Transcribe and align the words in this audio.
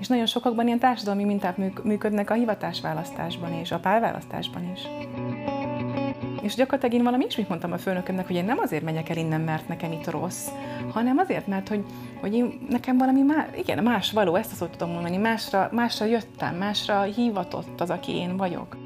És 0.00 0.06
nagyon 0.06 0.26
sokakban 0.26 0.66
ilyen 0.66 0.78
társadalmi 0.78 1.24
minták 1.24 1.56
működnek 1.82 2.30
a 2.30 2.34
hivatásválasztásban 2.34 3.52
és 3.52 3.70
a 3.72 3.78
pálválasztásban 3.78 4.70
is. 4.72 4.80
És 6.42 6.54
gyakorlatilag 6.54 6.94
én 6.94 7.04
valami 7.04 7.24
ismét 7.28 7.48
mondtam 7.48 7.72
a 7.72 7.78
főnökömnek, 7.78 8.26
hogy 8.26 8.36
én 8.36 8.44
nem 8.44 8.58
azért 8.58 8.84
megyek 8.84 9.08
el 9.08 9.16
innen, 9.16 9.40
mert 9.40 9.68
nekem 9.68 9.92
itt 9.92 10.10
rossz, 10.10 10.48
hanem 10.92 11.18
azért, 11.18 11.46
mert 11.46 11.68
hogy, 11.68 11.84
hogy 12.20 12.34
én, 12.34 12.66
nekem 12.68 12.98
valami 12.98 13.22
más, 13.22 13.46
igen, 13.56 13.82
más 13.82 14.12
való, 14.12 14.34
ezt 14.34 14.62
azt 14.62 14.70
tudom 14.70 14.92
mondani, 14.92 15.16
másra, 15.16 15.68
másra 15.72 16.04
jöttem, 16.04 16.56
másra 16.56 17.02
hívatott 17.02 17.80
az, 17.80 17.90
aki 17.90 18.12
én 18.12 18.36
vagyok. 18.36 18.76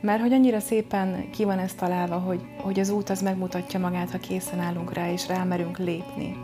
Mert 0.00 0.20
hogy 0.20 0.32
annyira 0.32 0.60
szépen 0.60 1.30
ki 1.30 1.44
van 1.44 1.58
ez 1.58 1.74
találva, 1.74 2.18
hogy, 2.18 2.40
hogy 2.60 2.80
az 2.80 2.90
út 2.90 3.10
az 3.10 3.22
megmutatja 3.22 3.80
magát, 3.80 4.10
ha 4.10 4.18
készen 4.18 4.60
állunk 4.60 4.92
rá, 4.92 5.10
és 5.10 5.28
rámerünk 5.28 5.78
lépni. 5.78 6.36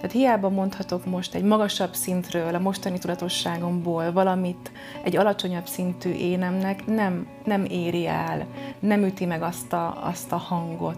Tehát 0.00 0.16
hiába 0.16 0.48
mondhatok 0.48 1.06
most 1.06 1.34
egy 1.34 1.42
magasabb 1.42 1.94
szintről, 1.94 2.54
a 2.54 2.58
mostani 2.58 2.98
tudatosságomból 2.98 4.12
valamit 4.12 4.72
egy 5.04 5.16
alacsonyabb 5.16 5.66
szintű 5.66 6.10
énemnek 6.12 6.86
nem, 6.86 7.26
nem 7.44 7.64
éri 7.64 8.06
el, 8.06 8.46
nem 8.78 9.02
üti 9.04 9.24
meg 9.24 9.42
azt 9.42 9.72
a, 9.72 10.06
azt 10.06 10.32
a 10.32 10.36
hangot. 10.36 10.96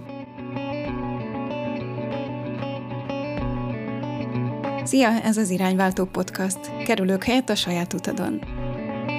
Szia, 4.85 5.09
ez 5.09 5.37
az 5.37 5.51
Irányváltó 5.51 6.05
Podcast. 6.05 6.59
Kerülők 6.85 7.25
helyett 7.25 7.49
a 7.49 7.55
saját 7.55 7.93
utadon. 7.93 8.41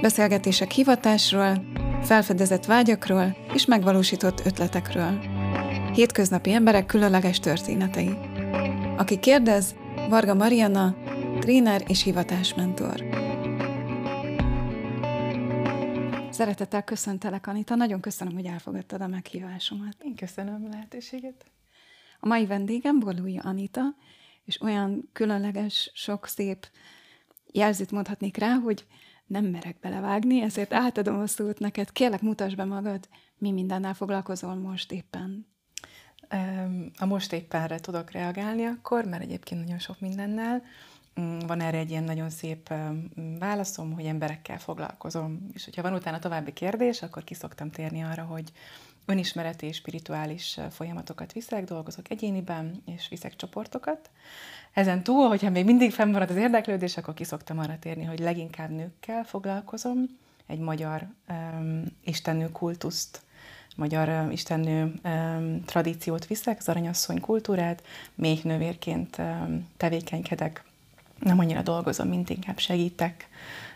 Beszélgetések 0.02 0.72
hivatásról, 0.72 1.64
felfedezett 2.04 2.66
vágyakról 2.66 3.36
és 3.54 3.66
megvalósított 3.66 4.46
ötletekről. 4.46 5.20
Hétköznapi 5.94 6.52
emberek 6.54 6.86
különleges 6.86 7.40
történetei. 7.40 8.18
Aki 8.98 9.20
kérdez, 9.20 9.76
Varga 10.10 10.34
Mariana, 10.34 10.96
tréner 11.40 11.84
és 11.88 12.04
hivatásmentor. 12.04 13.04
Szeretettel 16.30 16.84
köszöntelek, 16.84 17.48
Anita. 17.48 17.76
Nagyon 17.76 18.00
köszönöm, 18.00 18.34
hogy 18.34 18.46
elfogadtad 18.46 19.02
a 19.02 19.08
meghívásomat. 19.08 19.96
Én 20.04 20.16
köszönöm 20.16 20.66
a 20.66 20.70
lehetőséget. 20.70 21.46
A 22.20 22.28
mai 22.28 22.46
vendégem 22.46 23.00
Bolúja 23.00 23.42
Anita, 23.42 23.82
és 24.46 24.62
olyan 24.62 25.10
különleges, 25.14 25.92
sok 25.94 26.28
szép 26.28 26.68
jelzőt 27.52 27.92
mondhatnék 27.92 28.38
rá, 28.38 28.54
hogy 28.54 28.86
nem 29.26 29.46
merek 29.46 29.80
belevágni, 29.80 30.42
ezért 30.42 30.74
átadom 30.74 31.20
a 31.20 31.28
szót 31.28 31.60
neked. 31.60 31.92
Kérlek, 31.92 32.22
mutasd 32.22 32.56
be 32.56 32.66
magad, 32.66 33.08
mi 33.38 33.52
mindennel 33.52 33.94
foglalkozol 33.94 34.56
most 34.56 34.92
éppen. 34.92 35.53
A 36.98 37.06
most 37.06 37.34
éppenre 37.34 37.80
tudok 37.80 38.12
reagálni 38.12 38.66
akkor, 38.66 39.06
mert 39.06 39.24
egyébként 39.24 39.64
nagyon 39.64 39.80
sok 39.80 40.00
mindennel. 40.00 40.64
Mm, 41.20 41.40
van 41.40 41.62
erre 41.62 41.78
egy 41.78 41.90
ilyen 41.90 42.04
nagyon 42.04 42.30
szép 42.30 42.74
válaszom, 43.40 43.92
hogy 43.92 44.06
emberekkel 44.06 44.60
foglalkozom. 44.60 45.48
És 45.54 45.64
hogyha 45.64 45.82
van 45.82 45.94
utána 45.94 46.20
további 46.20 46.54
kérdés, 46.54 47.02
akkor 47.02 47.24
kiszoktam 47.24 47.70
térni 47.70 48.04
arra, 48.04 48.24
hogy 48.24 48.52
önismereti 49.06 49.66
és 49.66 49.76
spirituális 49.76 50.60
folyamatokat 50.70 51.34
viszek, 51.34 51.64
dolgozok 51.64 52.10
egyéniben, 52.10 52.82
és 52.86 53.08
viszek 53.10 53.36
csoportokat. 53.36 54.10
Ezen 54.74 55.04
túl, 55.04 55.28
hogyha 55.28 55.50
még 55.50 55.66
mindig 55.66 55.92
fennmarad 55.92 56.30
az 56.30 56.36
érdeklődés, 56.36 56.98
akkor 56.98 57.14
kiszoktam 57.14 57.60
arra 57.60 57.80
térni, 57.80 58.04
hogy 58.04 58.20
leginkább 58.20 58.70
nőkkel 58.70 59.24
foglalkozom, 59.24 60.06
egy 60.48 60.60
magyar 60.60 61.08
um, 61.30 61.84
istennő 62.04 62.52
kultuszt, 62.52 63.22
magyar 63.76 64.32
istennő 64.32 64.94
tradíciót 65.66 66.28
viszek, 66.28 66.58
az 66.60 66.70
aranyasszony 66.70 67.20
kultúrát, 67.20 67.84
még 68.16 68.40
nővérként 68.44 69.22
tevékenykedek, 69.78 70.64
nem 71.20 71.40
annyira 71.40 71.62
dolgozom, 71.62 72.08
mint 72.08 72.30
inkább 72.30 72.60
segítek 72.60 73.28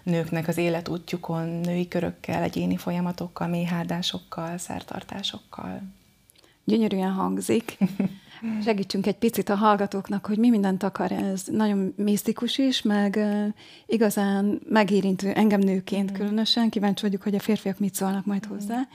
nőknek 0.04 0.48
az 0.48 0.58
életútjukon, 0.58 1.48
női 1.48 1.88
körökkel, 1.88 2.44
egyéni 2.44 2.78
folyamatokkal, 2.78 3.48
méháldásokkal, 3.48 4.58
szertartásokkal. 4.58 5.82
Gyönyörűen 6.64 7.12
hangzik. 7.12 7.78
Segítsünk 8.64 9.08
egy 9.08 9.16
picit 9.16 9.50
a 9.50 9.56
hallgatóknak, 9.56 10.26
hogy 10.26 10.38
mi 10.38 10.50
mindent 10.50 10.84
akar 10.84 11.12
ez. 11.12 11.44
Nagyon 11.52 11.94
misztikus 11.98 12.58
is, 12.58 12.82
meg 12.82 13.20
igazán 13.86 14.60
megérintő 14.70 15.32
engem 15.32 15.60
nőként 15.60 16.12
mm. 16.12 16.14
különösen. 16.14 16.70
Kíváncsi 16.70 17.02
vagyok, 17.02 17.22
hogy 17.22 17.36
a 17.36 17.40
férfiak 17.40 17.80
mit 17.80 17.96
szólnak 17.96 18.26
majd 18.26 18.48
mm. 18.48 18.50
hozzá 18.50 18.88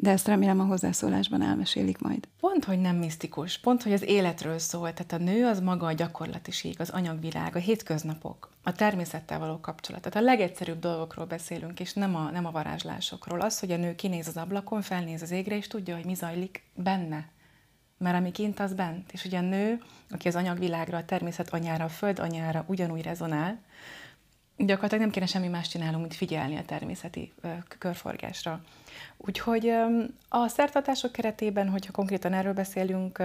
de 0.00 0.10
ezt 0.10 0.26
remélem 0.26 0.60
a 0.60 0.64
hozzászólásban 0.64 1.42
elmesélik 1.42 1.98
majd. 1.98 2.28
Pont, 2.40 2.64
hogy 2.64 2.80
nem 2.80 2.96
misztikus, 2.96 3.58
pont, 3.58 3.82
hogy 3.82 3.92
az 3.92 4.02
életről 4.02 4.58
szól, 4.58 4.92
tehát 4.92 5.12
a 5.12 5.24
nő 5.24 5.46
az 5.46 5.60
maga 5.60 5.86
a 5.86 5.92
gyakorlatiség, 5.92 6.80
az 6.80 6.90
anyagvilág, 6.90 7.56
a 7.56 7.58
hétköznapok, 7.58 8.50
a 8.62 8.72
természettel 8.72 9.38
való 9.38 9.60
kapcsolat. 9.60 10.00
Tehát 10.02 10.18
a 10.18 10.30
legegyszerűbb 10.30 10.78
dolgokról 10.78 11.26
beszélünk, 11.26 11.80
és 11.80 11.92
nem 11.92 12.16
a, 12.16 12.30
nem 12.30 12.46
a 12.46 12.50
varázslásokról. 12.50 13.40
Az, 13.40 13.58
hogy 13.58 13.70
a 13.70 13.76
nő 13.76 13.94
kinéz 13.94 14.28
az 14.28 14.36
ablakon, 14.36 14.82
felnéz 14.82 15.22
az 15.22 15.30
égre, 15.30 15.56
és 15.56 15.66
tudja, 15.66 15.94
hogy 15.94 16.04
mi 16.04 16.14
zajlik 16.14 16.62
benne. 16.74 17.28
Mert 17.98 18.16
ami 18.16 18.30
kint, 18.30 18.60
az 18.60 18.74
bent. 18.74 19.12
És 19.12 19.24
ugye 19.24 19.38
a 19.38 19.42
nő, 19.42 19.82
aki 20.10 20.28
az 20.28 20.34
anyagvilágra, 20.34 20.96
a 20.96 21.04
természet 21.04 21.50
anyára, 21.50 21.84
a 21.84 21.88
föld 21.88 22.18
anyára 22.18 22.64
ugyanúgy 22.66 23.02
rezonál, 23.02 23.60
gyakorlatilag 24.58 25.02
nem 25.02 25.10
kéne 25.10 25.26
semmi 25.26 25.48
más 25.48 25.68
csinálnunk, 25.68 26.00
mint 26.00 26.14
figyelni 26.14 26.56
a 26.56 26.64
természeti 26.64 27.32
körforgásra. 27.78 28.60
Úgyhogy 29.16 29.72
a 30.28 30.48
szertartások 30.48 31.12
keretében, 31.12 31.68
hogyha 31.68 31.92
konkrétan 31.92 32.32
erről 32.32 32.52
beszélünk, 32.52 33.22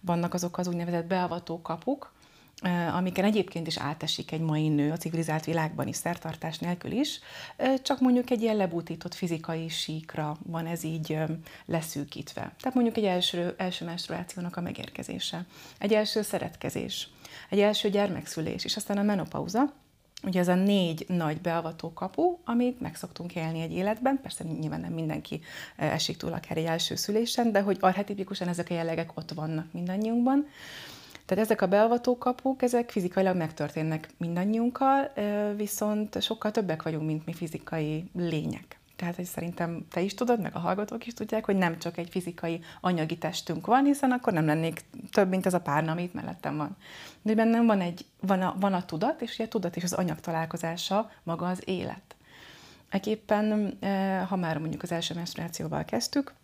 vannak 0.00 0.34
azok 0.34 0.58
az 0.58 0.68
úgynevezett 0.68 1.06
beavató 1.06 1.62
kapuk, 1.62 2.12
amiken 2.92 3.24
egyébként 3.24 3.66
is 3.66 3.78
átesik 3.78 4.32
egy 4.32 4.40
mai 4.40 4.68
nő 4.68 4.90
a 4.90 4.96
civilizált 4.96 5.44
világban 5.44 5.86
is, 5.86 5.96
szertartás 5.96 6.58
nélkül 6.58 6.90
is, 6.90 7.20
csak 7.82 8.00
mondjuk 8.00 8.30
egy 8.30 8.42
ilyen 8.42 8.56
lebútított 8.56 9.14
fizikai 9.14 9.68
síkra 9.68 10.36
van 10.46 10.66
ez 10.66 10.84
így 10.84 11.18
leszűkítve. 11.66 12.40
Tehát 12.40 12.74
mondjuk 12.74 12.96
egy 12.96 13.04
első, 13.04 13.54
első 13.56 13.84
menstruációnak 13.84 14.56
a 14.56 14.60
megérkezése, 14.60 15.44
egy 15.78 15.92
első 15.92 16.22
szeretkezés, 16.22 17.08
egy 17.50 17.60
első 17.60 17.90
gyermekszülés, 17.90 18.64
és 18.64 18.76
aztán 18.76 18.98
a 18.98 19.02
menopauza, 19.02 19.72
Ugye 20.22 20.40
ez 20.40 20.48
a 20.48 20.54
négy 20.54 21.04
nagy 21.08 21.40
beavató 21.40 21.92
kapu, 21.92 22.38
amit 22.44 22.80
meg 22.80 22.96
szoktunk 22.96 23.34
élni 23.34 23.60
egy 23.60 23.72
életben, 23.72 24.20
persze 24.22 24.44
nyilván 24.44 24.80
nem 24.80 24.92
mindenki 24.92 25.40
esik 25.76 26.16
túl 26.16 26.32
akár 26.32 26.56
egy 26.56 26.64
első 26.64 26.94
szülésen, 26.94 27.52
de 27.52 27.60
hogy 27.60 27.76
arhetipikusan 27.80 28.48
ezek 28.48 28.66
a 28.70 28.74
jellegek 28.74 29.16
ott 29.16 29.30
vannak 29.30 29.72
mindannyiunkban. 29.72 30.46
Tehát 31.26 31.44
ezek 31.44 31.62
a 31.62 31.66
beavató 31.66 32.18
kapuk, 32.18 32.62
ezek 32.62 32.90
fizikailag 32.90 33.36
megtörténnek 33.36 34.08
mindannyiunkkal, 34.16 35.12
viszont 35.56 36.22
sokkal 36.22 36.50
többek 36.50 36.82
vagyunk, 36.82 37.06
mint 37.06 37.26
mi 37.26 37.32
fizikai 37.32 38.10
lények. 38.14 38.79
Tehát, 39.00 39.16
hogy 39.16 39.24
szerintem 39.24 39.86
te 39.90 40.00
is 40.00 40.14
tudod, 40.14 40.40
meg 40.40 40.54
a 40.54 40.58
hallgatók 40.58 41.06
is 41.06 41.14
tudják, 41.14 41.44
hogy 41.44 41.56
nem 41.56 41.78
csak 41.78 41.96
egy 41.96 42.08
fizikai 42.10 42.60
anyagi 42.80 43.18
testünk 43.18 43.66
van, 43.66 43.84
hiszen 43.84 44.10
akkor 44.10 44.32
nem 44.32 44.46
lennék 44.46 44.84
több, 45.12 45.28
mint 45.28 45.46
ez 45.46 45.54
a 45.54 45.60
párna, 45.60 45.90
amit 45.90 46.14
mellettem 46.14 46.56
van. 46.56 46.76
De 47.22 47.34
bennem 47.34 47.66
van, 47.66 47.80
egy, 47.80 48.04
van, 48.20 48.42
a, 48.42 48.54
van 48.58 48.72
a 48.72 48.84
tudat, 48.84 49.22
és 49.22 49.34
ugye 49.34 49.44
a 49.44 49.48
tudat 49.48 49.76
és 49.76 49.84
az 49.84 49.92
anyag 49.92 50.20
találkozása 50.20 51.10
maga 51.22 51.48
az 51.48 51.62
élet. 51.64 52.16
Egyébben, 52.90 53.76
eh, 53.80 54.26
ha 54.28 54.36
már 54.36 54.58
mondjuk 54.58 54.82
az 54.82 54.92
első 54.92 55.14
menstruációval 55.14 55.84
kezdtük, 55.84 56.34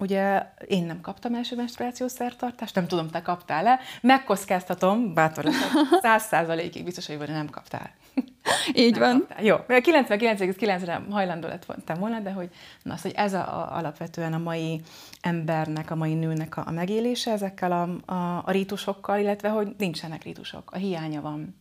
Ugye 0.00 0.52
én 0.66 0.84
nem 0.84 1.00
kaptam 1.00 1.34
első 1.34 1.56
menstruációs 1.56 2.12
szertartást, 2.12 2.74
nem 2.74 2.86
tudom, 2.86 3.10
te 3.10 3.22
kaptál-e. 3.22 3.78
Megkockáztatom, 4.00 5.14
bátor 5.14 5.44
száz 6.02 6.22
százalékig 6.22 6.84
biztos, 6.84 7.06
hogy 7.06 7.18
nem 7.18 7.50
kaptál. 7.50 7.90
Így 8.74 8.90
nem 8.90 9.00
van. 9.00 9.18
Kaptál. 9.18 9.44
Jó, 9.44 9.56
99,9-re 9.68 11.02
hajlandó 11.10 11.48
lett 11.48 11.66
volna, 11.98 12.20
de 12.20 12.32
hogy, 12.32 12.50
na, 12.82 12.92
az, 12.92 13.02
hogy 13.02 13.12
ez 13.14 13.32
a, 13.32 13.38
a, 13.38 13.76
alapvetően 13.76 14.32
a 14.32 14.38
mai 14.38 14.80
embernek, 15.20 15.90
a 15.90 15.94
mai 15.94 16.14
nőnek 16.14 16.56
a, 16.56 16.64
a 16.66 16.70
megélése 16.70 17.30
ezekkel 17.30 17.72
a, 17.72 18.12
a, 18.12 18.42
a 18.44 18.50
rítusokkal, 18.50 19.18
illetve 19.18 19.48
hogy 19.48 19.74
nincsenek 19.78 20.22
rítusok, 20.22 20.70
a 20.70 20.76
hiánya 20.76 21.20
van. 21.20 21.56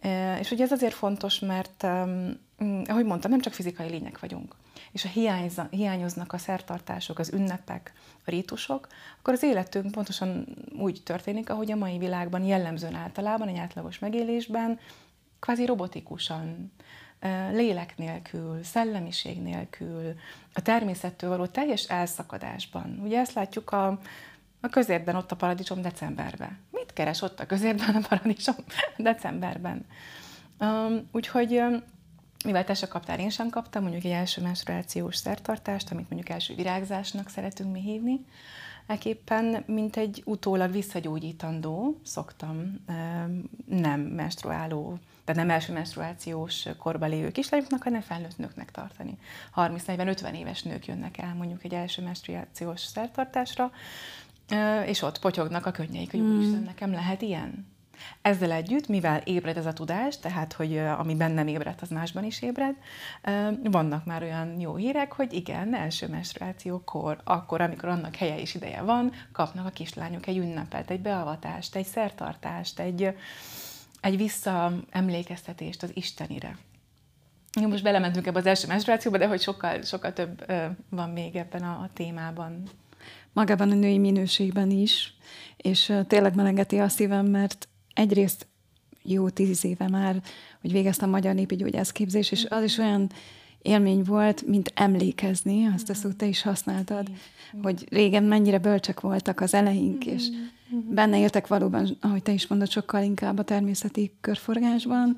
E, 0.00 0.38
és 0.38 0.50
ugye 0.50 0.64
ez 0.64 0.72
azért 0.72 0.94
fontos, 0.94 1.38
mert, 1.38 1.82
um, 1.82 2.40
ahogy 2.86 3.04
mondtam, 3.04 3.30
nem 3.30 3.40
csak 3.40 3.52
fizikai 3.52 3.88
lények 3.88 4.20
vagyunk 4.20 4.54
és 4.94 5.02
ha 5.02 5.66
hiányoznak 5.70 6.32
a 6.32 6.38
szertartások, 6.38 7.18
az 7.18 7.32
ünnepek, 7.32 7.92
a 8.24 8.30
rítusok, 8.30 8.86
akkor 9.18 9.34
az 9.34 9.42
életünk 9.42 9.90
pontosan 9.90 10.46
úgy 10.78 11.00
történik, 11.04 11.50
ahogy 11.50 11.70
a 11.72 11.76
mai 11.76 11.98
világban 11.98 12.44
jellemzően 12.44 12.94
általában, 12.94 13.48
egy 13.48 13.56
átlagos 13.56 13.98
megélésben, 13.98 14.78
kvázi 15.44 15.64
robotikusan, 15.64 16.72
lélek 17.52 17.96
nélkül, 17.96 18.62
szellemiség 18.62 19.42
nélkül, 19.42 20.14
a 20.52 20.62
természettől 20.62 21.30
való 21.30 21.46
teljes 21.46 21.84
elszakadásban. 21.84 23.00
Ugye 23.02 23.18
ezt 23.18 23.32
látjuk 23.32 23.70
a, 23.72 23.86
a 24.60 24.68
közérben, 24.68 25.16
ott 25.16 25.32
a 25.32 25.36
paradicsom 25.36 25.82
decemberben. 25.82 26.58
Mit 26.70 26.92
keres 26.92 27.22
ott 27.22 27.40
a 27.40 27.46
közérben 27.46 27.94
a 27.94 28.06
paradicsom 28.08 28.54
decemberben? 28.96 29.86
Um, 30.60 31.08
úgyhogy 31.12 31.62
mivel 32.44 32.64
te 32.64 32.74
se 32.74 32.88
kaptál, 32.88 33.18
én 33.18 33.30
sem 33.30 33.48
kaptam, 33.48 33.82
mondjuk 33.82 34.04
egy 34.04 34.10
első 34.10 34.42
menstruációs 34.42 35.16
szertartást, 35.16 35.90
amit 35.90 36.10
mondjuk 36.10 36.30
első 36.30 36.54
virágzásnak 36.54 37.28
szeretünk 37.28 37.72
mi 37.72 37.80
hívni, 37.80 38.24
Eképpen, 38.86 39.64
mint 39.66 39.96
egy 39.96 40.22
utólag 40.24 40.72
visszagyógyítandó, 40.72 42.00
szoktam 42.02 42.84
nem 43.66 44.00
menstruáló, 44.00 44.98
tehát 45.24 45.40
nem 45.40 45.50
első 45.50 45.72
menstruációs 45.72 46.68
korba 46.78 47.06
lévő 47.06 47.30
kislányoknak, 47.30 47.82
hanem 47.82 48.00
felnőtt 48.00 48.38
nőknek 48.38 48.70
tartani. 48.70 49.18
30-40-50 49.56 50.32
éves 50.32 50.62
nők 50.62 50.86
jönnek 50.86 51.18
el 51.18 51.34
mondjuk 51.34 51.64
egy 51.64 51.74
első 51.74 52.02
menstruációs 52.02 52.80
szertartásra, 52.80 53.70
és 54.86 55.02
ott 55.02 55.18
potyognak 55.18 55.66
a 55.66 55.70
könnyeik, 55.70 56.10
hogy 56.10 56.20
mm. 56.20 56.36
úristen, 56.36 56.62
nekem 56.62 56.92
lehet 56.92 57.22
ilyen? 57.22 57.66
Ezzel 58.22 58.52
együtt, 58.52 58.88
mivel 58.88 59.20
ébred 59.24 59.56
ez 59.56 59.66
a 59.66 59.72
tudás, 59.72 60.18
tehát, 60.18 60.52
hogy 60.52 60.78
ami 60.78 61.14
bennem 61.14 61.46
ébred, 61.46 61.78
az 61.80 61.88
másban 61.88 62.24
is 62.24 62.42
ébred, 62.42 62.74
vannak 63.62 64.04
már 64.04 64.22
olyan 64.22 64.60
jó 64.60 64.76
hírek, 64.76 65.12
hogy 65.12 65.32
igen, 65.32 65.74
első 65.74 66.08
menstruációkor, 66.08 67.20
akkor, 67.24 67.60
amikor 67.60 67.88
annak 67.88 68.16
helye 68.16 68.40
és 68.40 68.54
ideje 68.54 68.82
van, 68.82 69.12
kapnak 69.32 69.66
a 69.66 69.70
kislányok 69.70 70.26
egy 70.26 70.36
ünnepet, 70.36 70.90
egy 70.90 71.00
beavatást, 71.00 71.76
egy 71.76 71.86
szertartást, 71.86 72.80
egy, 72.80 73.16
egy 74.00 74.16
visszaemlékeztetést 74.16 75.82
az 75.82 75.90
Istenire. 75.94 76.58
Most 77.60 77.82
belementünk 77.82 78.26
ebbe 78.26 78.38
az 78.38 78.46
első 78.46 78.66
menstruációba, 78.66 79.18
de 79.18 79.26
hogy 79.26 79.40
sokkal, 79.40 79.82
sokkal 79.82 80.12
több 80.12 80.52
van 80.88 81.10
még 81.10 81.36
ebben 81.36 81.62
a, 81.62 81.70
a 81.70 81.90
témában. 81.92 82.62
Magában 83.32 83.70
a 83.70 83.74
női 83.74 83.98
minőségben 83.98 84.70
is, 84.70 85.14
és 85.56 85.92
tényleg 86.06 86.34
melengeti 86.34 86.78
a 86.78 86.88
szívem, 86.88 87.26
mert 87.26 87.68
egyrészt 87.94 88.46
jó 89.02 89.28
tíz 89.28 89.64
éve 89.64 89.88
már, 89.88 90.22
hogy 90.60 90.72
végeztem 90.72 91.10
magyar 91.10 91.34
népi 91.34 91.56
gyógyászképzés, 91.56 92.30
és 92.30 92.46
az 92.48 92.62
is 92.62 92.78
olyan 92.78 93.10
élmény 93.62 94.02
volt, 94.02 94.46
mint 94.46 94.72
emlékezni, 94.74 95.66
azt 95.66 95.90
a 95.90 95.94
szót 95.94 96.16
te 96.16 96.26
is 96.26 96.42
használtad, 96.42 97.10
hogy 97.62 97.86
régen 97.90 98.22
mennyire 98.24 98.58
bölcsek 98.58 99.00
voltak 99.00 99.40
az 99.40 99.54
eleink, 99.54 100.06
és 100.06 100.28
benne 100.90 101.18
éltek 101.18 101.46
valóban, 101.46 101.96
ahogy 102.00 102.22
te 102.22 102.32
is 102.32 102.46
mondod, 102.46 102.70
sokkal 102.70 103.02
inkább 103.02 103.38
a 103.38 103.44
természeti 103.44 104.16
körforgásban, 104.20 105.16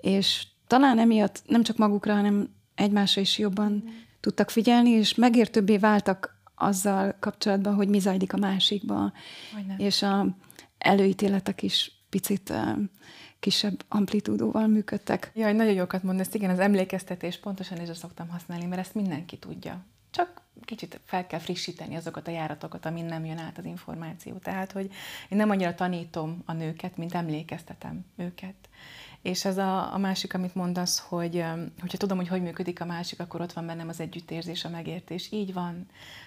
és 0.00 0.46
talán 0.66 0.98
emiatt 0.98 1.42
nem 1.46 1.62
csak 1.62 1.76
magukra, 1.76 2.14
hanem 2.14 2.48
egymásra 2.74 3.20
is 3.20 3.38
jobban 3.38 3.84
tudtak 4.20 4.50
figyelni, 4.50 4.90
és 4.90 5.14
megértőbbé 5.14 5.78
váltak 5.78 6.36
azzal 6.54 7.16
kapcsolatban, 7.20 7.74
hogy 7.74 7.88
mi 7.88 7.98
zajlik 7.98 8.32
a 8.32 8.38
másikban, 8.38 9.12
és 9.76 10.02
a 10.02 10.26
előítéletek 10.78 11.62
is 11.62 11.97
picit 12.10 12.52
kisebb 13.38 13.84
amplitúdóval 13.88 14.66
működtek. 14.66 15.30
Jaj, 15.34 15.52
nagyon 15.52 15.72
jókat 15.72 16.02
mondasz, 16.02 16.34
igen, 16.34 16.50
az 16.50 16.58
emlékeztetés 16.58 17.38
pontosan 17.38 17.80
is 17.80 17.96
szoktam 17.96 18.28
használni, 18.28 18.66
mert 18.66 18.80
ezt 18.80 18.94
mindenki 18.94 19.36
tudja. 19.36 19.84
Csak 20.10 20.42
kicsit 20.64 21.00
fel 21.04 21.26
kell 21.26 21.38
frissíteni 21.38 21.94
azokat 21.94 22.28
a 22.28 22.30
járatokat, 22.30 22.86
amin 22.86 23.04
nem 23.04 23.24
jön 23.24 23.38
át 23.38 23.58
az 23.58 23.64
információ. 23.64 24.34
Tehát, 24.34 24.72
hogy 24.72 24.90
én 25.28 25.38
nem 25.38 25.50
annyira 25.50 25.74
tanítom 25.74 26.42
a 26.44 26.52
nőket, 26.52 26.96
mint 26.96 27.14
emlékeztetem 27.14 28.04
őket. 28.16 28.54
És 29.22 29.44
ez 29.44 29.58
a, 29.58 29.94
a 29.94 29.98
másik, 29.98 30.34
amit 30.34 30.54
mondasz, 30.54 30.98
hogy 30.98 31.44
hogyha 31.80 31.98
tudom, 31.98 32.16
hogy 32.16 32.28
hogy 32.28 32.42
működik 32.42 32.80
a 32.80 32.84
másik, 32.84 33.20
akkor 33.20 33.40
ott 33.40 33.52
van 33.52 33.66
bennem 33.66 33.88
az 33.88 34.00
együttérzés, 34.00 34.64
a 34.64 34.68
megértés. 34.68 35.32
Így 35.32 35.52
van. 35.52 35.86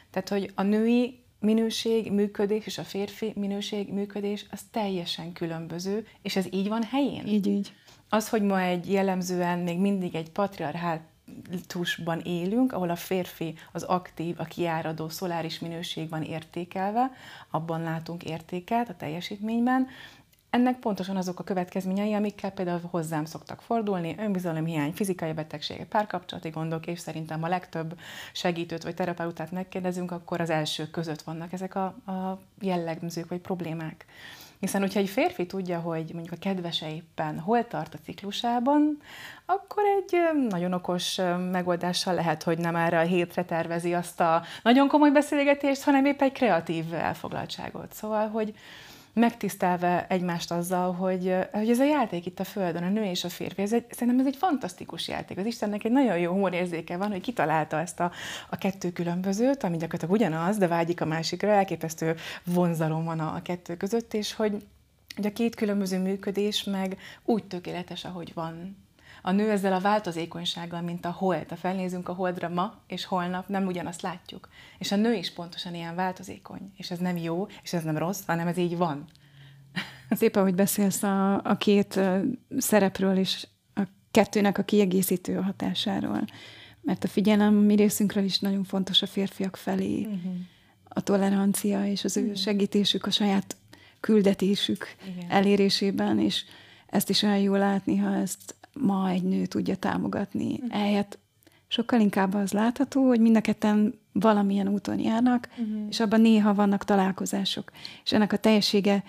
Tehát, 0.10 0.30
hogy 0.30 0.52
a 0.56 0.62
női 0.62 1.24
minőség, 1.42 2.12
működés 2.12 2.66
és 2.66 2.78
a 2.78 2.84
férfi 2.84 3.34
minőség, 3.36 3.94
működés 3.94 4.46
az 4.52 4.62
teljesen 4.72 5.34
különböző, 5.34 6.08
és 6.22 6.36
ez 6.36 6.46
így 6.52 6.68
van 6.68 6.84
helyén. 6.84 7.28
Így, 7.28 7.48
így. 7.48 7.74
Az, 8.10 8.30
hogy 8.30 8.42
ma 8.42 8.62
egy 8.62 8.92
jellemzően 8.92 9.60
még 9.60 9.80
mindig 9.80 10.16
egy 10.16 10.30
patriarhátusban 10.30 12.20
élünk, 12.20 12.74
ahol 12.74 12.90
a 12.90 12.96
férfi 12.96 13.54
az 13.72 13.84
aktív, 13.84 14.36
a 14.40 14.44
kiáradó 14.44 15.10
szoláris 15.10 15.60
minőség 15.60 16.10
van 16.10 16.24
értékelve, 16.24 17.12
abban 17.50 17.82
látunk 17.82 18.24
értéket 18.24 18.90
a 18.90 18.96
teljesítményben, 18.96 19.88
ennek 20.52 20.80
pontosan 20.80 21.18
azok 21.18 21.40
a 21.40 21.44
következményei, 21.44 22.14
amikkel 22.14 22.52
például 22.52 22.82
hozzám 22.90 23.26
szoktak 23.26 23.62
fordulni, 23.62 24.16
önbizalomhiány, 24.20 24.92
fizikai 24.92 25.34
betegségek, 25.34 25.88
párkapcsolati 25.88 26.50
gondok, 26.50 26.88
és 26.88 27.00
szerintem 27.00 27.44
a 27.44 27.48
legtöbb 27.48 28.00
segítőt 28.34 28.84
vagy 28.84 28.96
terapeutát 28.96 29.52
megkérdezünk, 29.52 30.12
akkor 30.12 30.42
az 30.42 30.50
első 30.50 30.90
között 30.90 31.22
vannak 31.22 31.54
ezek 31.54 31.76
a, 31.76 31.86
a 31.86 32.40
jellemzők 32.60 33.30
vagy 33.30 33.40
problémák. 33.40 34.06
Hiszen, 34.60 34.82
hogyha 34.82 35.00
egy 35.00 35.10
férfi 35.10 35.46
tudja, 35.46 35.80
hogy 35.80 36.10
mondjuk 36.14 36.34
a 36.34 36.40
kedvese 36.40 36.94
éppen 36.94 37.40
hol 37.40 37.68
tart 37.68 37.94
a 37.94 37.98
ciklusában, 38.04 39.02
akkor 39.46 39.84
egy 39.84 40.20
nagyon 40.50 40.74
okos 40.74 41.20
megoldással 41.52 42.14
lehet, 42.14 42.44
hogy 42.44 42.58
nem 42.58 42.76
erre 42.76 43.00
a 43.00 43.04
hétre 43.04 43.46
tervezi 43.46 43.94
azt 43.94 44.20
a 44.20 44.44
nagyon 44.64 44.88
komoly 44.88 45.12
beszélgetést, 45.12 45.84
hanem 45.84 46.06
épp 46.06 46.22
egy 46.22 46.32
kreatív 46.32 46.94
elfoglaltságot. 46.94 47.94
Szóval, 47.94 48.28
hogy, 48.28 48.54
megtisztelve 49.14 50.06
egymást 50.10 50.52
azzal, 50.52 50.94
hogy, 50.94 51.36
hogy 51.52 51.70
ez 51.70 51.80
a 51.80 51.86
játék 51.86 52.26
itt 52.26 52.40
a 52.40 52.44
Földön, 52.44 52.84
a 52.84 52.90
nő 52.90 53.04
és 53.04 53.24
a 53.24 53.30
férfi, 53.30 53.62
ez 53.62 53.74
egy, 53.74 53.86
szerintem 53.90 54.20
ez 54.20 54.26
egy 54.26 54.36
fantasztikus 54.36 55.08
játék. 55.08 55.38
Az 55.38 55.46
Istennek 55.46 55.84
egy 55.84 55.92
nagyon 55.92 56.18
jó 56.18 56.32
humorérzéke 56.32 56.98
van, 56.98 57.12
hogy 57.12 57.22
kitalálta 57.22 57.80
ezt 57.80 58.00
a, 58.00 58.12
a 58.50 58.56
kettő 58.56 58.92
különbözőt, 58.92 59.64
ami 59.64 59.78
gyakorlatilag 59.78 60.14
ugyanaz, 60.14 60.58
de 60.58 60.68
vágyik 60.68 61.02
a 61.02 61.06
másikra, 61.06 61.50
elképesztő 61.50 62.16
vonzalom 62.44 63.04
van 63.04 63.20
a, 63.20 63.36
a 63.36 63.42
kettő 63.42 63.78
között, 63.78 64.14
és 64.14 64.34
hogy, 64.34 64.66
hogy 65.16 65.26
a 65.26 65.34
két 65.34 65.56
különböző 65.56 66.00
működés 66.00 66.64
meg 66.64 66.98
úgy 67.26 67.44
tökéletes, 67.44 68.06
ahogy 68.06 68.32
van 68.34 68.81
a 69.22 69.32
nő 69.32 69.50
ezzel 69.50 69.74
a 69.74 69.80
változékonysággal, 69.80 70.82
mint 70.82 71.06
a 71.06 71.12
hold. 71.12 71.50
Ha 71.50 71.56
felnézünk 71.56 72.10
a 72.10 72.14
holdra 72.14 72.50
ma 72.50 72.82
és 72.88 73.06
holnap, 73.06 73.48
nem 73.48 73.66
ugyanazt 73.66 74.02
látjuk. 74.02 74.50
És 74.78 74.92
a 74.92 74.96
nő 74.96 75.14
is 75.14 75.32
pontosan 75.32 75.76
ilyen 75.76 75.96
változékony. 75.96 76.72
És 76.78 76.92
ez 76.92 77.00
nem 77.00 77.18
jó, 77.18 77.48
és 77.64 77.74
ez 77.74 77.84
nem 77.84 77.98
rossz, 77.98 78.22
hanem 78.26 78.48
ez 78.48 78.58
így 78.58 78.78
van. 78.78 79.06
Szépen, 80.10 80.44
hogy 80.44 80.56
beszélsz 80.56 81.04
a, 81.04 81.44
a 81.44 81.58
két 81.58 82.00
szerepről 82.58 83.18
és 83.18 83.48
a 83.74 83.82
kettőnek 84.12 84.58
a 84.58 84.64
kiegészítő 84.64 85.36
hatásáról. 85.36 86.26
Mert 86.82 87.04
a 87.04 87.08
figyelem 87.08 87.54
mi 87.54 87.76
részünkről 87.76 88.24
is 88.24 88.40
nagyon 88.40 88.64
fontos 88.64 89.02
a 89.02 89.08
férfiak 89.08 89.56
felé. 89.56 90.02
Uh-huh. 90.02 90.34
A 90.88 91.02
tolerancia 91.02 91.86
és 91.86 92.04
az 92.04 92.18
ő 92.18 92.22
uh-huh. 92.22 92.38
segítésük 92.38 93.06
a 93.06 93.12
saját 93.12 93.56
küldetésük 94.00 94.96
Igen. 95.08 95.30
elérésében, 95.30 96.20
és 96.20 96.44
ezt 96.88 97.10
is 97.10 97.24
olyan 97.24 97.38
jó 97.38 97.56
látni, 97.56 97.98
ha 97.98 98.16
ezt 98.16 98.56
ma 98.74 99.10
egy 99.10 99.24
nő 99.24 99.46
tudja 99.46 99.76
támogatni. 99.76 100.54
Uh-huh. 100.54 100.76
Ehelyett 100.82 101.20
sokkal 101.68 102.00
inkább 102.00 102.34
az 102.34 102.52
látható, 102.52 103.08
hogy 103.08 103.20
mind 103.20 103.36
a 103.36 103.42
ketten 103.42 104.00
valamilyen 104.12 104.68
úton 104.68 105.00
járnak, 105.00 105.50
uh-huh. 105.52 105.88
és 105.90 106.00
abban 106.00 106.22
néha 106.22 106.54
vannak 106.54 106.84
találkozások. 106.84 107.72
És 108.04 108.12
ennek 108.12 108.34
a 108.34 108.38
teljessége 108.38 109.04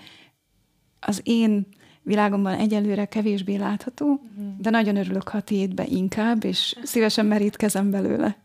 az 0.99 1.21
én 1.23 1.67
világomban 2.01 2.53
egyelőre 2.53 3.05
kevésbé 3.05 3.55
látható, 3.55 4.05
uh-huh. 4.05 4.57
de 4.57 4.69
nagyon 4.69 4.95
örülök, 4.95 5.27
ha 5.27 5.41
tiédbe 5.41 5.85
inkább, 5.85 6.43
és 6.43 6.75
szívesen 6.83 7.25
merítkezem 7.25 7.91
belőle. 7.91 8.37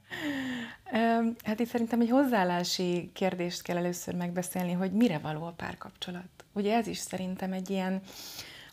Hát 1.44 1.60
itt 1.60 1.68
szerintem 1.68 2.00
egy 2.00 2.10
hozzáállási 2.10 3.10
kérdést 3.12 3.62
kell 3.62 3.76
először 3.76 4.14
megbeszélni, 4.14 4.72
hogy 4.72 4.92
mire 4.92 5.18
való 5.18 5.44
a 5.44 5.54
párkapcsolat. 5.56 6.44
Ugye 6.52 6.76
ez 6.76 6.87
is 6.87 6.98
szerintem 6.98 7.52
egy 7.52 7.70
ilyen 7.70 8.00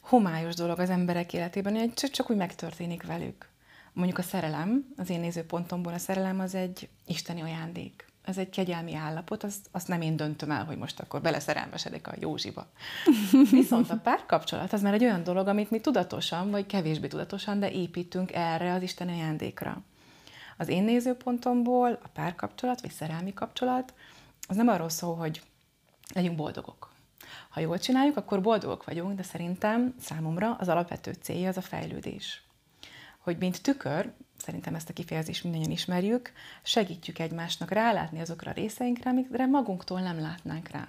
homályos 0.06 0.56
dolog 0.56 0.80
az 0.80 0.90
emberek 0.90 1.34
életében, 1.34 1.76
hogy 1.76 1.94
csak, 1.94 2.10
csak 2.10 2.30
úgy 2.30 2.36
megtörténik 2.36 3.04
velük. 3.04 3.50
Mondjuk 3.94 4.18
a 4.18 4.22
szerelem, 4.22 4.86
az 4.98 5.10
én 5.10 5.20
nézőpontomból 5.20 5.94
a 5.94 5.98
szerelem 5.98 6.40
az 6.40 6.56
egy 6.56 6.90
isteni 7.06 7.42
ajándék. 7.42 8.06
Ez 8.24 8.38
egy 8.38 8.50
kegyelmi 8.50 8.96
állapot, 8.96 9.44
azt, 9.44 9.68
azt 9.72 9.88
nem 9.88 10.02
én 10.02 10.16
döntöm 10.16 10.52
el, 10.52 10.66
hogy 10.66 10.78
most 10.78 11.00
akkor 11.00 11.22
beleszerelmesedek 11.22 12.08
a 12.08 12.14
Józsiba. 12.20 12.68
Viszont 13.52 13.90
a 13.90 13.98
párkapcsolat 13.98 14.74
az 14.74 14.82
már 14.82 14.94
egy 14.94 15.04
olyan 15.04 15.24
dolog, 15.24 15.48
amit 15.48 15.72
mi 15.72 15.80
tudatosan, 15.80 16.52
vagy 16.52 16.66
kevésbé 16.66 17.08
tudatosan, 17.08 17.60
de 17.60 17.72
építünk 17.72 18.34
erre 18.34 18.74
az 18.74 18.82
isteni 18.82 19.12
ajándékra. 19.12 19.82
Az 20.58 20.68
én 20.68 20.84
nézőpontomból 20.84 22.00
a 22.04 22.08
párkapcsolat, 22.08 22.82
vagy 22.82 22.92
szerelmi 22.92 23.34
kapcsolat, 23.34 23.94
az 24.48 24.56
nem 24.56 24.68
arról 24.68 24.90
szól, 24.90 25.16
hogy 25.16 25.42
legyünk 26.14 26.36
boldogok 26.36 26.95
ha 27.50 27.60
jól 27.60 27.80
csináljuk, 27.80 28.18
akkor 28.18 28.42
boldogok 28.42 28.86
vagyunk, 28.86 29.16
de 29.16 29.24
szerintem 29.24 29.96
számomra 30.00 30.56
az 30.60 30.70
alapvető 30.70 31.12
célja 31.22 31.50
az 31.50 31.58
a 31.58 31.62
fejlődés. 31.62 32.44
Hogy 33.20 33.38
mint 33.38 33.62
tükör, 33.62 34.14
szerintem 34.38 34.76
ezt 34.76 34.90
a 34.90 34.94
kifejezést 34.94 35.44
mindannyian 35.44 35.72
ismerjük, 35.72 36.32
segítjük 36.64 37.20
egymásnak 37.20 37.72
rálátni 37.72 38.22
azokra 38.22 38.52
a 38.52 38.54
részeinkre, 38.54 39.10
amikre 39.10 39.46
magunktól 39.46 40.00
nem 40.00 40.20
látnánk 40.20 40.70
rá. 40.70 40.88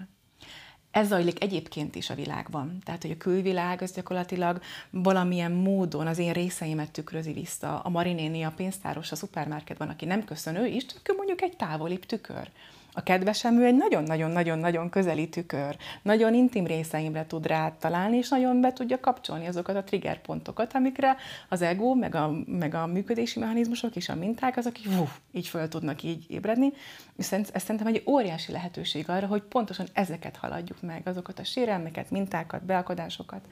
Ez 0.91 1.09
zajlik 1.09 1.43
egyébként 1.43 1.95
is 1.95 2.11
a 2.11 2.15
világban. 2.15 2.79
Tehát, 2.85 3.03
hogy 3.03 3.11
a 3.11 3.17
külvilág 3.17 3.83
az 3.83 3.93
gyakorlatilag 3.93 4.61
valamilyen 4.91 5.53
módon 5.53 6.07
az 6.07 6.19
én 6.19 6.33
részeimet 6.33 6.91
tükrözi 6.91 7.33
vissza. 7.33 7.81
A 7.81 7.89
Marinéni, 7.89 8.43
a 8.43 8.53
pénztáros 8.57 9.13
a 9.13 9.17
szupermarketban, 9.17 9.89
aki 9.89 10.05
nem 10.05 10.25
köszönő 10.25 10.67
is, 10.67 10.87
csak 10.87 11.17
mondjuk 11.17 11.43
egy 11.43 11.57
távolibb 11.57 12.07
tükör 12.07 12.51
A 12.99 13.03
kedvesem, 13.03 13.61
ő 13.61 13.65
egy 13.65 13.77
nagyon-nagyon-nagyon-nagyon 13.77 14.89
közeli 14.91 15.29
tükör. 15.29 15.77
Nagyon 16.03 16.35
intim 16.35 16.67
részeimre 16.67 17.27
tud 17.27 17.53
találni, 17.79 18.17
és 18.17 18.29
nagyon 18.29 18.61
be 18.61 18.73
tudja 18.73 19.01
kapcsolni 19.01 19.47
azokat 19.47 19.77
a 19.77 19.85
triggerpontokat, 19.85 20.75
amikre 20.75 21.17
az 21.49 21.63
ego, 21.63 21.95
meg 21.95 22.15
a, 22.15 22.33
meg 22.47 22.75
a 22.75 22.87
működési 22.87 23.39
mechanizmusok 23.39 23.97
és 23.97 24.09
a 24.09 24.15
minták, 24.15 24.57
azok 24.57 24.79
így, 24.79 24.87
uf, 24.87 25.19
így 25.33 25.47
föl 25.47 25.69
tudnak 25.69 26.03
így 26.03 26.25
ébredni. 26.29 26.73
És 27.17 27.33
ez 27.33 27.51
szerintem 27.55 27.87
egy 27.87 28.03
óriási 28.07 28.53
lehetőség 28.53 29.09
arra, 29.09 29.27
hogy 29.27 29.43
pontosan 29.43 29.87
ezeket 29.93 30.37
haladjuk 30.37 30.83
meg, 30.83 31.03
azokat 31.05 31.39
a 31.39 31.45
sérelmeket, 31.45 32.11
mintákat, 32.11 32.65
beakadásokat. 32.65 33.47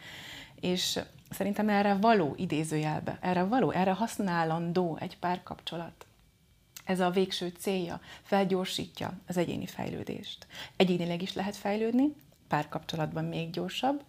És 0.60 0.98
szerintem 1.30 1.68
erre 1.68 1.96
való 2.00 2.34
idézőjelbe, 2.36 3.18
erre 3.20 3.42
való, 3.42 3.70
erre 3.70 3.92
használandó 3.92 4.98
egy 5.00 5.18
párkapcsolat. 5.18 6.06
Ez 6.84 7.00
a 7.00 7.10
végső 7.10 7.52
célja, 7.58 8.00
felgyorsítja 8.22 9.12
az 9.26 9.36
egyéni 9.36 9.66
fejlődést. 9.66 10.46
Egyénileg 10.76 11.22
is 11.22 11.34
lehet 11.34 11.56
fejlődni, 11.56 12.14
párkapcsolatban 12.48 13.24
még 13.24 13.50
gyorsabb, 13.50 14.02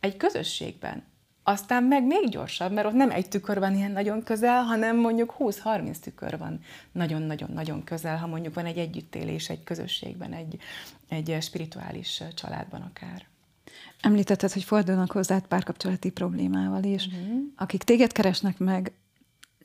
egy 0.00 0.16
közösségben 0.16 1.04
aztán 1.42 1.82
meg 1.82 2.06
még 2.06 2.28
gyorsabb, 2.28 2.72
mert 2.72 2.86
ott 2.86 2.92
nem 2.92 3.10
egy 3.10 3.28
tükör 3.28 3.58
van 3.58 3.76
ilyen 3.76 3.90
nagyon 3.90 4.22
közel, 4.22 4.62
hanem 4.62 4.96
mondjuk 4.96 5.34
20-30 5.38 5.96
tükör 5.96 6.38
van 6.38 6.60
nagyon-nagyon-nagyon 6.92 7.84
közel, 7.84 8.16
ha 8.18 8.26
mondjuk 8.26 8.54
van 8.54 8.66
egy 8.66 8.78
együttélés 8.78 9.48
egy 9.48 9.64
közösségben, 9.64 10.32
egy, 10.32 10.58
egy 11.08 11.36
spirituális 11.40 12.22
családban 12.34 12.80
akár. 12.80 13.26
Említetted, 14.00 14.52
hogy 14.52 14.64
fordulnak 14.64 15.12
hozzád 15.12 15.46
párkapcsolati 15.46 16.10
problémával 16.10 16.82
is. 16.82 17.06
Uh-huh. 17.06 17.38
Akik 17.56 17.82
téged 17.82 18.12
keresnek 18.12 18.58
meg, 18.58 18.92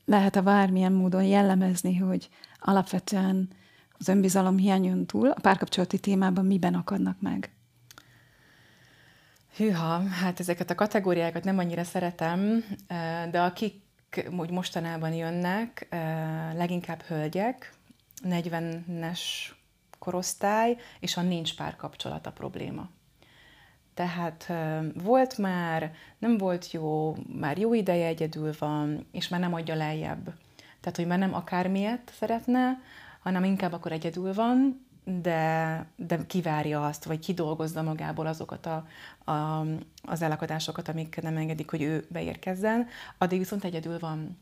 lehet-e 0.05 0.41
bármilyen 0.41 0.91
módon 0.91 1.23
jellemezni, 1.23 1.95
hogy 1.95 2.29
alapvetően 2.59 3.49
az 3.97 4.07
önbizalom 4.07 4.57
hiányon 4.57 5.05
túl 5.05 5.29
a 5.29 5.39
párkapcsolati 5.41 5.99
témában 5.99 6.45
miben 6.45 6.73
akadnak 6.73 7.21
meg? 7.21 7.49
Hűha, 9.55 10.07
hát 10.07 10.39
ezeket 10.39 10.69
a 10.69 10.75
kategóriákat 10.75 11.43
nem 11.43 11.57
annyira 11.57 11.83
szeretem, 11.83 12.63
de 13.31 13.41
akik 13.41 13.83
úgy 14.37 14.49
mostanában 14.49 15.13
jönnek, 15.13 15.87
leginkább 16.53 17.01
hölgyek, 17.01 17.73
40-es 18.23 19.19
korosztály, 19.99 20.77
és 20.99 21.17
a 21.17 21.21
nincs 21.21 21.55
párkapcsolat 21.55 22.31
probléma. 22.33 22.89
Tehát 23.93 24.51
volt 24.93 25.37
már, 25.37 25.91
nem 26.17 26.37
volt 26.37 26.71
jó, 26.71 27.15
már 27.39 27.57
jó 27.57 27.73
ideje 27.73 28.07
egyedül 28.07 28.53
van, 28.59 29.07
és 29.11 29.27
már 29.27 29.39
nem 29.39 29.53
adja 29.53 29.75
lejjebb. 29.75 30.33
Tehát, 30.85 30.99
hogy 30.99 31.07
már 31.09 31.19
nem 31.19 31.33
akármiért 31.33 32.11
szeretne, 32.19 32.79
hanem 33.19 33.43
inkább 33.43 33.73
akkor 33.73 33.91
egyedül 33.91 34.33
van, 34.33 34.85
de, 35.03 35.85
de 35.95 36.25
kivárja 36.25 36.85
azt, 36.85 37.03
vagy 37.03 37.19
kidolgozza 37.19 37.81
magából 37.81 38.27
azokat 38.27 38.65
a, 38.65 38.87
a, 39.31 39.65
az 40.03 40.21
elakadásokat, 40.21 40.87
amik 40.87 41.21
nem 41.21 41.37
engedik, 41.37 41.69
hogy 41.69 41.81
ő 41.81 42.05
beérkezzen, 42.09 42.87
addig 43.17 43.39
viszont 43.39 43.63
egyedül 43.63 43.99
van. 43.99 44.37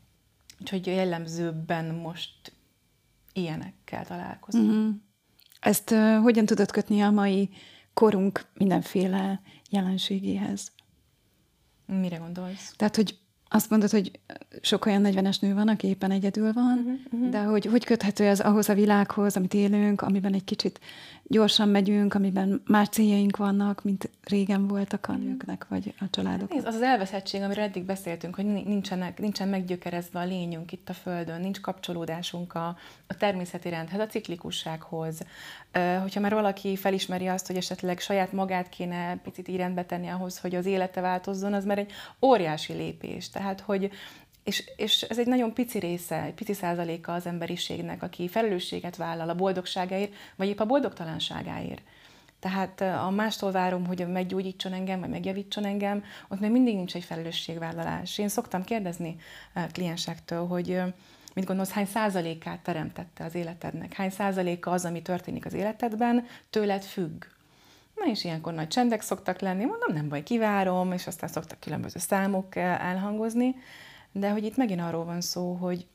Úgyhogy 0.60 0.86
jellemzőbben 0.86 1.94
most 1.94 2.52
ilyenekkel 3.32 4.04
találkozom. 4.04 4.68
Uh-huh. 4.68 4.94
Ezt 5.60 5.90
uh, 5.90 6.16
hogyan 6.16 6.46
tudod 6.46 6.70
kötni 6.70 7.00
a 7.00 7.10
mai 7.10 7.50
korunk 7.94 8.46
mindenféle 8.54 9.40
jelenségéhez. 9.70 10.72
Mire 11.86 12.16
gondolsz? 12.16 12.74
Tehát, 12.76 12.96
hogy 12.96 13.18
azt 13.48 13.70
mondod, 13.70 13.90
hogy 13.90 14.10
sok 14.60 14.86
olyan 14.86 15.02
40-es 15.04 15.40
nő 15.40 15.54
van, 15.54 15.68
aki 15.68 15.86
éppen 15.86 16.10
egyedül 16.10 16.52
van, 16.52 16.78
uh-huh, 16.78 16.94
uh-huh. 17.12 17.30
de 17.30 17.42
hogy 17.42 17.64
hogy 17.64 17.84
köthető 17.84 18.24
ez 18.24 18.40
ahhoz 18.40 18.68
a 18.68 18.74
világhoz, 18.74 19.36
amit 19.36 19.54
élünk, 19.54 20.00
amiben 20.00 20.34
egy 20.34 20.44
kicsit 20.44 20.80
gyorsan 21.26 21.68
megyünk, 21.68 22.14
amiben 22.14 22.62
más 22.66 22.88
céljaink 22.88 23.36
vannak, 23.36 23.84
mint 23.84 24.10
régen 24.22 24.66
voltak 24.66 25.08
a 25.08 25.12
mhm. 25.12 25.22
nőknek, 25.22 25.66
vagy 25.68 25.94
a 26.00 26.04
családok. 26.10 26.52
Nézd, 26.52 26.66
az 26.66 26.74
az 26.74 26.82
elveszettség, 26.82 27.42
amiről 27.42 27.64
eddig 27.64 27.84
beszéltünk, 27.84 28.34
hogy 28.34 28.44
nincsenek, 28.44 29.18
nincsen 29.18 29.48
meggyökerezve 29.48 30.20
a 30.20 30.24
lényünk 30.24 30.72
itt 30.72 30.88
a 30.88 30.92
Földön, 30.92 31.40
nincs 31.40 31.60
kapcsolódásunk 31.60 32.54
a, 32.54 32.76
a 33.06 33.16
természeti 33.16 33.68
rendhez, 33.68 34.00
a 34.00 34.06
ciklikussághoz. 34.06 35.20
Hogyha 36.00 36.20
már 36.20 36.34
valaki 36.34 36.76
felismeri 36.76 37.26
azt, 37.26 37.46
hogy 37.46 37.56
esetleg 37.56 38.00
saját 38.00 38.32
magát 38.32 38.68
kéne 38.68 39.16
picit 39.16 39.48
így 39.48 39.64
tenni 39.86 40.08
ahhoz, 40.08 40.38
hogy 40.38 40.54
az 40.54 40.66
élete 40.66 41.00
változzon, 41.00 41.52
az 41.52 41.64
már 41.64 41.78
egy 41.78 41.92
óriási 42.22 42.72
lépés. 42.72 43.30
Tehát, 43.30 43.60
hogy 43.60 43.90
és, 44.44 44.70
és 44.76 45.02
ez 45.02 45.18
egy 45.18 45.26
nagyon 45.26 45.52
pici 45.52 45.78
része, 45.78 46.22
egy 46.22 46.34
pici 46.34 46.52
százaléka 46.52 47.12
az 47.12 47.26
emberiségnek, 47.26 48.02
aki 48.02 48.28
felelősséget 48.28 48.96
vállal 48.96 49.28
a 49.28 49.34
boldogságáért, 49.34 50.12
vagy 50.36 50.48
épp 50.48 50.60
a 50.60 50.66
boldogtalanságáért. 50.66 51.82
Tehát 52.40 52.80
a 52.80 53.10
mástól 53.10 53.50
várom, 53.50 53.86
hogy 53.86 54.06
meggyógyítson 54.08 54.72
engem, 54.72 55.00
vagy 55.00 55.08
megjavítson 55.08 55.64
engem, 55.64 56.04
ott 56.28 56.40
még 56.40 56.50
mindig 56.50 56.74
nincs 56.74 56.94
egy 56.94 57.04
felelősségvállalás. 57.04 58.18
Én 58.18 58.28
szoktam 58.28 58.64
kérdezni 58.64 59.16
kliensektől, 59.72 60.46
hogy 60.46 60.82
mit 61.34 61.44
gondolsz, 61.44 61.70
hány 61.70 61.86
százalékát 61.86 62.62
teremtette 62.62 63.24
az 63.24 63.34
életednek, 63.34 63.92
hány 63.92 64.10
százaléka 64.10 64.70
az, 64.70 64.84
ami 64.84 65.02
történik 65.02 65.46
az 65.46 65.52
életedben, 65.52 66.26
tőled 66.50 66.82
függ. 66.82 67.24
Na 67.94 68.10
és 68.10 68.24
ilyenkor 68.24 68.52
nagy 68.52 68.68
csendek 68.68 69.00
szoktak 69.00 69.40
lenni, 69.40 69.64
mondom, 69.64 69.92
nem 69.92 70.08
baj, 70.08 70.22
kivárom, 70.22 70.92
és 70.92 71.06
aztán 71.06 71.28
szoktak 71.28 71.60
különböző 71.60 71.98
számok 71.98 72.56
elhangozni, 72.56 73.54
de 74.12 74.30
hogy 74.30 74.44
itt 74.44 74.56
megint 74.56 74.80
arról 74.80 75.04
van 75.04 75.20
szó, 75.20 75.52
hogy 75.52 75.86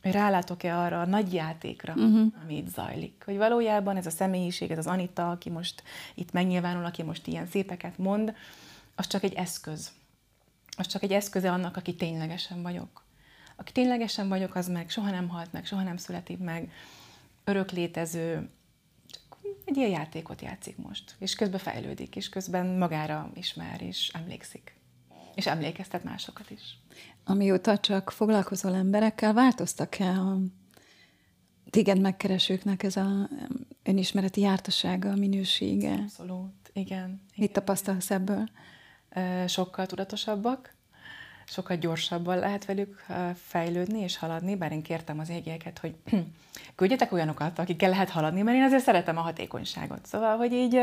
rálátok-e 0.00 0.78
arra 0.78 1.00
a 1.00 1.06
nagy 1.06 1.32
játékra, 1.32 1.92
uh-huh. 1.92 2.32
ami 2.42 2.56
itt 2.56 2.68
zajlik. 2.68 3.22
Hogy 3.24 3.36
valójában 3.36 3.96
ez 3.96 4.06
a 4.06 4.10
személyiség, 4.10 4.70
ez 4.70 4.78
az 4.78 4.86
Anita, 4.86 5.30
aki 5.30 5.50
most 5.50 5.82
itt 6.14 6.32
megnyilvánul, 6.32 6.84
aki 6.84 7.02
most 7.02 7.26
ilyen 7.26 7.46
szépeket 7.46 7.98
mond, 7.98 8.34
az 8.94 9.06
csak 9.06 9.22
egy 9.22 9.34
eszköz. 9.34 9.92
Az 10.76 10.86
csak 10.86 11.02
egy 11.02 11.12
eszköze 11.12 11.50
annak, 11.52 11.76
aki 11.76 11.94
ténylegesen 11.94 12.62
vagyok. 12.62 13.06
Aki 13.60 13.72
ténylegesen 13.72 14.28
vagyok, 14.28 14.54
az 14.54 14.68
meg 14.68 14.90
soha 14.90 15.10
nem 15.10 15.28
halt 15.28 15.52
meg, 15.52 15.66
soha 15.66 15.82
nem 15.82 15.96
születik 15.96 16.38
meg, 16.38 16.72
örök 17.44 17.70
létező, 17.70 18.50
egy 19.64 19.76
ilyen 19.76 19.90
játékot 19.90 20.42
játszik 20.42 20.76
most, 20.76 21.14
és 21.18 21.34
közben 21.34 21.60
fejlődik, 21.60 22.16
és 22.16 22.28
közben 22.28 22.66
magára 22.66 23.30
ismer, 23.34 23.82
és 23.82 24.10
emlékszik. 24.14 24.76
És 25.34 25.46
emlékeztet 25.46 26.04
másokat 26.04 26.50
is. 26.50 26.78
Amióta 27.24 27.78
csak 27.78 28.10
foglalkozol 28.10 28.74
emberekkel, 28.74 29.32
változtak-e 29.32 30.08
a 30.10 30.38
téged 31.70 32.00
megkeresőknek 32.00 32.82
ez 32.82 32.96
a 32.96 33.28
önismereti 33.82 34.40
jártasága, 34.40 35.10
a 35.10 35.16
minősége? 35.16 35.92
Abszolút, 35.92 36.70
igen. 36.72 37.22
Mit 37.36 37.52
tapasztalsz 37.52 38.10
ebből? 38.10 38.48
Sokkal 39.46 39.86
tudatosabbak, 39.86 40.74
sokkal 41.50 41.76
gyorsabban 41.76 42.38
lehet 42.38 42.64
velük 42.64 43.04
fejlődni 43.34 44.00
és 44.00 44.16
haladni, 44.16 44.56
bár 44.56 44.72
én 44.72 44.82
kértem 44.82 45.18
az 45.18 45.28
égieket, 45.28 45.78
hogy 45.78 45.94
küldjetek 46.76 47.12
olyanokat, 47.12 47.58
akikkel 47.58 47.90
lehet 47.90 48.10
haladni, 48.10 48.42
mert 48.42 48.56
én 48.56 48.62
azért 48.62 48.82
szeretem 48.82 49.16
a 49.16 49.20
hatékonyságot. 49.20 50.06
Szóval, 50.06 50.36
hogy 50.36 50.52
így, 50.52 50.78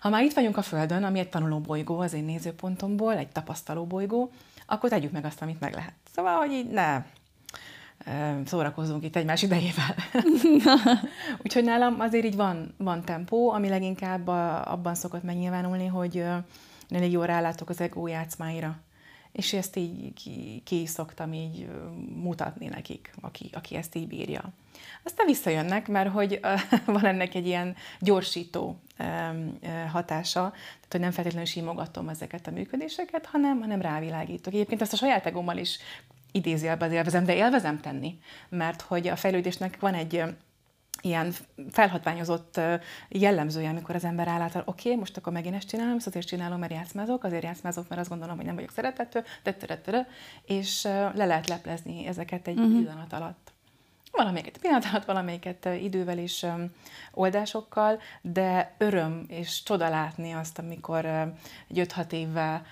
ha 0.00 0.08
már 0.08 0.22
itt 0.22 0.34
vagyunk 0.34 0.56
a 0.56 0.62
Földön, 0.62 1.04
ami 1.04 1.18
egy 1.18 1.28
tanuló 1.28 1.60
bolygó 1.60 1.98
az 1.98 2.12
én 2.12 2.24
nézőpontomból, 2.24 3.16
egy 3.16 3.28
tapasztaló 3.28 3.84
bolygó, 3.84 4.30
akkor 4.66 4.90
tegyük 4.90 5.12
meg 5.12 5.24
azt, 5.24 5.42
amit 5.42 5.60
meg 5.60 5.74
lehet. 5.74 5.94
Szóval, 6.14 6.36
hogy 6.36 6.52
így 6.52 6.70
ne 6.70 7.02
szórakozzunk 8.44 9.04
itt 9.04 9.16
egymás 9.16 9.42
idejével. 9.42 9.94
Úgyhogy 11.44 11.64
nálam 11.64 12.00
azért 12.00 12.24
így 12.24 12.36
van, 12.36 12.74
van 12.78 13.04
tempó, 13.04 13.50
ami 13.50 13.68
leginkább 13.68 14.28
abban 14.66 14.94
szokott 14.94 15.22
megnyilvánulni, 15.22 15.86
hogy 15.86 16.24
elég 16.90 17.12
jól 17.12 17.26
rálátok 17.26 17.68
az 17.68 17.80
ego 17.80 18.06
játszmáira 18.06 18.76
és 19.36 19.52
ezt 19.52 19.76
így 19.76 20.12
ki, 20.14 20.62
ki 20.64 20.86
szoktam 20.86 21.32
így 21.32 21.68
mutatni 22.14 22.66
nekik, 22.66 23.14
aki, 23.20 23.50
aki 23.52 23.74
ezt 23.74 23.94
így 23.94 24.06
bírja. 24.06 24.52
Aztán 25.02 25.26
visszajönnek, 25.26 25.88
mert 25.88 26.10
hogy 26.10 26.40
van 26.86 27.04
ennek 27.04 27.34
egy 27.34 27.46
ilyen 27.46 27.76
gyorsító 28.00 28.78
hatása, 29.92 30.40
tehát 30.50 30.90
hogy 30.90 31.00
nem 31.00 31.10
feltétlenül 31.10 31.48
simogatom 31.48 32.08
ezeket 32.08 32.46
a 32.46 32.50
működéseket, 32.50 33.26
hanem, 33.26 33.60
hanem 33.60 33.80
rávilágítok. 33.80 34.52
Egyébként 34.52 34.80
ezt 34.80 34.92
a 34.92 34.96
saját 34.96 35.26
egómmal 35.26 35.56
is 35.56 35.78
idézőjelben 36.32 36.92
élvezem, 36.92 37.24
de 37.24 37.34
élvezem 37.34 37.80
tenni, 37.80 38.18
mert 38.48 38.80
hogy 38.80 39.08
a 39.08 39.16
fejlődésnek 39.16 39.80
van 39.80 39.94
egy 39.94 40.22
ilyen 41.06 41.32
felhatványozott 41.70 42.60
jellemzője, 43.08 43.68
amikor 43.68 43.94
az 43.94 44.04
ember 44.04 44.28
állát, 44.28 44.56
oké, 44.56 44.62
okay, 44.66 44.96
most 44.96 45.16
akkor 45.16 45.32
megint 45.32 45.54
ezt 45.54 45.68
csinálom, 45.68 45.96
ezt 45.96 46.06
azért 46.06 46.26
csinálom, 46.26 46.58
mert 46.58 46.72
játszmázok, 46.72 47.24
azért 47.24 47.42
játszmázok, 47.42 47.88
mert 47.88 48.00
azt 48.00 48.10
gondolom, 48.10 48.36
hogy 48.36 48.46
nem 48.46 48.54
vagyok 48.54 48.70
szeretető, 48.70 49.24
és 50.46 50.82
le 51.14 51.24
lehet 51.24 51.48
leplezni 51.48 52.06
ezeket 52.06 52.48
egy 52.48 52.58
uh-huh. 52.58 52.78
pillanat 52.78 53.12
alatt. 53.12 53.54
Valamelyiket 54.12 54.58
pillanat 54.58 54.84
alatt, 54.84 55.04
valamelyiket 55.04 55.64
idővel 55.64 56.18
és 56.18 56.46
oldásokkal, 57.12 58.00
de 58.22 58.74
öröm 58.78 59.24
és 59.28 59.62
csoda 59.62 59.88
látni 59.88 60.32
azt, 60.32 60.58
amikor 60.58 61.04
egy 61.68 61.86
5-6 61.96 62.12
évvel 62.12 62.62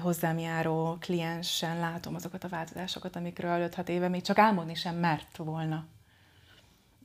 hozzám 0.00 0.38
járó 0.38 0.96
kliensen 1.00 1.78
látom 1.78 2.14
azokat 2.14 2.44
a 2.44 2.48
változásokat, 2.48 3.16
amikről 3.16 3.68
5-6 3.68 3.88
éve 3.88 4.08
még 4.08 4.22
csak 4.22 4.38
álmodni 4.38 4.74
sem 4.74 4.96
mert 4.96 5.36
volna 5.36 5.86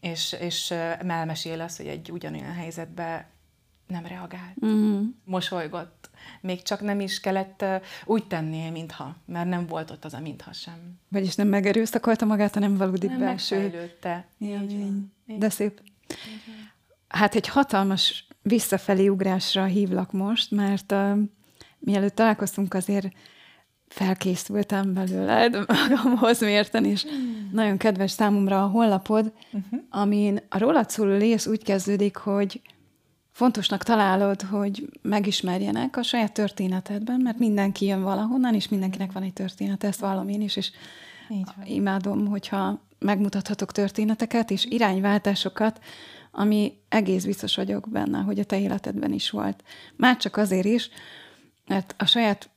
és, 0.02 0.36
és 0.40 0.72
elmesél 0.72 1.62
azt, 1.62 1.78
hogy 1.78 1.88
egy 1.88 2.12
ugyanolyan 2.12 2.54
helyzetben 2.54 3.26
nem 3.88 4.06
reagált, 4.06 4.56
uh-huh. 4.56 5.02
mosolygott. 5.24 6.10
Még 6.42 6.62
csak 6.62 6.82
nem 6.82 7.00
is 7.00 7.20
kellett 7.20 7.66
úgy 8.06 8.28
tennie, 8.28 8.70
mintha, 8.70 9.16
mert 9.26 9.50
nem 9.50 9.68
volt 9.68 9.92
ott 9.92 10.06
az 10.06 10.14
a 10.14 10.20
mintha 10.20 10.54
sem. 10.54 11.00
Vagyis 11.08 11.36
nem 11.36 11.48
megerőszakolta 11.48 12.26
magát, 12.26 12.54
hanem 12.54 12.78
valódi 12.78 13.08
nem 13.08 13.20
belső. 13.20 13.62
Megfejlődte. 13.62 14.28
Élmény. 14.38 15.12
De 15.26 15.50
szép. 15.50 15.82
Hát 17.08 17.36
egy 17.36 17.48
hatalmas 17.48 18.28
visszafelé 18.42 19.08
ugrásra 19.08 19.66
hívlak 19.66 20.12
most, 20.12 20.52
mert 20.52 20.92
uh, 20.92 21.18
mielőtt 21.80 22.16
találkoztunk, 22.16 22.74
azért 22.74 23.14
felkészültem 23.90 24.94
belőled 24.94 25.66
magamhoz 25.68 26.40
mérten, 26.40 26.86
és 26.86 27.06
nagyon 27.52 27.78
kedves 27.78 28.12
számomra 28.12 28.64
a 28.64 28.68
honlapod, 28.68 29.34
uh-huh. 29.52 29.80
amin 29.90 30.40
a 30.50 30.58
rólad 30.58 30.90
szóló 30.90 31.18
rész 31.18 31.48
úgy 31.48 31.64
kezdődik, 31.64 32.16
hogy 32.16 32.62
fontosnak 33.32 33.84
találod, 33.84 34.42
hogy 34.42 34.90
megismerjenek 35.02 35.98
a 35.98 36.04
saját 36.04 36.34
történetedben, 36.34 37.20
mert 37.20 37.40
mindenki 37.40 37.86
jön 37.86 38.02
valahonnan, 38.02 38.54
és 38.54 38.70
mindenkinek 38.70 39.12
van 39.12 39.24
egy 39.24 39.34
történet, 39.34 39.84
ezt 39.84 40.00
vallom 40.00 40.30
én 40.30 40.42
is, 40.42 40.56
és 40.56 40.72
imádom, 41.64 42.28
hogyha 42.28 42.82
megmutathatok 43.00 43.72
történeteket 43.72 44.52
és 44.52 44.66
irányváltásokat, 44.66 45.80
ami 46.32 46.74
egész 46.90 47.26
biztos 47.26 47.56
vagyok 47.56 47.90
benne, 47.90 48.18
hogy 48.20 48.40
a 48.40 48.44
te 48.44 48.60
életedben 48.60 49.14
is 49.14 49.30
volt. 49.30 49.64
Már 49.96 50.18
csak 50.18 50.38
azért 50.38 50.66
is, 50.66 50.90
mert 51.68 51.96
a 51.98 52.06
saját 52.06 52.50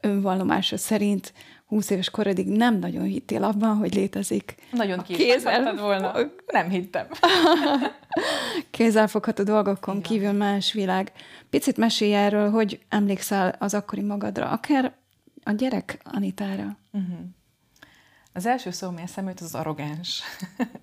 önvallomásod 0.00 0.78
szerint 0.78 1.32
20 1.66 1.90
éves 1.90 2.10
korodig 2.10 2.48
nem 2.48 2.78
nagyon 2.78 3.04
hittél 3.04 3.44
abban, 3.44 3.76
hogy 3.76 3.94
létezik. 3.94 4.54
Nagyon 4.70 5.02
kézzel 5.02 5.74
volna. 5.76 6.12
Nem 6.46 6.68
hittem. 6.68 7.06
Kézzelfogható 8.70 9.42
dolgokon 9.42 9.96
Igen. 9.96 10.10
kívül 10.10 10.32
más 10.32 10.72
világ. 10.72 11.12
Picit 11.50 11.76
mesélj 11.76 12.14
erről, 12.14 12.50
hogy 12.50 12.80
emlékszel 12.88 13.56
az 13.58 13.74
akkori 13.74 14.02
magadra, 14.02 14.48
akár 14.48 14.94
a 15.42 15.50
gyerek 15.50 16.00
Anitára. 16.04 16.76
Uh-huh. 16.92 17.18
Az 18.32 18.46
első 18.46 18.70
szó, 18.70 18.86
ami 18.88 19.02
eszembe 19.02 19.32
az, 19.36 19.42
az 19.42 19.54
arrogáns. 19.54 20.22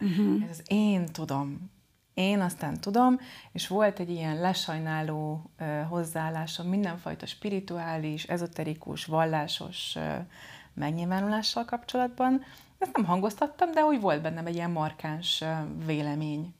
Uh-huh. 0.02 0.44
Ez 0.50 0.50
az 0.50 0.62
én 0.68 1.06
tudom. 1.06 1.72
Én 2.14 2.42
aztán 2.42 2.80
tudom, 2.80 3.20
és 3.52 3.68
volt 3.68 4.00
egy 4.00 4.10
ilyen 4.10 4.40
lesajnáló 4.40 5.52
uh, 5.60 5.82
hozzáállásom 5.90 6.68
mindenfajta 6.68 7.26
spirituális, 7.26 8.24
ezoterikus, 8.24 9.06
vallásos 9.06 9.94
uh, 9.96 10.04
megnyilvánulással 10.74 11.66
kapcsolatban. 11.66 12.44
Ezt 12.78 12.96
nem 12.96 13.06
hangoztattam, 13.06 13.72
de 13.72 13.84
úgy 13.84 14.02
volt 14.02 14.22
bennem 14.22 14.46
egy 14.46 14.56
ilyen 14.56 14.72
markáns 14.72 15.42
uh, 15.42 15.86
vélemény. 15.86 16.54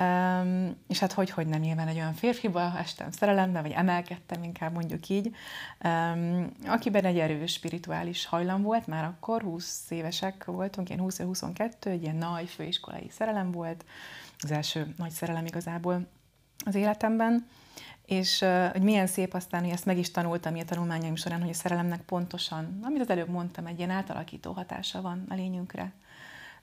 Um, 0.00 0.76
és 0.88 0.98
hát 0.98 1.12
hogy, 1.12 1.30
hogy 1.30 1.46
nem 1.46 1.60
nyilván 1.60 1.88
egy 1.88 1.96
olyan 1.96 2.14
férfiba 2.14 2.78
estem 2.78 3.10
szerelembe, 3.10 3.62
vagy 3.62 3.70
emelkedtem 3.70 4.42
inkább 4.42 4.72
mondjuk 4.72 5.08
így, 5.08 5.34
um, 5.84 6.52
akiben 6.66 7.04
egy 7.04 7.18
erős 7.18 7.52
spirituális 7.52 8.26
hajlam 8.26 8.62
volt, 8.62 8.86
már 8.86 9.04
akkor 9.04 9.42
20 9.42 9.90
évesek 9.90 10.44
voltunk, 10.44 10.88
ilyen 10.88 11.00
20-22, 11.04 11.84
egy 11.84 12.02
ilyen 12.02 12.16
nagy 12.16 12.48
főiskolai 12.48 13.08
szerelem 13.10 13.50
volt, 13.50 13.84
az 14.38 14.50
első 14.50 14.94
nagy 14.96 15.10
szerelem 15.10 15.46
igazából 15.46 16.06
az 16.64 16.74
életemben, 16.74 17.46
és 18.06 18.44
hogy 18.72 18.82
milyen 18.82 19.06
szép 19.06 19.34
aztán, 19.34 19.62
hogy 19.62 19.72
ezt 19.72 19.84
meg 19.84 19.98
is 19.98 20.10
tanultam 20.10 20.58
a 20.58 20.64
tanulmányaim 20.64 21.16
során, 21.16 21.40
hogy 21.40 21.50
a 21.50 21.54
szerelemnek 21.54 22.02
pontosan, 22.02 22.78
amit 22.82 23.00
az 23.00 23.10
előbb 23.10 23.28
mondtam, 23.28 23.66
egy 23.66 23.78
ilyen 23.78 23.90
átalakító 23.90 24.52
hatása 24.52 25.00
van 25.00 25.24
a 25.28 25.34
lényünkre. 25.34 25.92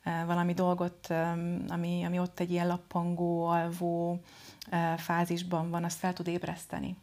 Valami 0.03 0.53
dolgot, 0.53 1.07
ami, 1.67 2.03
ami 2.05 2.19
ott 2.19 2.39
egy 2.39 2.51
ilyen 2.51 2.67
lappangó, 2.67 3.45
alvó 3.45 4.21
fázisban 4.97 5.69
van, 5.69 5.83
azt 5.83 5.97
fel 5.97 6.13
tud 6.13 6.27
ébreszteni. 6.27 6.95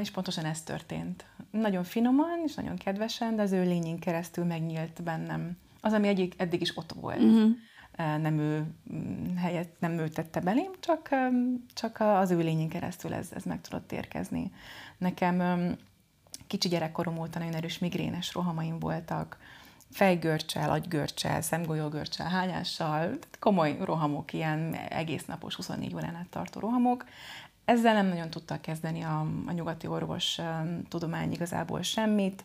És 0.00 0.10
pontosan 0.10 0.44
ez 0.44 0.62
történt. 0.62 1.24
Nagyon 1.50 1.84
finoman 1.84 2.42
és 2.44 2.54
nagyon 2.54 2.76
kedvesen, 2.76 3.36
de 3.36 3.42
az 3.42 3.52
ő 3.52 3.62
lényén 3.62 3.98
keresztül 3.98 4.44
megnyílt 4.44 5.02
bennem 5.02 5.56
az, 5.80 5.92
ami 5.92 6.08
egyik, 6.08 6.34
eddig 6.36 6.60
is 6.60 6.76
ott 6.76 6.92
volt. 6.92 7.22
Uh-huh 7.22 7.50
nem 7.96 8.38
ő 8.38 8.66
mm, 8.92 9.36
helyett, 9.36 9.76
nem 9.80 9.98
ő 9.98 10.08
tette 10.08 10.40
belém, 10.40 10.70
csak, 10.80 11.08
csak 11.74 12.00
az 12.00 12.30
ő 12.30 12.38
lényén 12.38 12.68
keresztül 12.68 13.14
ez, 13.14 13.28
ez 13.34 13.44
meg 13.44 13.60
tudott 13.60 13.92
érkezni. 13.92 14.52
Nekem 14.98 15.76
kicsi 16.46 16.68
gyerekkorom 16.68 17.18
óta 17.18 17.38
nagyon 17.38 17.54
erős 17.54 17.78
migrénes 17.78 18.34
rohamaim 18.34 18.78
voltak, 18.78 19.38
fejgörcsel, 19.90 20.70
agygörcsel, 20.70 21.40
szemgolyógörcsel, 21.40 22.28
hányással, 22.28 23.18
komoly 23.38 23.76
rohamok, 23.84 24.32
ilyen 24.32 24.74
egész 24.74 25.24
napos, 25.24 25.54
24 25.54 25.94
órán 25.94 26.14
át 26.14 26.28
tartó 26.28 26.60
rohamok. 26.60 27.04
Ezzel 27.64 27.94
nem 27.94 28.06
nagyon 28.06 28.30
tudtak 28.30 28.60
kezdeni 28.60 29.02
a, 29.02 29.26
a 29.46 29.52
nyugati 29.52 29.86
orvos 29.86 30.40
tudomány 30.88 31.32
igazából 31.32 31.82
semmit, 31.82 32.44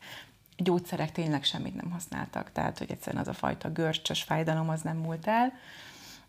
gyógyszerek 0.57 1.11
tényleg 1.11 1.43
semmit 1.43 1.75
nem 1.75 1.91
használtak, 1.91 2.51
tehát 2.51 2.77
hogy 2.77 2.91
egyszerűen 2.91 3.21
az 3.21 3.27
a 3.27 3.33
fajta 3.33 3.71
görcsös 3.71 4.23
fájdalom 4.23 4.69
az 4.69 4.81
nem 4.81 4.97
múlt 4.97 5.27
el. 5.27 5.53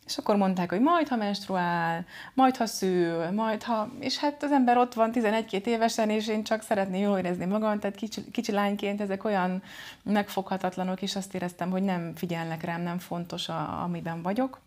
És 0.07 0.19
akkor 0.19 0.37
mondták, 0.37 0.71
hogy 0.71 0.81
majd, 0.81 1.09
ha 1.09 1.17
menstruál, 1.17 2.05
majd, 2.35 2.57
ha 2.57 2.67
szül, 2.67 3.31
majd, 3.31 3.63
ha... 3.63 3.91
És 4.01 4.19
hát 4.19 4.43
az 4.43 4.53
ember 4.53 4.77
ott 4.77 4.95
van 4.95 5.11
11-2 5.15 5.65
évesen, 5.65 6.11
és 6.11 6.29
én 6.29 6.45
csak 6.45 6.63
szeretném 6.63 7.01
jól 7.01 7.19
érezni 7.19 7.45
magam, 7.45 7.79
tehát 7.79 7.97
kicsi, 7.97 8.31
kicsi 8.31 8.53
lányként 8.53 9.01
ezek 9.01 9.25
olyan 9.25 9.63
megfoghatatlanok, 10.03 11.03
és 11.03 11.17
azt 11.17 11.35
éreztem, 11.35 11.71
hogy 11.71 11.83
nem 11.83 12.13
figyelnek 12.15 12.63
rám, 12.63 12.81
nem 12.81 12.99
fontos, 12.99 13.49
a, 13.49 13.83
amiben 13.83 14.23
vagyok. 14.23 14.61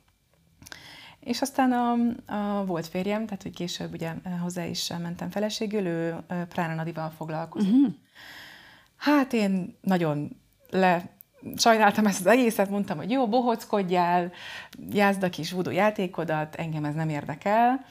És 1.19 1.41
aztán 1.41 1.71
a, 1.71 1.91
a 2.35 2.65
volt 2.65 2.87
férjem, 2.87 3.25
tehát 3.25 3.43
hogy 3.43 3.53
később 3.53 3.93
ugye 3.93 4.13
hozzá 4.41 4.65
is 4.65 4.87
mentem 5.01 5.29
feleségül, 5.29 5.85
ő 5.85 6.15
Prána 6.49 6.73
Nadival 6.75 7.09
foglalkozott. 7.17 7.69
Uh-huh. 7.69 7.93
Hát 9.01 9.33
én 9.33 9.77
nagyon 9.81 10.41
le 10.69 11.09
sajnáltam 11.55 12.05
ezt 12.05 12.19
az 12.19 12.25
egészet, 12.25 12.69
mondtam, 12.69 12.97
hogy 12.97 13.11
jó, 13.11 13.27
bohockodjál, 13.27 14.31
jázd 14.91 15.23
a 15.23 15.29
kis 15.29 15.51
voodoo 15.51 15.73
játékodat, 15.73 16.55
engem 16.55 16.85
ez 16.85 16.93
nem 16.93 17.09
érdekel, 17.09 17.85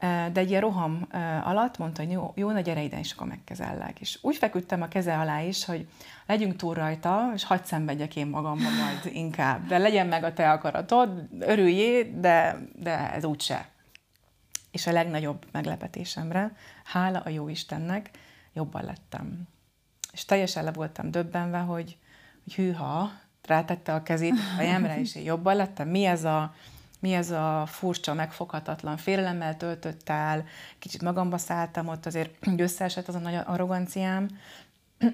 de 0.00 0.32
egy 0.34 0.48
ilyen 0.48 0.60
roham 0.60 1.06
alatt 1.44 1.78
mondta, 1.78 2.02
hogy 2.02 2.12
jó, 2.12 2.32
jó 2.34 2.50
na 2.50 2.60
gyere 2.60 2.82
ide, 2.82 2.98
és 2.98 3.12
akkor 3.12 3.26
megkezellek. 3.26 4.00
És 4.00 4.18
úgy 4.22 4.36
feküdtem 4.36 4.82
a 4.82 4.88
keze 4.88 5.18
alá 5.18 5.40
is, 5.40 5.64
hogy 5.64 5.88
legyünk 6.26 6.56
túl 6.56 6.74
rajta, 6.74 7.30
és 7.34 7.44
hagyd 7.44 7.64
szenvedjek 7.64 8.16
én 8.16 8.26
magamban 8.26 8.72
majd 8.72 9.14
inkább. 9.14 9.66
De 9.66 9.78
legyen 9.78 10.06
meg 10.06 10.24
a 10.24 10.32
te 10.32 10.50
akaratod, 10.50 11.28
örüljé, 11.38 12.02
de, 12.02 12.56
de 12.74 13.12
ez 13.12 13.24
úgyse. 13.24 13.68
És 14.70 14.86
a 14.86 14.92
legnagyobb 14.92 15.46
meglepetésemre, 15.52 16.52
hála 16.84 17.18
a 17.18 17.28
jó 17.28 17.48
Istennek, 17.48 18.10
jobban 18.52 18.84
lettem 18.84 19.48
és 20.12 20.24
teljesen 20.24 20.64
le 20.64 20.72
voltam 20.72 21.10
döbbenve, 21.10 21.58
hogy, 21.58 21.96
hogy 22.42 22.54
hűha, 22.54 23.12
rátette 23.42 23.94
a 23.94 24.02
kezét 24.02 24.32
a 24.32 24.56
fejemre, 24.56 25.00
és 25.00 25.14
én 25.14 25.24
jobban 25.24 25.56
lettem. 25.56 25.88
Mi 25.88 26.04
ez 26.04 26.24
a, 26.24 26.54
mi 27.00 27.12
ez 27.12 27.30
a 27.30 27.64
furcsa, 27.66 28.14
megfoghatatlan 28.14 28.96
félelemmel 28.96 29.56
töltött 29.56 30.08
el, 30.08 30.44
kicsit 30.78 31.02
magamba 31.02 31.38
szálltam 31.38 31.88
ott, 31.88 32.06
azért 32.06 32.46
összeesett 32.56 33.08
az 33.08 33.14
a 33.14 33.18
nagy 33.18 33.34
arroganciám, 33.46 34.28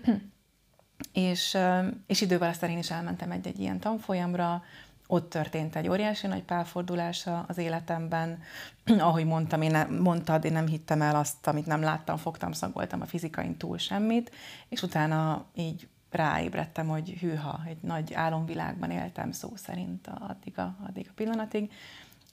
és, 1.12 1.58
és 2.06 2.20
idővel 2.20 2.48
aztán 2.48 2.70
én 2.70 2.78
is 2.78 2.90
elmentem 2.90 3.30
egy-egy 3.30 3.60
ilyen 3.60 3.80
tanfolyamra, 3.80 4.62
ott 5.06 5.30
történt 5.30 5.76
egy 5.76 5.88
óriási 5.88 6.26
nagy 6.26 6.42
pálfordulása 6.42 7.44
az 7.48 7.58
életemben. 7.58 8.42
Ahogy 8.98 9.24
mondtam, 9.24 9.62
én 9.62 9.70
ne, 9.70 9.84
mondtad, 9.84 10.44
én 10.44 10.52
nem 10.52 10.66
hittem 10.66 11.02
el 11.02 11.16
azt, 11.16 11.46
amit 11.46 11.66
nem 11.66 11.80
láttam, 11.80 12.16
fogtam, 12.16 12.52
szagoltam 12.52 13.00
a 13.00 13.06
fizikain 13.06 13.56
túl 13.56 13.78
semmit, 13.78 14.34
és 14.68 14.82
utána 14.82 15.44
így 15.54 15.88
ráébredtem, 16.10 16.86
hogy 16.86 17.10
hűha, 17.10 17.60
egy 17.66 17.78
nagy 17.80 18.14
álomvilágban 18.14 18.90
éltem 18.90 19.32
szó 19.32 19.52
szerint 19.54 20.06
addig 20.06 20.58
a, 20.58 20.76
addig 20.88 21.06
a 21.08 21.12
pillanatig, 21.14 21.72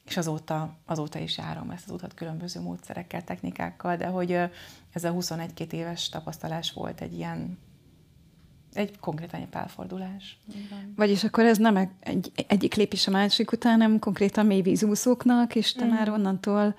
és 0.05 0.17
azóta, 0.17 0.75
azóta 0.85 1.19
is 1.19 1.37
járom 1.37 1.69
ezt 1.69 1.85
az 1.85 1.91
utat 1.91 2.13
különböző 2.13 2.61
módszerekkel, 2.61 3.23
technikákkal, 3.23 3.95
de 3.95 4.07
hogy 4.07 4.31
ez 4.91 5.03
a 5.03 5.13
21-2 5.13 5.71
éves 5.71 6.09
tapasztalás 6.09 6.71
volt 6.71 7.01
egy 7.01 7.13
ilyen 7.13 7.57
egy 8.73 8.99
konkrétan 8.99 9.41
egy 9.41 9.47
pálfordulás. 9.47 10.37
Vagyis 10.95 11.23
akkor 11.23 11.43
ez 11.43 11.57
nem 11.57 11.89
egy, 11.99 12.31
egyik 12.47 12.75
lépés 12.75 13.07
a 13.07 13.11
másik 13.11 13.51
után, 13.51 13.71
hanem 13.71 13.99
konkrétan 13.99 14.45
mély 14.45 14.61
vízúszóknak, 14.61 15.55
és 15.55 15.73
te 15.73 15.85
mm. 15.85 15.89
már 15.89 16.09
onnantól 16.09 16.75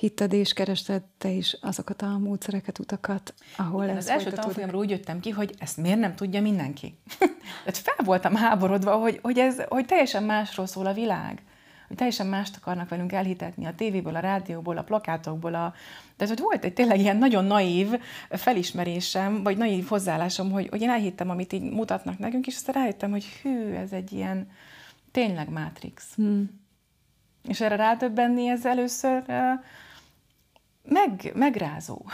hitted 0.00 0.32
és 0.32 0.52
kerested 0.52 1.02
te 1.18 1.28
is 1.28 1.56
azokat 1.60 2.02
a 2.02 2.18
módszereket, 2.18 2.78
utakat, 2.78 3.34
ahol 3.56 3.84
Igen, 3.84 3.96
ez 3.96 4.04
Az 4.04 4.10
első 4.10 4.30
tanfolyamról 4.30 4.80
úgy 4.80 4.90
jöttem 4.90 5.20
ki, 5.20 5.30
hogy 5.30 5.54
ezt 5.58 5.76
miért 5.76 5.98
nem 5.98 6.14
tudja 6.14 6.40
mindenki. 6.40 6.98
Tehát 7.64 7.76
fel 7.76 8.04
voltam 8.04 8.34
háborodva, 8.34 8.96
hogy, 8.96 9.18
hogy, 9.22 9.38
ez, 9.38 9.62
hogy 9.68 9.86
teljesen 9.86 10.22
másról 10.22 10.66
szól 10.66 10.86
a 10.86 10.92
világ 10.92 11.42
hogy 11.90 11.98
teljesen 11.98 12.26
mást 12.26 12.56
akarnak 12.56 12.88
velünk 12.88 13.12
elhitetni 13.12 13.66
a 13.66 13.74
tévéből, 13.74 14.16
a 14.16 14.20
rádióból, 14.20 14.76
a 14.76 14.82
plakátokból. 14.82 15.54
A... 15.54 15.74
Tehát, 16.16 16.34
hogy 16.34 16.42
volt 16.42 16.64
egy 16.64 16.72
tényleg 16.72 17.00
ilyen 17.00 17.16
nagyon 17.16 17.44
naív 17.44 17.88
felismerésem, 18.30 19.42
vagy 19.42 19.56
naív 19.56 19.86
hozzáállásom, 19.86 20.50
hogy, 20.50 20.68
hogy 20.68 20.80
én 20.82 20.90
elhittem, 20.90 21.30
amit 21.30 21.52
így 21.52 21.62
mutatnak 21.62 22.18
nekünk, 22.18 22.46
és 22.46 22.54
aztán 22.54 22.74
rájöttem, 22.74 23.10
hogy 23.10 23.24
hű, 23.24 23.72
ez 23.72 23.92
egy 23.92 24.12
ilyen 24.12 24.48
Tényleg 25.10 25.48
Matrix. 25.48 26.14
Hmm. 26.14 26.60
És 27.48 27.60
erre 27.60 27.76
rádöbbenni 27.76 28.48
ez 28.48 28.66
először 28.66 29.22
meg, 30.82 31.32
megrázó. 31.34 32.04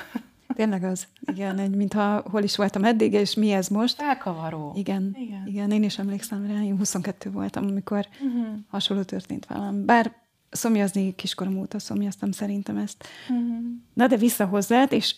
Tényleg 0.57 0.85
az. 0.85 1.07
Igen, 1.21 1.59
egy, 1.59 1.75
mintha 1.75 2.23
hol 2.31 2.43
is 2.43 2.57
voltam 2.57 2.85
eddig, 2.85 3.13
és 3.13 3.35
mi 3.35 3.51
ez 3.51 3.69
most. 3.69 4.01
Elkavaró. 4.01 4.73
Igen, 4.77 5.17
igen. 5.19 5.47
igen 5.47 5.71
én 5.71 5.83
is 5.83 5.99
emlékszem 5.99 6.47
rá. 6.47 6.63
Én 6.63 6.77
22 6.77 7.31
voltam, 7.31 7.67
amikor 7.67 8.07
uh-huh. 8.21 8.47
hasonló 8.69 9.03
történt 9.03 9.47
velem. 9.47 9.85
Bár 9.85 10.13
szomjazni 10.51 11.15
kiskorom 11.15 11.59
óta 11.59 11.79
szomjaztam 11.79 12.31
szerintem 12.31 12.77
ezt. 12.77 13.05
Uh-huh. 13.29 13.57
Na 13.95 14.07
de 14.07 14.17
vissza 14.17 14.47
hozzád, 14.47 14.93
és 14.93 15.15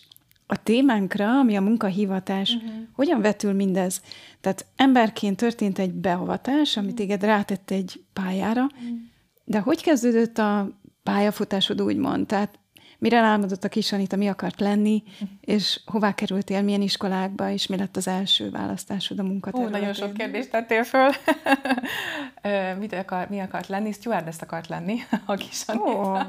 a 0.47 0.63
témánkra, 0.63 1.39
ami 1.39 1.55
a 1.55 1.61
munkahivatás, 1.61 2.53
uh-huh. 2.55 2.71
hogyan 2.93 3.21
vetül 3.21 3.53
mindez? 3.53 4.01
Tehát 4.41 4.65
emberként 4.75 5.37
történt 5.37 5.79
egy 5.79 5.93
beavatás, 5.93 6.77
ami 6.77 6.93
téged 6.93 7.23
rátett 7.23 7.71
egy 7.71 8.03
pályára, 8.13 8.63
uh-huh. 8.63 8.97
de 9.43 9.59
hogy 9.59 9.81
kezdődött 9.81 10.37
a 10.37 10.79
pályafutásod, 11.03 11.81
úgymond? 11.81 12.25
Tehát 12.27 12.59
mire 12.99 13.17
álmodott 13.17 13.63
a 13.63 13.67
kis 13.67 13.91
Anita, 13.91 14.15
mi 14.15 14.27
akart 14.27 14.59
lenni, 14.59 15.03
és 15.41 15.79
hová 15.85 16.13
kerültél, 16.13 16.61
milyen 16.61 16.81
iskolákba, 16.81 17.49
és 17.49 17.67
mi 17.67 17.77
lett 17.77 17.97
az 17.97 18.07
első 18.07 18.49
választásod 18.49 19.19
a 19.19 19.23
munkaterületén? 19.23 19.75
Ó, 19.75 19.79
nagyon 19.79 19.93
sok 19.93 20.13
kérdést 20.13 20.49
tettél 20.49 20.83
föl. 20.83 21.09
Mit 22.79 22.93
akar, 22.93 23.27
mi 23.29 23.39
akart 23.39 23.67
lenni? 23.67 23.91
Stewardess 23.91 24.37
akart 24.39 24.67
lenni 24.67 24.99
a 25.25 25.33
kis 25.33 25.63
Anita. 25.65 25.85
Oh. 25.85 26.21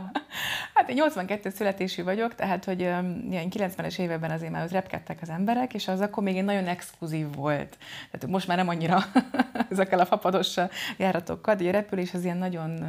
Hát 0.74 0.88
én 0.88 0.94
82 0.94 1.50
születésű 1.50 2.02
vagyok, 2.02 2.34
tehát, 2.34 2.64
hogy 2.64 2.80
ilyen 2.80 3.48
90-es 3.50 3.98
években 3.98 4.30
azért 4.30 4.52
már 4.52 4.70
repkedtek 4.70 5.18
az 5.22 5.28
emberek, 5.28 5.74
és 5.74 5.88
az 5.88 6.00
akkor 6.00 6.22
még 6.22 6.36
egy 6.36 6.44
nagyon 6.44 6.66
exkluzív 6.66 7.34
volt. 7.34 7.78
Tehát 8.10 8.26
most 8.26 8.46
már 8.46 8.56
nem 8.56 8.68
annyira 8.68 9.04
ezekkel 9.70 9.98
a 9.98 10.06
fapados 10.06 10.54
járatokkal, 10.96 11.54
de 11.54 11.68
a 11.68 11.70
repülés 11.70 12.14
az 12.14 12.24
ilyen 12.24 12.36
nagyon 12.36 12.84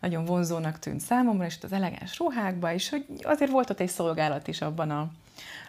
nagyon 0.00 0.24
vonzónak 0.24 0.78
tűnt 0.78 1.00
számomra, 1.00 1.44
és 1.44 1.58
az 1.62 1.72
elegáns 1.72 2.18
ruhákba, 2.18 2.72
és 2.72 2.88
hogy 2.88 3.04
azért 3.22 3.50
volt 3.50 3.70
ott 3.70 3.80
egy 3.80 3.88
szolgálat 3.88 4.48
is 4.48 4.60
abban 4.60 4.90
a, 4.90 5.10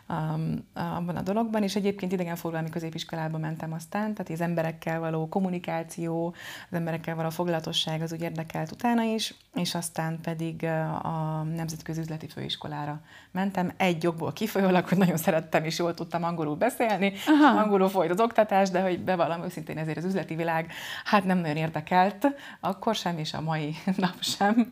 um, 0.10 0.68
abban 0.74 1.16
a 1.16 1.22
dologban, 1.22 1.64
és 1.64 1.76
egyébként 1.76 2.12
idegenforgalmi 2.12 2.70
középiskolába 2.70 3.38
mentem 3.38 3.74
aztán, 3.74 4.14
tehát 4.14 4.32
az 4.32 4.42
emberekkel 4.42 5.00
való 5.00 5.28
kommunikáció, 5.28 6.34
az 6.70 6.78
emberekkel 6.78 7.16
való 7.16 7.30
foglalatosság 7.30 8.02
az 8.02 8.14
úgy 8.14 8.22
érdekelt 8.22 8.72
utána 8.72 9.04
is, 9.04 9.34
és 9.54 9.76
aztán 9.76 10.20
pedig 10.22 10.64
a 11.04 11.44
Nemzetközi 11.56 12.00
Üzleti 12.00 12.28
Főiskolára 12.28 13.02
mentem, 13.32 13.72
egy 13.78 14.04
jogból 14.04 14.34
kifolyólag, 14.34 14.88
hogy 14.88 14.98
nagyon 14.98 15.18
szerettem 15.18 15.64
és 15.64 15.78
jól 15.78 15.94
tudtam 15.94 16.24
angolul 16.24 16.56
beszélni, 16.56 17.14
Aha. 17.28 17.60
angolul 17.60 17.90
folyt 17.90 18.12
az 18.12 18.20
oktatás, 18.20 18.70
de 18.70 18.82
hogy 18.82 19.00
bevallom 19.00 19.44
őszintén 19.44 19.78
ezért 19.78 19.98
az 19.98 20.06
üzleti 20.06 20.36
világ 20.36 20.72
hát 21.04 21.26
nem 21.26 21.38
nagyon 21.38 21.56
érdekelt, 21.56 22.28
akkor 22.60 22.96
sem, 22.96 23.18
és 23.18 23.34
a 23.34 23.42
mai 23.42 23.76
nap 23.98 24.16
sem. 24.20 24.70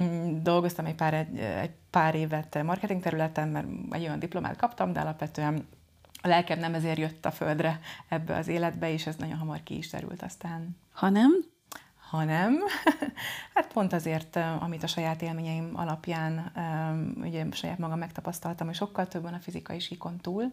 Mm, 0.00 0.42
dolgoztam 0.42 0.86
egy 0.86 0.94
pár, 0.94 1.14
egy, 1.14 1.38
egy 1.38 1.70
pár 1.94 2.14
évet 2.14 2.62
marketing 2.62 3.02
területen, 3.02 3.48
mert 3.48 3.66
egy 3.90 4.02
olyan 4.02 4.18
diplomát 4.18 4.56
kaptam, 4.56 4.92
de 4.92 5.00
alapvetően 5.00 5.66
a 6.22 6.28
lelkem 6.28 6.58
nem 6.58 6.74
ezért 6.74 6.98
jött 6.98 7.26
a 7.26 7.30
földre 7.30 7.80
ebbe 8.08 8.36
az 8.36 8.48
életbe, 8.48 8.92
és 8.92 9.06
ez 9.06 9.16
nagyon 9.16 9.38
hamar 9.38 9.62
ki 9.62 9.76
is 9.76 9.88
terült 9.88 10.22
aztán. 10.22 10.76
Ha 10.92 11.08
nem? 11.08 11.32
Ha 12.10 12.24
nem, 12.24 12.58
hát 13.54 13.72
pont 13.72 13.92
azért, 13.92 14.36
amit 14.36 14.82
a 14.82 14.86
saját 14.86 15.22
élményeim 15.22 15.70
alapján, 15.74 16.52
ugye 17.20 17.46
saját 17.50 17.78
magam 17.78 17.98
megtapasztaltam, 17.98 18.66
hogy 18.66 18.76
sokkal 18.76 19.08
többen 19.08 19.34
a 19.34 19.38
fizikai 19.38 19.78
síkon 19.78 20.16
túl, 20.16 20.52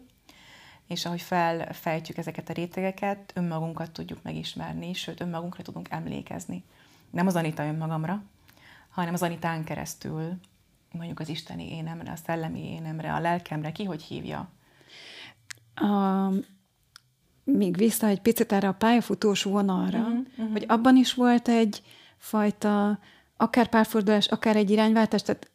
és 0.88 1.06
ahogy 1.06 1.21
felfejtjük 1.21 2.17
ezeket 2.17 2.49
a 2.49 2.54
rétegeket, 2.54 3.32
önmagunkat 3.36 3.91
tudjuk 3.91 4.23
megismerni, 4.23 4.93
sőt, 4.93 5.21
önmagunkra 5.21 5.63
tudunk 5.63 5.88
emlékezni. 5.89 6.63
Nem 7.10 7.27
az 7.27 7.36
Anita 7.36 7.63
önmagamra, 7.63 8.23
hanem 8.89 9.13
az 9.13 9.23
Anitán 9.23 9.63
keresztül, 9.63 10.39
mondjuk 10.91 11.19
az 11.19 11.30
isteni 11.30 11.71
énemre, 11.71 12.12
a 12.12 12.15
szellemi 12.15 12.71
énemre, 12.73 13.13
a 13.13 13.19
lelkemre, 13.19 13.71
ki 13.71 13.84
hogy 13.84 14.01
hívja? 14.01 14.49
A, 15.75 16.27
még 17.43 17.77
vissza 17.77 18.08
egy 18.08 18.21
picit 18.21 18.51
erre 18.51 18.67
a 18.67 18.73
pályafutós 18.73 19.43
vonalra, 19.43 19.99
uh-huh, 19.99 20.19
uh-huh. 20.38 20.51
hogy 20.51 20.65
abban 20.67 20.95
is 20.95 21.13
volt 21.13 21.47
egy 21.47 21.82
fajta, 22.17 22.99
akár 23.38 23.67
párfordulás, 23.67 24.27
akár 24.27 24.56
egy 24.56 24.69
irányváltás, 24.69 25.21
tehát 25.21 25.51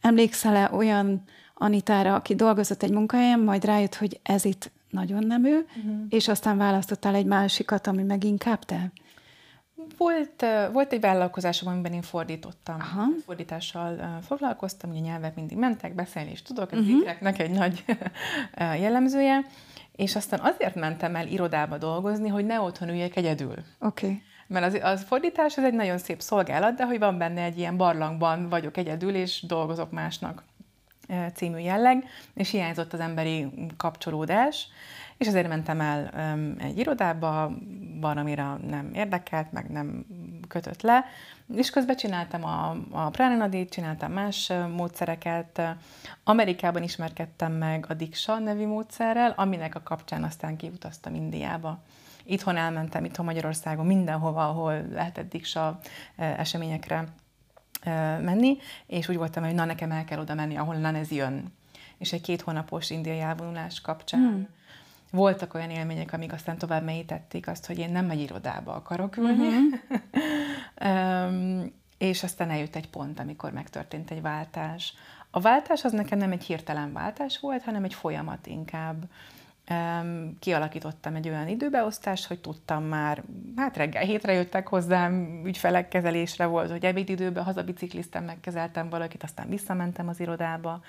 emlékszel-e 0.00 0.70
olyan 0.72 1.22
Anitára, 1.54 2.14
aki 2.14 2.34
dolgozott 2.34 2.82
egy 2.82 2.92
munkahelyen, 2.92 3.40
majd 3.40 3.64
rájött, 3.64 3.94
hogy 3.94 4.20
ez 4.22 4.44
itt 4.44 4.70
nagyon 4.90 5.26
nem 5.26 5.44
ő, 5.44 5.66
uh-huh. 5.76 6.06
és 6.08 6.28
aztán 6.28 6.56
választottál 6.56 7.14
egy 7.14 7.26
másikat, 7.26 7.86
ami 7.86 8.02
meg 8.02 8.24
inkább 8.24 8.64
te? 8.64 8.92
Volt, 9.96 10.44
volt 10.72 10.92
egy 10.92 11.00
vállalkozásom, 11.00 11.72
amiben 11.72 11.92
én 11.92 12.02
fordítottam. 12.02 12.76
Aha. 12.80 13.04
Fordítással 13.24 14.18
foglalkoztam, 14.26 14.90
ugye 14.90 15.00
nyelvek 15.00 15.34
mindig 15.34 15.56
mentek, 15.56 15.94
beszélni 15.94 16.30
is 16.30 16.42
tudok, 16.42 16.72
ez 16.72 16.78
uh-huh. 16.78 17.40
egy 17.40 17.50
nagy 17.50 17.84
jellemzője. 18.82 19.40
És 19.96 20.16
aztán 20.16 20.40
azért 20.40 20.74
mentem 20.74 21.16
el 21.16 21.26
irodába 21.26 21.78
dolgozni, 21.78 22.28
hogy 22.28 22.46
ne 22.46 22.60
otthon 22.60 22.88
üljek 22.88 23.16
egyedül. 23.16 23.54
Oké. 23.78 24.06
Okay. 24.06 24.22
Mert 24.46 24.64
az, 24.66 24.78
az 24.82 25.02
fordítás 25.02 25.56
az 25.56 25.64
egy 25.64 25.74
nagyon 25.74 25.98
szép 25.98 26.20
szolgálat, 26.20 26.74
de 26.74 26.84
hogy 26.84 26.98
van 26.98 27.18
benne 27.18 27.42
egy 27.42 27.58
ilyen 27.58 27.76
barlangban 27.76 28.48
vagyok 28.48 28.76
egyedül, 28.76 29.14
és 29.14 29.42
dolgozok 29.42 29.90
másnak 29.90 30.44
című 31.34 31.58
jelleg, 31.58 32.04
és 32.34 32.50
hiányzott 32.50 32.92
az 32.92 33.00
emberi 33.00 33.46
kapcsolódás, 33.76 34.68
és 35.16 35.26
ezért 35.26 35.48
mentem 35.48 35.80
el 35.80 36.08
egy 36.58 36.78
irodába, 36.78 37.52
valamire 38.00 38.56
nem 38.68 38.90
érdekelt, 38.94 39.52
meg 39.52 39.70
nem 39.70 40.06
kötött 40.48 40.82
le, 40.82 41.04
és 41.54 41.70
közben 41.70 41.96
csináltam 41.96 42.44
a, 42.44 42.76
a 42.90 43.10
Prananadit, 43.10 43.70
csináltam 43.70 44.12
más 44.12 44.52
módszereket. 44.76 45.62
Amerikában 46.24 46.82
ismerkedtem 46.82 47.52
meg 47.52 47.86
a 47.88 47.94
Diksha 47.94 48.38
nevű 48.38 48.66
módszerrel, 48.66 49.34
aminek 49.36 49.74
a 49.74 49.82
kapcsán 49.82 50.24
aztán 50.24 50.56
kiutaztam 50.56 51.14
Indiába. 51.14 51.82
Itthon 52.24 52.56
elmentem, 52.56 53.04
itthon 53.04 53.24
Magyarországon, 53.24 53.86
mindenhova, 53.86 54.48
ahol 54.48 54.86
lehetett 54.92 55.30
Diksha 55.30 55.78
eseményekre 56.16 57.04
menni, 58.20 58.56
és 58.86 59.08
úgy 59.08 59.16
voltam, 59.16 59.44
hogy 59.44 59.54
na, 59.54 59.64
nekem 59.64 59.90
el 59.90 60.04
kell 60.04 60.18
oda 60.18 60.34
menni, 60.34 60.56
ahol 60.56 60.86
ez 60.86 61.10
jön. 61.10 61.52
És 61.98 62.12
egy 62.12 62.20
két 62.20 62.40
hónapos 62.40 62.90
indiai 62.90 63.20
elvonulás 63.20 63.80
kapcsán 63.80 64.20
hmm 64.20 64.46
voltak 65.12 65.54
olyan 65.54 65.70
élmények, 65.70 66.12
amik 66.12 66.32
aztán 66.32 66.58
tovább 66.58 66.84
mélyítették 66.84 67.48
azt, 67.48 67.66
hogy 67.66 67.78
én 67.78 67.90
nem 67.90 68.10
egy 68.10 68.20
irodába 68.20 68.74
akarok 68.74 69.16
ülni. 69.16 69.48
Uh-huh. 70.74 71.28
um, 71.28 71.72
és 71.98 72.22
aztán 72.22 72.50
eljött 72.50 72.76
egy 72.76 72.90
pont, 72.90 73.20
amikor 73.20 73.52
megtörtént 73.52 74.10
egy 74.10 74.22
váltás. 74.22 74.94
A 75.30 75.40
váltás 75.40 75.84
az 75.84 75.92
nekem 75.92 76.18
nem 76.18 76.32
egy 76.32 76.44
hirtelen 76.44 76.92
váltás 76.92 77.40
volt, 77.40 77.62
hanem 77.62 77.84
egy 77.84 77.94
folyamat 77.94 78.46
inkább. 78.46 79.04
Um, 79.70 80.36
kialakítottam 80.38 81.14
egy 81.14 81.28
olyan 81.28 81.48
időbeosztást, 81.48 82.26
hogy 82.26 82.40
tudtam 82.40 82.84
már, 82.84 83.22
hát 83.56 83.76
reggel 83.76 84.02
hétre 84.02 84.32
jöttek 84.32 84.68
hozzám, 84.68 85.42
ügyfelek 85.44 85.88
kezelésre 85.88 86.46
volt, 86.46 86.70
hogy 86.70 86.84
ebédidőben 86.84 87.44
hazabicikliztem, 87.44 88.24
megkezeltem 88.24 88.88
valakit, 88.88 89.22
aztán 89.22 89.48
visszamentem 89.48 90.08
az 90.08 90.20
irodába. 90.20 90.80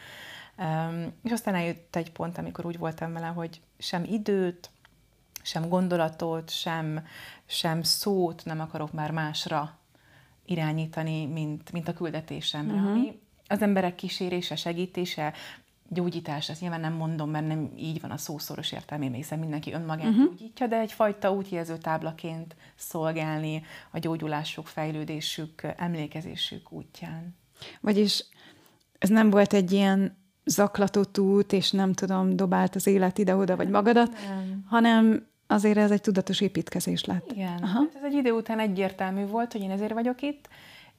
És 1.23 1.31
aztán 1.31 1.55
eljött 1.55 1.95
egy 1.95 2.11
pont, 2.11 2.37
amikor 2.37 2.65
úgy 2.65 2.77
voltam 2.77 3.13
vele, 3.13 3.27
hogy 3.27 3.61
sem 3.77 4.03
időt, 4.03 4.69
sem 5.41 5.69
gondolatot, 5.69 6.49
sem, 6.49 7.05
sem 7.45 7.83
szót 7.83 8.45
nem 8.45 8.59
akarok 8.59 8.91
már 8.91 9.11
másra 9.11 9.77
irányítani, 10.45 11.25
mint, 11.25 11.71
mint 11.71 11.87
a 11.87 11.93
küldetésemre, 11.93 12.73
uh-huh. 12.73 12.89
ami 12.89 13.19
az 13.47 13.61
emberek 13.61 13.95
kísérése, 13.95 14.55
segítése, 14.55 15.33
gyógyítás, 15.89 16.49
ezt 16.49 16.61
nyilván 16.61 16.79
nem 16.79 16.93
mondom, 16.93 17.29
mert 17.29 17.47
nem 17.47 17.71
így 17.77 18.01
van 18.01 18.11
a 18.11 18.17
szószoros 18.17 18.71
értelmében, 18.71 19.15
hiszen 19.15 19.39
mindenki 19.39 19.73
önmagát 19.73 20.07
uh-huh. 20.07 20.25
gyógyítja, 20.25 20.67
de 20.67 20.79
egyfajta 20.79 21.31
útjelző 21.31 21.77
táblaként 21.77 22.55
szolgálni 22.75 23.63
a 23.91 23.99
gyógyulásuk, 23.99 24.67
fejlődésük, 24.67 25.61
emlékezésük 25.77 26.71
útján. 26.71 27.35
Vagyis 27.81 28.25
ez 28.99 29.09
nem 29.09 29.29
volt 29.29 29.53
egy 29.53 29.71
ilyen 29.71 30.17
zaklatott 30.45 31.17
út, 31.19 31.53
és 31.53 31.71
nem 31.71 31.93
tudom, 31.93 32.35
dobált 32.35 32.75
az 32.75 32.87
élet 32.87 33.17
ide-oda, 33.17 33.55
vagy 33.55 33.69
magadat, 33.69 34.11
nem. 34.11 34.63
hanem 34.65 35.25
azért 35.47 35.77
ez 35.77 35.91
egy 35.91 36.01
tudatos 36.01 36.41
építkezés 36.41 37.05
lett. 37.05 37.31
Igen. 37.31 37.59
Aha. 37.61 37.79
Hát 37.79 37.95
ez 37.95 38.03
egy 38.03 38.13
idő 38.13 38.31
után 38.31 38.59
egyértelmű 38.59 39.25
volt, 39.25 39.51
hogy 39.51 39.61
én 39.61 39.71
ezért 39.71 39.93
vagyok 39.93 40.21
itt, 40.21 40.47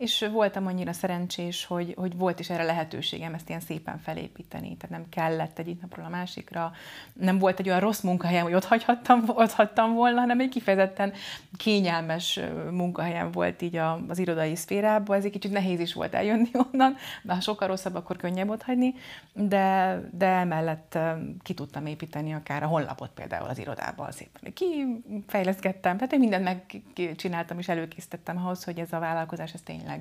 és 0.04 0.28
voltam 0.32 0.66
annyira 0.66 0.92
szerencsés, 0.92 1.64
hogy, 1.64 1.94
hogy 1.96 2.16
volt 2.16 2.40
is 2.40 2.50
erre 2.50 2.62
lehetőségem 2.62 3.34
ezt 3.34 3.48
ilyen 3.48 3.60
szépen 3.60 3.98
felépíteni. 3.98 4.76
Tehát 4.76 4.96
nem 4.96 5.08
kellett 5.08 5.58
egyik 5.58 5.80
napról 5.80 6.04
a 6.04 6.08
másikra, 6.08 6.72
nem 7.12 7.38
volt 7.38 7.58
egy 7.58 7.68
olyan 7.68 7.80
rossz 7.80 8.00
munkahelyem, 8.00 8.44
hogy 8.44 8.54
ott 8.54 8.64
hagyhattam, 8.64 9.22
ott 9.26 9.52
hagytam 9.52 9.94
volna, 9.94 10.20
hanem 10.20 10.40
egy 10.40 10.48
kifejezetten 10.48 11.12
kényelmes 11.56 12.40
munkahelyem 12.70 13.30
volt 13.30 13.62
így 13.62 13.76
az 14.08 14.18
irodai 14.18 14.56
szférában. 14.56 15.16
Ez 15.16 15.24
egy 15.24 15.30
kicsit 15.30 15.52
nehéz 15.52 15.80
is 15.80 15.94
volt 15.94 16.14
eljönni 16.14 16.50
onnan, 16.72 16.96
de 17.22 17.34
ha 17.34 17.40
sokkal 17.40 17.68
rosszabb, 17.68 17.94
akkor 17.94 18.16
könnyebb 18.16 18.48
ott 18.48 18.62
hagyni, 18.62 18.94
de, 19.32 19.98
de 20.12 20.26
emellett 20.26 20.98
ki 21.42 21.54
tudtam 21.54 21.86
építeni 21.86 22.34
akár 22.34 22.62
a 22.62 22.66
honlapot 22.66 23.10
például 23.10 23.48
az 23.48 23.58
irodában 23.58 24.10
szépen. 24.12 24.52
Kifejleszgettem, 24.52 25.96
tehát 25.96 26.12
én 26.12 26.18
mindent 26.18 26.44
megcsináltam 26.44 27.58
és 27.58 27.68
előkészítettem 27.68 28.36
ahhoz, 28.36 28.64
hogy 28.64 28.78
ez 28.78 28.92
a 28.92 28.98
vállalkozás 28.98 29.52
ez 29.52 29.60
tényleg 29.60 29.93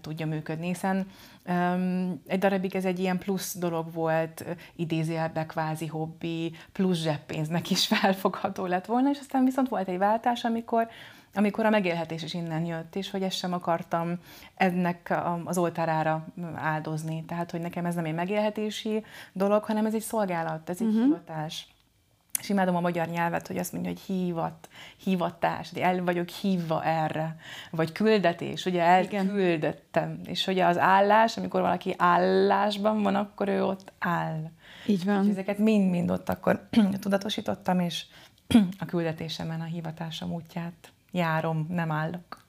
tudja 0.00 0.26
működni, 0.26 0.66
hiszen 0.66 1.06
egy 2.26 2.38
darabig 2.38 2.76
ez 2.76 2.84
egy 2.84 2.98
ilyen 2.98 3.18
plusz 3.18 3.58
dolog 3.58 3.92
volt, 3.92 4.44
idézőjelbe 4.76 5.46
kvázi 5.46 5.86
hobbi, 5.86 6.54
plusz 6.72 7.02
zseppénznek 7.02 7.70
is 7.70 7.86
felfogható 7.92 8.66
lett 8.66 8.86
volna, 8.86 9.10
és 9.10 9.18
aztán 9.18 9.44
viszont 9.44 9.68
volt 9.68 9.88
egy 9.88 9.98
váltás, 9.98 10.44
amikor 10.44 10.88
amikor 11.34 11.66
a 11.66 11.70
megélhetés 11.70 12.22
is 12.22 12.34
innen 12.34 12.64
jött, 12.64 12.96
és 12.96 13.10
hogy 13.10 13.22
ezt 13.22 13.36
sem 13.36 13.52
akartam 13.52 14.18
ennek 14.54 15.14
az 15.44 15.58
oltárára 15.58 16.26
áldozni. 16.54 17.24
Tehát, 17.24 17.50
hogy 17.50 17.60
nekem 17.60 17.86
ez 17.86 17.94
nem 17.94 18.04
egy 18.04 18.14
megélhetési 18.14 19.04
dolog, 19.32 19.64
hanem 19.64 19.86
ez 19.86 19.94
egy 19.94 20.00
szolgálat, 20.00 20.70
ez 20.70 20.80
egy 20.80 20.86
uh-huh. 20.86 21.02
hivatás. 21.02 21.66
És 22.42 22.48
imádom 22.48 22.76
a 22.76 22.80
magyar 22.80 23.08
nyelvet, 23.08 23.46
hogy 23.46 23.58
azt 23.58 23.72
mondja, 23.72 23.90
hogy 23.90 24.00
hívat, 24.00 24.68
hívatás, 24.96 25.70
de 25.70 25.84
el 25.84 26.04
vagyok 26.04 26.28
hívva 26.28 26.84
erre, 26.84 27.36
vagy 27.70 27.92
küldetés, 27.92 28.64
ugye 28.64 28.82
elküldettem. 28.82 30.20
És 30.24 30.44
hogy 30.44 30.58
az 30.58 30.78
állás, 30.78 31.36
amikor 31.36 31.60
valaki 31.60 31.94
állásban 31.98 33.02
van, 33.02 33.14
akkor 33.14 33.48
ő 33.48 33.64
ott 33.64 33.92
áll. 33.98 34.50
Így 34.86 35.04
van. 35.04 35.24
És 35.24 35.30
ezeket 35.30 35.58
mind-mind 35.58 36.10
ott 36.10 36.28
akkor 36.28 36.68
tudatosítottam, 37.00 37.80
és 37.80 38.04
a 38.78 38.84
küldetésemen 38.84 39.60
a 39.60 39.64
hivatásom 39.64 40.32
útját 40.32 40.92
járom, 41.10 41.66
nem 41.68 41.90
állok. 41.90 42.44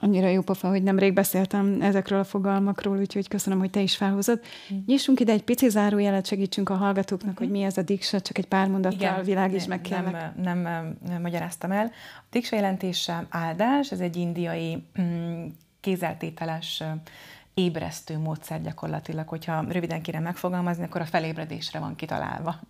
Annyira 0.00 0.28
jó 0.28 0.42
pofa, 0.42 0.68
hogy 0.68 0.82
nemrég 0.82 1.12
beszéltem 1.12 1.80
ezekről 1.80 2.18
a 2.18 2.24
fogalmakról, 2.24 2.98
úgyhogy 2.98 3.28
köszönöm, 3.28 3.58
hogy 3.58 3.70
te 3.70 3.80
is 3.80 3.96
felhozod. 3.96 4.40
Mm. 4.74 4.78
Nyissunk 4.86 5.20
ide 5.20 5.32
egy 5.32 5.42
pici 5.42 5.68
zárójelet, 5.68 6.26
segítsünk 6.26 6.68
a 6.68 6.74
hallgatóknak, 6.74 7.32
mm. 7.32 7.36
hogy 7.36 7.50
mi 7.50 7.62
ez 7.62 7.76
a 7.76 7.82
diksa, 7.82 8.20
csak 8.20 8.38
egy 8.38 8.46
pár 8.46 8.68
mondattal 8.68 9.22
világíts 9.22 9.66
meg 9.66 9.80
kérlek. 9.80 10.34
Nem, 10.42 10.58
nem, 10.58 10.96
nem 11.08 11.20
magyaráztam 11.22 11.70
el. 11.70 11.90
A 12.18 12.24
diksa 12.30 12.56
jelentése 12.56 13.26
áldás, 13.28 13.92
ez 13.92 14.00
egy 14.00 14.16
indiai 14.16 14.84
mm, 15.00 15.46
kézeltételes 15.80 16.82
ébresztő 17.54 18.18
módszer 18.18 18.62
gyakorlatilag, 18.62 19.28
hogyha 19.28 19.64
röviden 19.68 20.02
kérem 20.02 20.22
megfogalmazni, 20.22 20.84
akkor 20.84 21.00
a 21.00 21.04
felébredésre 21.04 21.78
van 21.78 21.96
kitalálva 21.96 22.60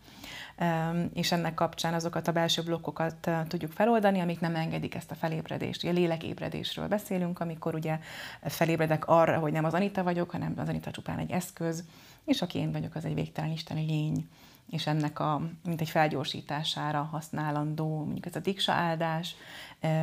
és 1.12 1.32
ennek 1.32 1.54
kapcsán 1.54 1.94
azokat 1.94 2.28
a 2.28 2.32
belső 2.32 2.62
blokkokat 2.62 3.30
tudjuk 3.48 3.72
feloldani, 3.72 4.20
amik 4.20 4.40
nem 4.40 4.56
engedik 4.56 4.94
ezt 4.94 5.10
a 5.10 5.14
felébredést. 5.14 5.82
Ugye 5.82 5.92
lélekébredésről 5.92 6.88
beszélünk, 6.88 7.40
amikor 7.40 7.74
ugye 7.74 7.98
felébredek 8.42 9.06
arra, 9.06 9.38
hogy 9.38 9.52
nem 9.52 9.64
az 9.64 9.74
Anita 9.74 10.02
vagyok, 10.02 10.30
hanem 10.30 10.54
az 10.56 10.68
Anita 10.68 10.90
csupán 10.90 11.18
egy 11.18 11.30
eszköz, 11.30 11.84
és 12.24 12.42
aki 12.42 12.58
én 12.58 12.72
vagyok, 12.72 12.94
az 12.94 13.04
egy 13.04 13.14
végtelen 13.14 13.50
isteni 13.50 13.84
lény 13.84 14.28
és 14.70 14.86
ennek 14.86 15.18
a, 15.18 15.42
mint 15.64 15.80
egy 15.80 15.90
felgyorsítására 15.90 17.02
használandó, 17.02 17.98
mondjuk 18.04 18.26
ez 18.26 18.36
a 18.36 18.40
diksa 18.40 18.72
áldás, 18.72 19.34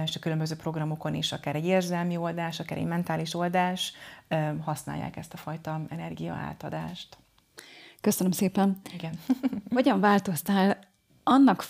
és 0.03 0.15
a 0.15 0.19
különböző 0.19 0.55
programokon 0.55 1.13
is, 1.13 1.31
akár 1.31 1.55
egy 1.55 1.65
érzelmi 1.65 2.17
oldás, 2.17 2.59
akár 2.59 2.77
egy 2.77 2.85
mentális 2.85 3.35
oldás, 3.35 3.93
használják 4.61 5.17
ezt 5.17 5.33
a 5.33 5.37
fajta 5.37 5.81
energia 5.89 6.33
átadást. 6.33 7.17
Köszönöm 8.03 8.31
szépen. 8.31 8.81
Igen. 8.93 9.19
Hogyan 9.75 9.99
változtál 9.99 10.79
annak 11.23 11.65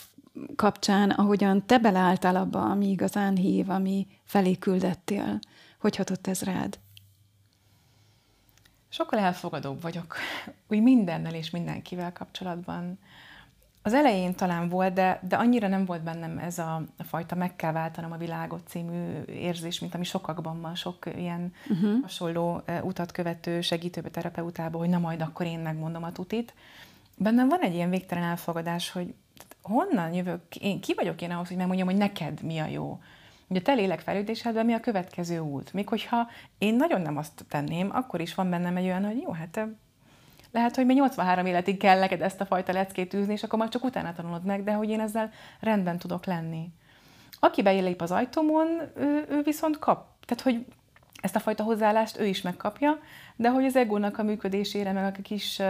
kapcsán, 0.56 1.10
ahogyan 1.10 1.66
te 1.66 1.78
beleálltál 1.78 2.36
abba, 2.36 2.70
ami 2.70 2.90
igazán 2.90 3.36
hív, 3.36 3.70
ami 3.70 4.08
felé 4.24 4.58
küldettél? 4.58 5.40
Hogy 5.80 5.96
hatott 5.96 6.28
ez 6.28 6.42
rád? 6.42 6.80
Sokkal 8.90 9.20
elfogadóbb 9.20 9.82
vagyok, 9.82 10.16
úgy 10.68 10.82
mindennel 10.82 11.34
és 11.34 11.50
mindenkivel 11.50 12.12
kapcsolatban. 12.12 13.00
Az 13.86 13.94
elején 13.94 14.36
talán 14.36 14.70
volt, 14.70 14.94
de, 14.94 15.20
de 15.28 15.36
annyira 15.36 15.68
nem 15.68 15.86
volt 15.86 16.04
bennem 16.04 16.38
ez 16.38 16.60
a, 16.60 16.84
a 16.98 17.04
fajta 17.04 17.36
meg 17.36 17.56
kell 17.56 17.72
váltanom 17.72 18.12
a 18.12 18.18
világot 18.18 18.68
című 18.68 19.22
érzés, 19.26 19.80
mint 19.80 19.96
ami 19.96 20.04
sokakban 20.04 20.62
van, 20.62 20.76
sok 20.76 21.06
ilyen 21.16 21.54
uh-huh. 21.70 22.02
hasonló 22.02 22.62
utat 22.82 23.12
követő 23.12 23.62
segítőbe, 23.62 24.10
terapeutába, 24.10 24.78
hogy 24.78 24.90
na 24.90 25.00
majd 25.00 25.22
akkor 25.22 25.46
én 25.46 25.60
megmondom 25.60 26.04
a 26.04 26.12
tutit. 26.12 26.54
Bennem 27.18 27.50
van 27.50 27.60
egy 27.60 27.74
ilyen 27.74 27.90
végtelen 27.90 28.24
elfogadás, 28.24 28.92
hogy 28.92 29.14
honnan 29.62 30.14
jövök, 30.14 30.56
én 30.56 30.82
ki 30.82 30.94
vagyok 30.94 31.22
én 31.22 31.32
ahhoz, 31.32 31.48
hogy 31.48 31.58
megmondjam, 31.58 31.88
hogy 31.88 31.98
neked 31.98 32.44
mi 32.44 32.58
a 32.60 32.66
jó. 32.66 33.00
Ugye 33.48 33.62
te 33.62 33.74
lélekfejlődésedben 33.74 34.66
mi 34.66 34.74
a 34.74 34.80
következő 34.80 35.40
út? 35.40 35.74
Még 35.74 35.88
hogyha 35.88 36.28
én 36.58 36.76
nagyon 36.76 37.02
nem 37.02 37.18
azt 37.18 37.46
tenném, 37.50 37.90
akkor 37.92 38.22
is 38.22 38.36
van 38.36 38.50
bennem 38.50 38.78
egy 38.78 38.86
olyan, 38.86 39.06
hogy 39.06 39.22
jó, 39.22 39.32
hát 39.32 39.68
lehet, 40.54 40.76
hogy 40.76 40.86
még 40.86 40.96
83 40.96 41.46
életig 41.46 41.78
kell 41.78 42.00
neked 42.00 42.22
ezt 42.22 42.42
a 42.42 42.46
fajta 42.46 42.72
leckét 42.72 43.14
űzni, 43.14 43.34
és 43.34 43.44
akkor 43.44 43.60
majd 43.60 43.72
csak 43.72 43.84
utána 43.84 44.14
tanulod 44.14 44.46
meg, 44.46 44.64
de 44.64 44.74
hogy 44.74 44.90
én 44.90 45.00
ezzel 45.00 45.32
rendben 45.60 45.98
tudok 45.98 46.26
lenni. 46.26 46.74
Aki 47.40 47.62
belép 47.62 48.02
az 48.02 48.12
ajtómon, 48.12 48.68
ő, 48.96 49.26
ő 49.30 49.42
viszont 49.44 49.80
kap. 49.80 50.08
Tehát, 50.26 50.44
hogy 50.44 50.66
ezt 51.22 51.36
a 51.36 51.40
fajta 51.40 51.64
hozzáállást 51.64 52.20
ő 52.20 52.26
is 52.26 52.42
megkapja, 52.42 53.00
de 53.36 53.50
hogy 53.50 53.66
az 53.66 53.76
egónak 53.76 54.18
a 54.18 54.24
működésére, 54.24 54.92
meg 54.92 55.16
a 55.18 55.22
kis 55.22 55.62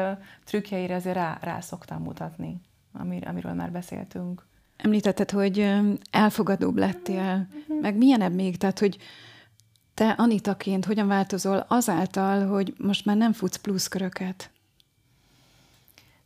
trükkjeire 0.46 0.96
azért 0.96 1.16
rá, 1.16 1.38
rá 1.42 1.60
szoktam 1.60 2.02
mutatni, 2.02 2.62
amir, 2.94 3.28
amiről 3.28 3.54
már 3.54 3.72
beszéltünk. 3.72 4.46
Említetted, 4.78 5.32
hogy 5.32 5.72
elfogadóbb 6.12 6.78
lettél, 6.78 7.48
uh-huh. 7.60 7.82
meg 7.82 7.96
milyenebb 7.96 8.34
még, 8.34 8.58
tehát, 8.58 8.80
hogy 8.80 8.98
te 9.94 10.10
Anitaként 10.10 10.86
hogyan 10.86 11.08
változol 11.08 11.66
azáltal, 11.68 12.48
hogy 12.48 12.74
most 12.78 13.06
már 13.06 13.18
nem 13.18 13.34
futsz 13.34 13.58
pluszköröket? 13.58 14.52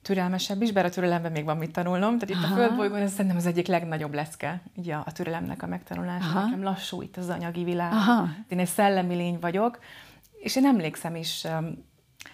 Türelmesebb 0.07 0.61
is, 0.61 0.71
bár 0.71 0.85
a 0.85 0.89
türelemben 0.89 1.31
még 1.31 1.45
van 1.45 1.57
mit 1.57 1.71
tanulnom. 1.71 2.17
Tehát 2.17 2.29
itt 2.35 2.43
Aha. 2.43 2.53
a 2.53 2.57
földbolygón 2.57 2.99
ez 2.99 3.11
szerintem 3.11 3.37
az 3.37 3.45
egyik 3.45 3.67
legnagyobb 3.67 4.13
leszke, 4.13 4.61
ugye 4.75 4.95
a, 4.95 5.03
a 5.05 5.11
türelemnek 5.11 5.63
a 5.63 5.67
megtanulása. 5.67 6.27
Aha. 6.27 6.43
Nekem 6.43 6.63
lassú 6.63 7.01
itt 7.01 7.17
az 7.17 7.29
anyagi 7.29 7.63
világ. 7.63 7.91
Aha. 7.91 8.29
Én 8.47 8.59
egy 8.59 8.67
szellemi 8.67 9.15
lény 9.15 9.37
vagyok, 9.39 9.79
és 10.39 10.55
én 10.55 10.65
emlékszem 10.65 11.15
is 11.15 11.47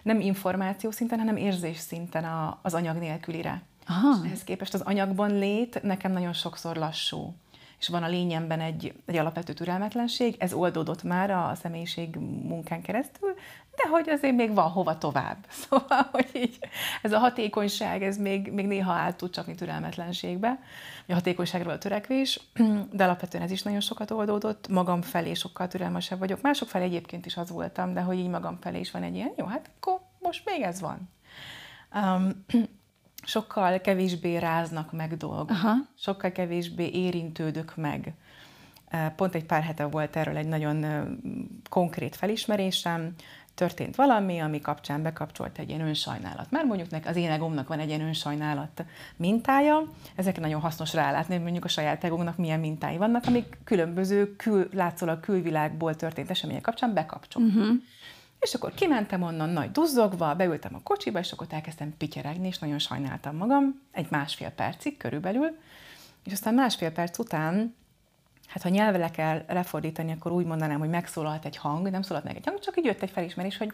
nem 0.04 0.20
információ 0.20 0.92
szinten, 0.92 1.20
hanem 1.20 1.36
érzés 1.36 1.78
szinten 1.78 2.24
a, 2.24 2.60
az 2.62 2.74
anyag 2.74 2.98
nélkülire. 2.98 3.62
Aha. 3.88 4.10
És 4.22 4.26
ehhez 4.26 4.44
képest 4.44 4.74
az 4.74 4.82
anyagban 4.82 5.38
lét 5.38 5.82
nekem 5.84 6.12
nagyon 6.12 6.34
sokszor 6.34 6.76
lassú 6.76 7.36
és 7.84 7.90
van 7.90 8.04
a 8.04 8.08
lényemben 8.08 8.60
egy, 8.60 8.94
egy 9.06 9.16
alapvető 9.16 9.54
türelmetlenség, 9.54 10.36
ez 10.40 10.54
oldódott 10.54 11.04
már 11.04 11.32
a 11.32 11.56
személyiség 11.62 12.16
munkán 12.44 12.82
keresztül, 12.82 13.34
de 13.76 13.90
hogy 13.90 14.10
azért 14.10 14.36
még 14.36 14.54
van 14.54 14.70
hova 14.70 14.98
tovább. 14.98 15.38
Szóval, 15.64 16.08
hogy 16.12 16.30
így 16.34 16.60
ez 17.02 17.12
a 17.12 17.18
hatékonyság, 17.18 18.04
ez 18.04 18.18
még, 18.18 18.52
még 18.52 18.68
néha 18.68 18.92
át 18.92 19.18
tud 19.18 19.30
csapni 19.30 19.56
türelmetlenségbe, 19.56 20.60
a 21.08 21.14
hatékonyságról 21.14 21.74
a 21.74 21.78
törekvés, 21.78 22.40
de 22.92 23.04
alapvetően 23.04 23.44
ez 23.44 23.52
is 23.52 23.64
nagyon 23.64 23.82
sokat 23.82 24.12
oldódott. 24.12 24.68
Magam 24.68 25.02
felé 25.02 25.34
sokkal 25.34 25.68
türelmesebb 25.68 26.20
vagyok. 26.20 26.42
Mások 26.42 26.70
felé 26.70 26.84
egyébként 26.84 27.26
is 27.26 27.38
az 27.38 27.50
voltam, 27.50 27.94
de 27.94 28.02
hogy 28.02 28.18
így 28.18 28.30
magam 28.30 28.58
felé 28.62 28.80
is 28.80 28.92
van 28.92 29.04
egy 29.04 29.16
ilyen, 29.16 29.34
jó, 29.38 29.46
hát 29.46 29.70
akkor 29.76 30.00
most 30.20 30.46
még 30.46 30.62
ez 30.62 30.82
van. 30.82 31.10
Um, 31.96 32.46
sokkal 33.26 33.80
kevésbé 33.80 34.38
ráznak 34.38 34.92
meg 34.92 35.18
dolgok, 35.18 35.50
Aha. 35.50 35.74
sokkal 36.00 36.32
kevésbé 36.32 36.90
érintődök 36.90 37.76
meg. 37.76 38.14
Pont 39.16 39.36
egy 39.36 39.46
pár 39.46 39.64
hete 39.64 39.86
volt 39.86 40.16
erről 40.16 40.38
egy 40.38 40.48
nagyon 40.48 40.86
konkrét 41.70 42.16
felismerésem, 42.16 43.16
történt 43.56 43.96
valami, 43.96 44.40
ami 44.40 44.62
kapcsán 44.62 45.02
bekapcsolt 45.02 45.58
egy 45.58 45.70
ilyen 45.70 45.82
önsajnálat. 45.82 46.52
Már 46.52 46.66
mondjuk 46.66 46.90
nek, 46.90 47.06
az 47.06 47.16
én 47.16 47.32
egómnak 47.32 47.68
van 47.68 47.80
egy 47.80 47.88
ilyen 47.88 48.02
önsajnálat 48.02 48.86
mintája, 49.16 49.84
ezek 50.16 50.40
nagyon 50.40 50.62
hasznos 50.62 50.94
rálátni, 50.94 51.34
hogy 51.34 51.44
mondjuk 51.44 51.66
a 51.66 51.68
saját 51.68 52.04
egónak 52.04 52.38
milyen 52.38 52.60
mintái 52.60 52.98
vannak, 52.98 53.24
amik 53.26 53.58
különböző 53.64 54.36
kül, 54.36 54.70
látszólag 54.74 55.20
külvilágból 55.20 55.96
történt 55.96 56.30
események 56.30 56.62
kapcsán 56.62 56.94
bekapcsol. 56.94 57.44
Uh-huh. 57.44 57.76
És 58.44 58.54
akkor 58.54 58.74
kimentem 58.74 59.22
onnan 59.22 59.50
nagy 59.50 59.72
duzzogva, 59.72 60.36
beültem 60.36 60.76
a 60.76 60.84
kocsiba, 60.84 61.20
és 61.20 61.32
akkor 61.32 61.48
elkezdtem 61.50 61.98
pityeregni, 61.98 62.48
és 62.48 62.60
nagyon 62.60 62.80
sajnáltam 62.80 63.36
magam, 63.36 63.82
egy 63.92 64.08
másfél 64.10 64.50
percig 64.50 64.98
körülbelül, 64.98 65.58
és 66.24 66.32
aztán 66.32 66.54
másfél 66.54 66.92
perc 66.92 67.20
után, 67.20 67.76
hát 68.48 68.64
ha 68.64 68.70
nyelvre 68.70 68.98
le 68.98 69.12
kell 69.12 69.44
lefordítani, 69.48 70.12
akkor 70.12 70.32
úgy 70.32 70.46
mondanám, 70.46 70.80
hogy 70.80 70.90
megszólalt 70.90 71.46
egy 71.46 71.58
hang, 71.58 71.90
nem 71.90 72.02
szólalt 72.02 72.26
meg 72.26 72.36
egy 72.36 72.46
hang, 72.46 72.60
csak 72.60 72.78
így 72.78 72.86
jött 72.86 73.02
egy 73.02 73.10
felismerés, 73.10 73.58
hogy 73.58 73.74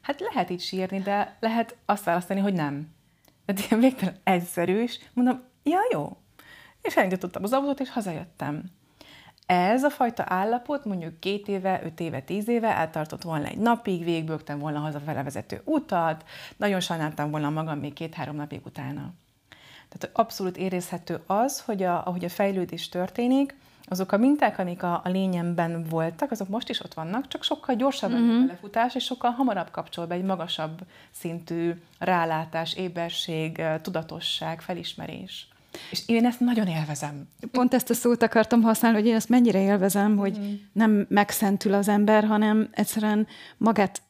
hát 0.00 0.20
lehet 0.20 0.50
így 0.50 0.60
sírni, 0.60 0.98
de 0.98 1.36
lehet 1.40 1.76
azt 1.84 2.04
választani, 2.04 2.40
hogy 2.40 2.54
nem. 2.54 2.92
Tehát 3.44 3.70
ilyen 3.70 3.80
végtelen 3.80 4.16
egyszerű, 4.24 4.82
és 4.82 4.98
mondom, 5.12 5.42
ja, 5.62 5.78
jó. 5.92 6.16
És 6.82 6.96
elindítottam 6.96 7.42
az 7.42 7.52
autót, 7.52 7.80
és 7.80 7.90
hazajöttem. 7.90 8.64
Ez 9.46 9.84
a 9.84 9.90
fajta 9.90 10.24
állapot 10.26 10.84
mondjuk 10.84 11.20
két 11.20 11.48
éve, 11.48 11.80
öt 11.84 12.00
éve, 12.00 12.20
tíz 12.20 12.48
éve 12.48 12.76
eltartott 12.76 13.22
volna 13.22 13.46
egy 13.46 13.58
napig, 13.58 14.04
végigbögtem 14.04 14.58
volna 14.58 14.78
hazafele 14.78 15.22
vezető 15.22 15.60
utat, 15.64 16.24
nagyon 16.56 16.80
sajnáltam 16.80 17.30
volna 17.30 17.50
magam 17.50 17.78
még 17.78 17.92
két-három 17.92 18.36
napig 18.36 18.60
utána. 18.64 19.12
Tehát 19.88 20.16
abszolút 20.16 20.56
érezhető 20.56 21.20
az, 21.26 21.60
hogy 21.60 21.82
a, 21.82 22.06
ahogy 22.06 22.24
a 22.24 22.28
fejlődés 22.28 22.88
történik, 22.88 23.56
azok 23.88 24.12
a 24.12 24.16
minták, 24.16 24.58
amik 24.58 24.82
a, 24.82 25.00
a 25.04 25.08
lényemben 25.08 25.84
voltak, 25.88 26.30
azok 26.30 26.48
most 26.48 26.68
is 26.68 26.80
ott 26.80 26.94
vannak, 26.94 27.28
csak 27.28 27.42
sokkal 27.42 27.74
gyorsabb 27.74 28.12
uh-huh. 28.12 28.42
a 28.42 28.46
lefutás, 28.46 28.94
és 28.94 29.04
sokkal 29.04 29.30
hamarabb 29.30 29.70
kapcsol 29.70 30.06
be 30.06 30.14
egy 30.14 30.24
magasabb 30.24 30.80
szintű 31.10 31.72
rálátás, 31.98 32.74
éberség, 32.74 33.62
tudatosság, 33.82 34.60
felismerés. 34.60 35.48
És 35.90 36.02
én 36.06 36.26
ezt 36.26 36.40
nagyon 36.40 36.66
élvezem. 36.66 37.28
Pont 37.50 37.74
ezt 37.74 37.90
a 37.90 37.94
szót 37.94 38.22
akartam 38.22 38.62
használni, 38.62 38.98
hogy 38.98 39.06
én 39.06 39.14
ezt 39.14 39.28
mennyire 39.28 39.60
élvezem, 39.62 40.16
hogy 40.16 40.38
mm. 40.38 40.52
nem 40.72 41.06
megszentül 41.08 41.74
az 41.74 41.88
ember, 41.88 42.24
hanem 42.24 42.68
egyszerűen 42.70 43.26
magát, 43.56 44.02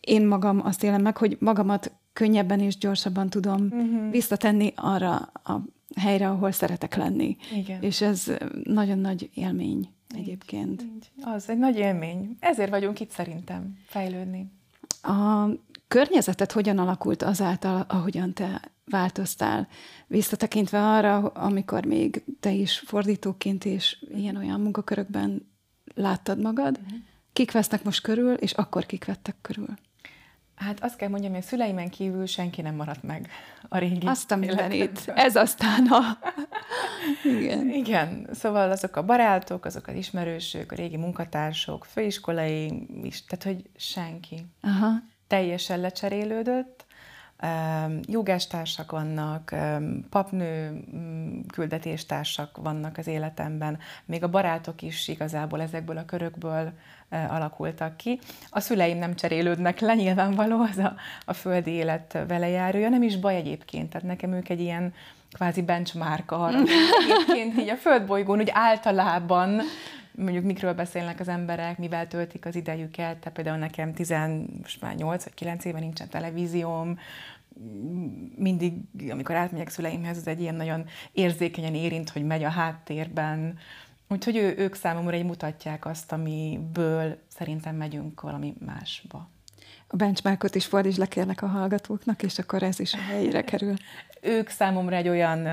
én 0.00 0.26
magam 0.26 0.60
azt 0.64 0.82
élem 0.82 1.02
meg, 1.02 1.16
hogy 1.16 1.36
magamat 1.40 1.92
könnyebben 2.12 2.60
és 2.60 2.78
gyorsabban 2.78 3.28
tudom 3.28 3.62
mm-hmm. 3.62 4.10
visszatenni 4.10 4.72
arra 4.76 5.14
a 5.44 5.64
helyre, 5.96 6.28
ahol 6.28 6.52
szeretek 6.52 6.94
lenni. 6.94 7.36
Igen. 7.56 7.82
És 7.82 8.00
ez 8.00 8.32
nagyon 8.62 8.98
nagy 8.98 9.30
élmény 9.34 9.88
egyébként. 10.16 10.82
Így. 10.82 11.10
Az 11.22 11.48
egy 11.48 11.58
nagy 11.58 11.76
élmény. 11.76 12.36
Ezért 12.40 12.70
vagyunk 12.70 13.00
itt 13.00 13.10
szerintem, 13.10 13.78
fejlődni. 13.86 14.50
A 15.02 15.46
környezetet 15.88 16.52
hogyan 16.52 16.78
alakult 16.78 17.22
azáltal, 17.22 17.84
ahogyan 17.88 18.32
te 18.32 18.60
változtál? 18.84 19.68
Visszatekintve 20.06 20.88
arra, 20.88 21.18
amikor 21.18 21.84
még 21.84 22.24
te 22.40 22.50
is 22.50 22.78
fordítóként 22.78 23.64
és 23.64 24.04
ilyen-olyan 24.08 24.60
munkakörökben 24.60 25.52
láttad 25.94 26.40
magad, 26.40 26.78
uh-huh. 26.84 26.98
kik 27.32 27.52
vesznek 27.52 27.84
most 27.84 28.02
körül, 28.02 28.34
és 28.34 28.52
akkor 28.52 28.86
kik 28.86 29.04
vettek 29.04 29.36
körül? 29.40 29.74
Hát 30.54 30.82
azt 30.82 30.96
kell 30.96 31.08
mondjam, 31.08 31.32
hogy 31.32 31.42
a 31.42 31.46
szüleimen 31.46 31.88
kívül 31.88 32.26
senki 32.26 32.62
nem 32.62 32.74
maradt 32.74 33.02
meg 33.02 33.28
a 33.68 33.78
régi 33.78 34.06
Azt 34.06 34.30
a 34.30 34.36
mindenit. 34.36 35.12
Ez 35.14 35.36
aztán 35.36 35.86
a... 35.86 36.18
Igen. 37.24 37.70
Igen. 37.70 38.28
Szóval 38.32 38.70
azok 38.70 38.96
a 38.96 39.04
barátok, 39.04 39.64
azok 39.64 39.86
az 39.86 39.94
ismerősök, 39.94 40.72
a 40.72 40.74
régi 40.74 40.96
munkatársak, 40.96 41.84
főiskolai 41.84 42.86
is, 43.02 43.24
tehát 43.24 43.44
hogy 43.44 43.70
senki. 43.76 44.46
Aha. 44.60 44.90
Teljesen 45.26 45.80
lecserélődött, 45.80 46.81
jogástársak 48.06 48.90
vannak, 48.90 49.54
papnő 50.10 50.84
mm, 50.96 51.40
küldetéstársak 51.52 52.56
vannak 52.56 52.98
az 52.98 53.06
életemben, 53.06 53.78
még 54.04 54.22
a 54.22 54.28
barátok 54.28 54.82
is 54.82 55.08
igazából 55.08 55.60
ezekből 55.60 55.96
a 55.96 56.04
körökből 56.04 56.72
alakultak 57.28 57.96
ki. 57.96 58.18
A 58.50 58.60
szüleim 58.60 58.98
nem 58.98 59.14
cserélődnek 59.14 59.80
le, 59.80 59.94
nyilvánvaló, 59.94 60.60
az 60.60 60.78
a, 60.78 60.94
a 61.24 61.32
földi 61.32 61.70
élet 61.70 62.18
velejárója, 62.28 62.88
nem 62.88 63.02
is 63.02 63.16
baj 63.16 63.36
egyébként, 63.36 63.90
tehát 63.90 64.06
nekem 64.06 64.32
ők 64.32 64.48
egy 64.48 64.60
ilyen 64.60 64.94
kvázi 65.32 65.62
benchmark 65.62 66.30
arra, 66.30 66.58
egyébként 67.02 67.58
így 67.58 67.68
a 67.68 67.76
földbolygón, 67.76 68.38
úgy 68.38 68.50
általában 68.52 69.60
mondjuk 70.14 70.44
mikről 70.44 70.72
beszélnek 70.72 71.20
az 71.20 71.28
emberek, 71.28 71.78
mivel 71.78 72.08
töltik 72.08 72.46
az 72.46 72.54
idejüket, 72.54 73.16
tehát 73.16 73.32
például 73.32 73.56
nekem 73.56 73.94
10, 73.94 74.14
most 74.62 74.80
már 74.80 74.94
8 74.94 75.24
vagy 75.24 75.34
9 75.34 75.64
éve 75.64 75.78
nincsen 75.78 76.08
televízióm, 76.08 76.98
mindig, 78.36 78.72
amikor 79.10 79.34
átmegyek 79.34 79.68
szüleimhez, 79.68 80.16
ez 80.16 80.26
egy 80.26 80.40
ilyen 80.40 80.54
nagyon 80.54 80.84
érzékenyen 81.12 81.74
érint, 81.74 82.10
hogy 82.10 82.24
megy 82.24 82.42
a 82.42 82.48
háttérben. 82.48 83.58
Úgyhogy 84.08 84.36
ő, 84.36 84.54
ők 84.56 84.74
számomra 84.74 85.16
egy 85.16 85.24
mutatják 85.24 85.86
azt, 85.86 86.12
amiből 86.12 87.18
szerintem 87.28 87.76
megyünk 87.76 88.20
valami 88.20 88.54
másba. 88.66 89.30
A 89.86 89.96
benchmarkot 89.96 90.54
is 90.54 90.66
fordítsd 90.66 90.98
le 90.98 91.06
kérnek 91.06 91.42
a 91.42 91.46
hallgatóknak, 91.46 92.22
és 92.22 92.38
akkor 92.38 92.62
ez 92.62 92.80
is 92.80 92.94
a 92.94 93.00
helyére 93.00 93.42
kerül. 93.50 93.74
ők 94.20 94.48
számomra 94.48 94.96
egy 94.96 95.08
olyan, 95.08 95.46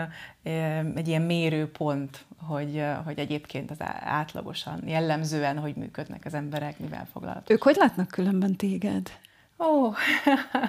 egy 0.95 1.07
ilyen 1.07 1.21
mérőpont, 1.21 2.25
hogy, 2.37 2.83
hogy 3.05 3.19
egyébként 3.19 3.71
az 3.71 3.77
átlagosan, 3.99 4.87
jellemzően, 4.87 5.57
hogy 5.57 5.75
működnek 5.75 6.25
az 6.25 6.33
emberek, 6.33 6.79
mivel 6.79 7.07
foglalatosak. 7.11 7.49
Ők 7.49 7.63
hogy 7.63 7.75
látnak 7.75 8.07
különben 8.07 8.55
téged? 8.55 9.11
Ó, 9.59 9.65
oh. 9.65 9.95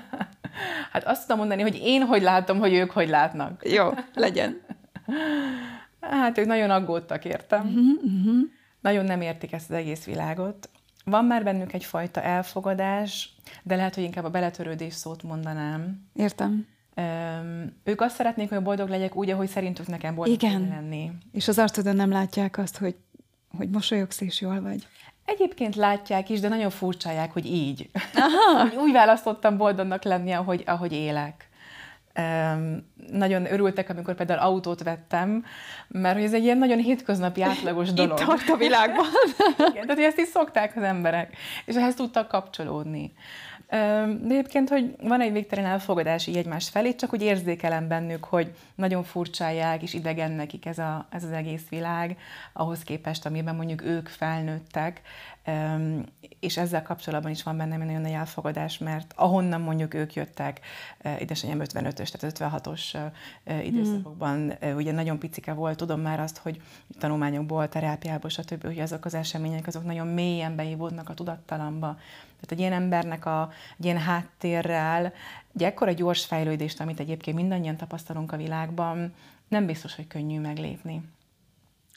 hát 0.92 1.04
azt 1.04 1.22
tudom 1.22 1.38
mondani, 1.38 1.62
hogy 1.62 1.80
én 1.82 2.02
hogy 2.02 2.22
látom, 2.22 2.58
hogy 2.58 2.72
ők 2.72 2.90
hogy 2.90 3.08
látnak. 3.08 3.70
Jó, 3.70 3.90
legyen. 4.14 4.60
Hát 6.00 6.38
ők 6.38 6.46
nagyon 6.46 6.70
aggódtak, 6.70 7.24
értem. 7.24 7.60
Uh-huh, 7.60 8.14
uh-huh. 8.14 8.48
Nagyon 8.80 9.04
nem 9.04 9.20
értik 9.20 9.52
ezt 9.52 9.70
az 9.70 9.76
egész 9.76 10.04
világot. 10.04 10.68
Van 11.04 11.24
már 11.24 11.44
bennük 11.44 11.72
egyfajta 11.72 12.22
elfogadás, 12.22 13.34
de 13.62 13.76
lehet, 13.76 13.94
hogy 13.94 14.04
inkább 14.04 14.24
a 14.24 14.30
beletörődés 14.30 14.94
szót 14.94 15.22
mondanám. 15.22 16.06
Értem. 16.14 16.66
Öm, 16.94 17.76
ők 17.84 18.00
azt 18.00 18.14
szeretnék, 18.14 18.48
hogy 18.48 18.62
boldog 18.62 18.88
legyek 18.88 19.16
úgy, 19.16 19.30
ahogy 19.30 19.48
szerintük 19.48 19.86
nekem 19.86 20.14
boldog 20.14 20.34
Igen. 20.34 20.68
lenni. 20.68 21.10
És 21.32 21.48
az 21.48 21.58
arcodon 21.58 21.96
nem 21.96 22.10
látják 22.10 22.58
azt, 22.58 22.78
hogy, 22.78 22.96
hogy 23.56 23.70
mosolyogsz 23.70 24.20
és 24.20 24.40
jól 24.40 24.60
vagy. 24.60 24.86
Egyébként 25.30 25.76
látják 25.76 26.28
is, 26.28 26.40
de 26.40 26.48
nagyon 26.48 26.70
furcsálják, 26.70 27.32
hogy 27.32 27.46
így. 27.46 27.90
Aha. 28.14 28.68
úgy 28.84 28.92
választottam 28.92 29.56
boldognak 29.56 30.02
lenni, 30.02 30.32
ahogy, 30.32 30.62
ahogy 30.66 30.92
élek. 30.92 31.48
Um, 32.18 32.92
nagyon 33.10 33.52
örültek, 33.52 33.90
amikor 33.90 34.14
például 34.14 34.40
autót 34.40 34.82
vettem, 34.82 35.44
mert 35.88 36.14
hogy 36.14 36.24
ez 36.24 36.32
egy 36.34 36.42
ilyen 36.42 36.58
nagyon 36.58 36.78
hétköznapi, 36.78 37.42
átlagos 37.42 37.92
dolog. 37.92 38.18
Itt 38.18 38.26
tart 38.26 38.48
a 38.48 38.56
világban. 38.56 39.06
Igen, 39.70 39.86
tehát 39.86 39.98
ezt 39.98 40.18
is 40.18 40.28
szokták 40.28 40.76
az 40.76 40.82
emberek, 40.82 41.36
és 41.64 41.74
ehhez 41.74 41.94
tudtak 41.94 42.28
kapcsolódni. 42.28 43.12
De 43.70 44.28
egyébként, 44.28 44.68
hogy 44.68 44.96
van 45.02 45.20
egy 45.20 45.32
végtelen 45.32 45.64
elfogadás 45.64 46.26
így 46.26 46.36
egymás 46.36 46.68
felé, 46.68 46.94
csak 46.94 47.12
úgy 47.12 47.22
érzékelem 47.22 47.88
bennük, 47.88 48.24
hogy 48.24 48.52
nagyon 48.74 49.02
furcsálják, 49.02 49.82
és 49.82 49.94
idegen 49.94 50.30
nekik 50.30 50.66
ez, 50.66 50.78
a, 50.78 51.06
ez 51.10 51.24
az 51.24 51.30
egész 51.30 51.68
világ, 51.68 52.16
ahhoz 52.52 52.82
képest, 52.82 53.26
amiben 53.26 53.54
mondjuk 53.54 53.82
ők 53.82 54.08
felnőttek, 54.08 55.00
és 56.40 56.56
ezzel 56.56 56.82
kapcsolatban 56.82 57.30
is 57.30 57.42
van 57.42 57.56
bennem 57.56 57.80
egy 57.80 57.86
nagyon 57.86 58.00
nagy 58.00 58.12
elfogadás, 58.12 58.78
mert 58.78 59.12
ahonnan 59.16 59.60
mondjuk 59.60 59.94
ők 59.94 60.14
jöttek, 60.14 60.60
édesanyám 61.18 61.60
55-ös, 61.64 62.08
tehát 62.10 62.62
56-os 62.62 63.10
időszakokban, 63.64 64.56
hmm. 64.60 64.76
ugye 64.76 64.92
nagyon 64.92 65.18
picike 65.18 65.52
volt, 65.52 65.76
tudom 65.76 66.00
már 66.00 66.20
azt, 66.20 66.38
hogy 66.38 66.60
tanulmányokból, 66.98 67.68
terápiából, 67.68 68.30
stb., 68.30 68.66
hogy 68.66 68.78
azok 68.78 69.04
az 69.04 69.14
események, 69.14 69.66
azok 69.66 69.84
nagyon 69.84 70.06
mélyen 70.06 70.56
beívódnak 70.56 71.08
a 71.08 71.14
tudattalamba, 71.14 71.98
tehát 72.40 72.52
egy 72.52 72.58
ilyen 72.58 72.72
embernek 72.72 73.26
a, 73.26 73.50
egy 73.78 73.84
ilyen 73.84 73.98
háttérrel, 73.98 75.12
egy 75.54 75.62
ekkora 75.62 75.92
gyors 75.92 76.24
fejlődést, 76.24 76.80
amit 76.80 77.00
egyébként 77.00 77.36
mindannyian 77.36 77.76
tapasztalunk 77.76 78.32
a 78.32 78.36
világban, 78.36 79.14
nem 79.48 79.66
biztos, 79.66 79.94
hogy 79.94 80.06
könnyű 80.06 80.40
meglépni 80.40 81.02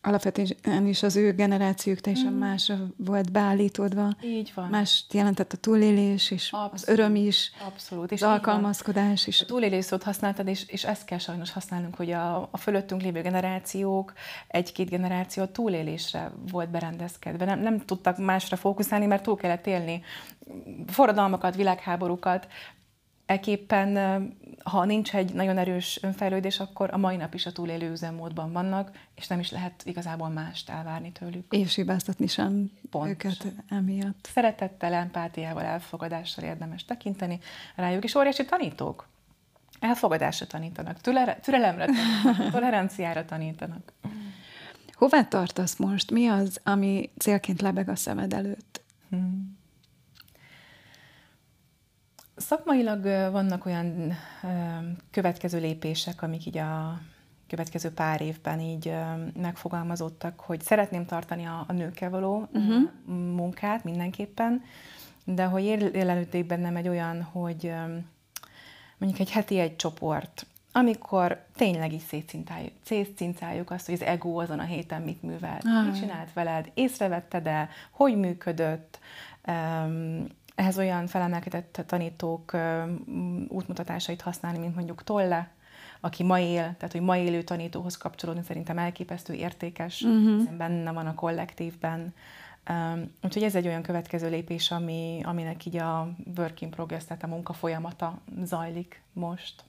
alapvetően 0.05 0.87
is 0.87 1.03
az 1.03 1.15
ő 1.15 1.31
generációk 1.31 1.99
teljesen 1.99 2.33
mm. 2.33 2.37
másra 2.37 2.77
volt 2.97 3.31
beállítódva. 3.31 4.15
Így 4.23 4.51
van. 4.55 4.69
Más 4.69 5.05
jelentett 5.11 5.53
a 5.53 5.57
túlélés, 5.57 6.31
és 6.31 6.51
Abszolút. 6.51 6.73
az 6.73 6.87
öröm 6.87 7.15
is, 7.15 7.51
Abszolút. 7.67 8.11
És 8.11 8.21
az 8.21 8.29
alkalmazkodás 8.29 9.27
is. 9.27 9.41
A 9.41 9.45
túlélés 9.45 9.85
szót 9.85 10.03
használtad, 10.03 10.47
és, 10.47 10.65
és 10.67 10.83
ezt 10.83 11.05
kell 11.05 11.17
sajnos 11.17 11.51
használnunk, 11.51 11.95
hogy 11.95 12.11
a, 12.11 12.47
a 12.51 12.57
fölöttünk 12.57 13.01
lévő 13.01 13.21
generációk, 13.21 14.13
egy-két 14.47 14.89
generáció 14.89 15.43
a 15.43 15.51
túlélésre 15.51 16.31
volt 16.51 16.69
berendezkedve. 16.69 17.45
Nem, 17.45 17.59
nem 17.59 17.79
tudtak 17.79 18.17
másra 18.17 18.55
fókuszálni, 18.55 19.05
mert 19.05 19.23
túl 19.23 19.35
kellett 19.35 19.67
élni 19.67 20.01
forradalmakat, 20.87 21.55
világháborúkat, 21.55 22.47
Eképpen, 23.33 23.97
ha 24.63 24.85
nincs 24.85 25.15
egy 25.15 25.33
nagyon 25.33 25.57
erős 25.57 25.99
önfejlődés, 26.01 26.59
akkor 26.59 26.89
a 26.93 26.97
mai 26.97 27.15
nap 27.15 27.33
is 27.33 27.45
a 27.45 27.51
túlélő 27.51 27.91
üzemmódban 27.91 28.51
vannak, 28.51 28.91
és 29.15 29.27
nem 29.27 29.39
is 29.39 29.51
lehet 29.51 29.83
igazából 29.85 30.29
mást 30.29 30.69
elvárni 30.69 31.11
tőlük. 31.11 31.53
És 31.53 31.75
hibáztatni 31.75 32.27
sem 32.27 32.71
Pont. 32.89 33.09
őket 33.09 33.45
emiatt. 33.69 34.29
Szeretettel, 34.33 34.93
empátiával, 34.93 35.63
elfogadással 35.63 36.43
érdemes 36.43 36.85
tekinteni 36.85 37.39
rájuk, 37.75 38.03
és 38.03 38.15
óriási 38.15 38.45
tanítók. 38.45 39.07
Elfogadásra 39.79 40.47
tanítanak, 40.47 41.01
türelemre 41.41 41.85
tanítanak, 41.85 42.51
toleranciára 42.51 43.25
tanítanak. 43.25 43.93
Hová 44.93 45.23
tartasz 45.23 45.77
most? 45.77 46.11
Mi 46.11 46.27
az, 46.27 46.59
ami 46.63 47.09
célként 47.17 47.61
lebeg 47.61 47.89
a 47.89 47.95
szemed 47.95 48.33
előtt? 48.33 48.81
Hmm. 49.09 49.61
Szakmailag 52.35 53.03
vannak 53.31 53.65
olyan 53.65 54.13
következő 55.11 55.59
lépések, 55.59 56.21
amik 56.21 56.45
így 56.45 56.57
a 56.57 57.01
következő 57.47 57.91
pár 57.91 58.21
évben 58.21 58.59
így 58.59 58.93
megfogalmazottak, 59.35 60.39
hogy 60.39 60.61
szeretném 60.61 61.05
tartani 61.05 61.45
a, 61.45 61.65
a 61.67 61.73
nőkkel 61.73 62.09
való 62.09 62.47
uh-huh. 62.53 62.89
munkát 63.35 63.83
mindenképpen, 63.83 64.63
de 65.25 65.45
hogy 65.45 65.65
jelenlődik 65.93 66.45
bennem 66.45 66.75
egy 66.75 66.87
olyan, 66.87 67.21
hogy 67.21 67.73
mondjuk 68.97 69.21
egy 69.21 69.31
heti 69.31 69.59
egy 69.59 69.75
csoport, 69.75 70.45
amikor 70.71 71.45
tényleg 71.55 71.93
így 71.93 72.05
szétcincáljuk, 72.07 72.71
szétcincáljuk 72.83 73.71
azt, 73.71 73.85
hogy 73.85 73.95
az 73.95 74.01
ego 74.01 74.41
azon 74.41 74.59
a 74.59 74.63
héten 74.63 75.01
mit 75.01 75.23
művelt, 75.23 75.63
ah. 75.65 75.85
mit 75.85 75.99
csinált 75.99 76.33
veled, 76.33 76.71
észrevetted-e, 76.73 77.69
hogy 77.91 78.17
működött, 78.17 78.99
ehhez 80.55 80.77
olyan 80.77 81.07
felemelkedett 81.07 81.83
tanítók 81.87 82.57
útmutatásait 83.47 84.21
használni, 84.21 84.57
mint 84.57 84.75
mondjuk 84.75 85.03
Tolle, 85.03 85.51
aki 85.99 86.23
ma 86.23 86.39
él, 86.39 86.75
tehát 86.77 86.91
hogy 86.91 87.01
ma 87.01 87.17
élő 87.17 87.41
tanítóhoz 87.41 87.97
kapcsolódni 87.97 88.43
szerintem 88.43 88.77
elképesztő 88.77 89.33
értékes, 89.33 90.01
uh-huh. 90.01 90.51
benne 90.51 90.91
van 90.91 91.07
a 91.07 91.15
kollektívben. 91.15 92.13
Um, 92.69 93.11
úgyhogy 93.21 93.43
ez 93.43 93.55
egy 93.55 93.67
olyan 93.67 93.81
következő 93.81 94.29
lépés, 94.29 94.71
ami, 94.71 95.21
aminek 95.23 95.65
így 95.65 95.77
a 95.77 96.15
work 96.37 96.61
in 96.61 96.69
progress, 96.69 97.03
tehát 97.03 97.23
a 97.23 97.27
munka 97.27 97.53
folyamata 97.53 98.21
zajlik 98.43 99.03
most. 99.13 99.63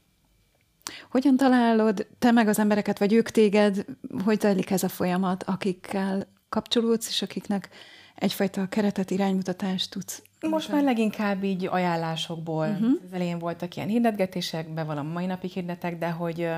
Hogyan 1.10 1.36
találod 1.36 2.06
te 2.18 2.30
meg 2.30 2.48
az 2.48 2.58
embereket, 2.58 2.98
vagy 2.98 3.12
ők 3.12 3.30
téged, 3.30 3.84
hogy 4.24 4.40
zajlik 4.40 4.70
ez 4.70 4.82
a 4.82 4.88
folyamat, 4.88 5.42
akikkel 5.42 6.26
kapcsolódsz, 6.48 7.08
és 7.08 7.22
akiknek 7.22 7.68
egyfajta 8.14 8.68
keretet, 8.68 9.10
iránymutatást 9.10 9.90
tudsz 9.90 10.22
most 10.48 10.72
már 10.72 10.82
leginkább 10.82 11.44
így 11.44 11.66
ajánlásokból. 11.70 12.66
Uh-huh. 12.66 13.00
Az 13.04 13.12
elején 13.12 13.38
voltak 13.38 13.76
ilyen 13.76 13.88
hirdetgetések, 13.88 14.68
bevallom 14.68 15.06
mai 15.06 15.26
napig 15.26 15.50
hirdetek, 15.50 15.98
de 15.98 16.10
hogy, 16.10 16.50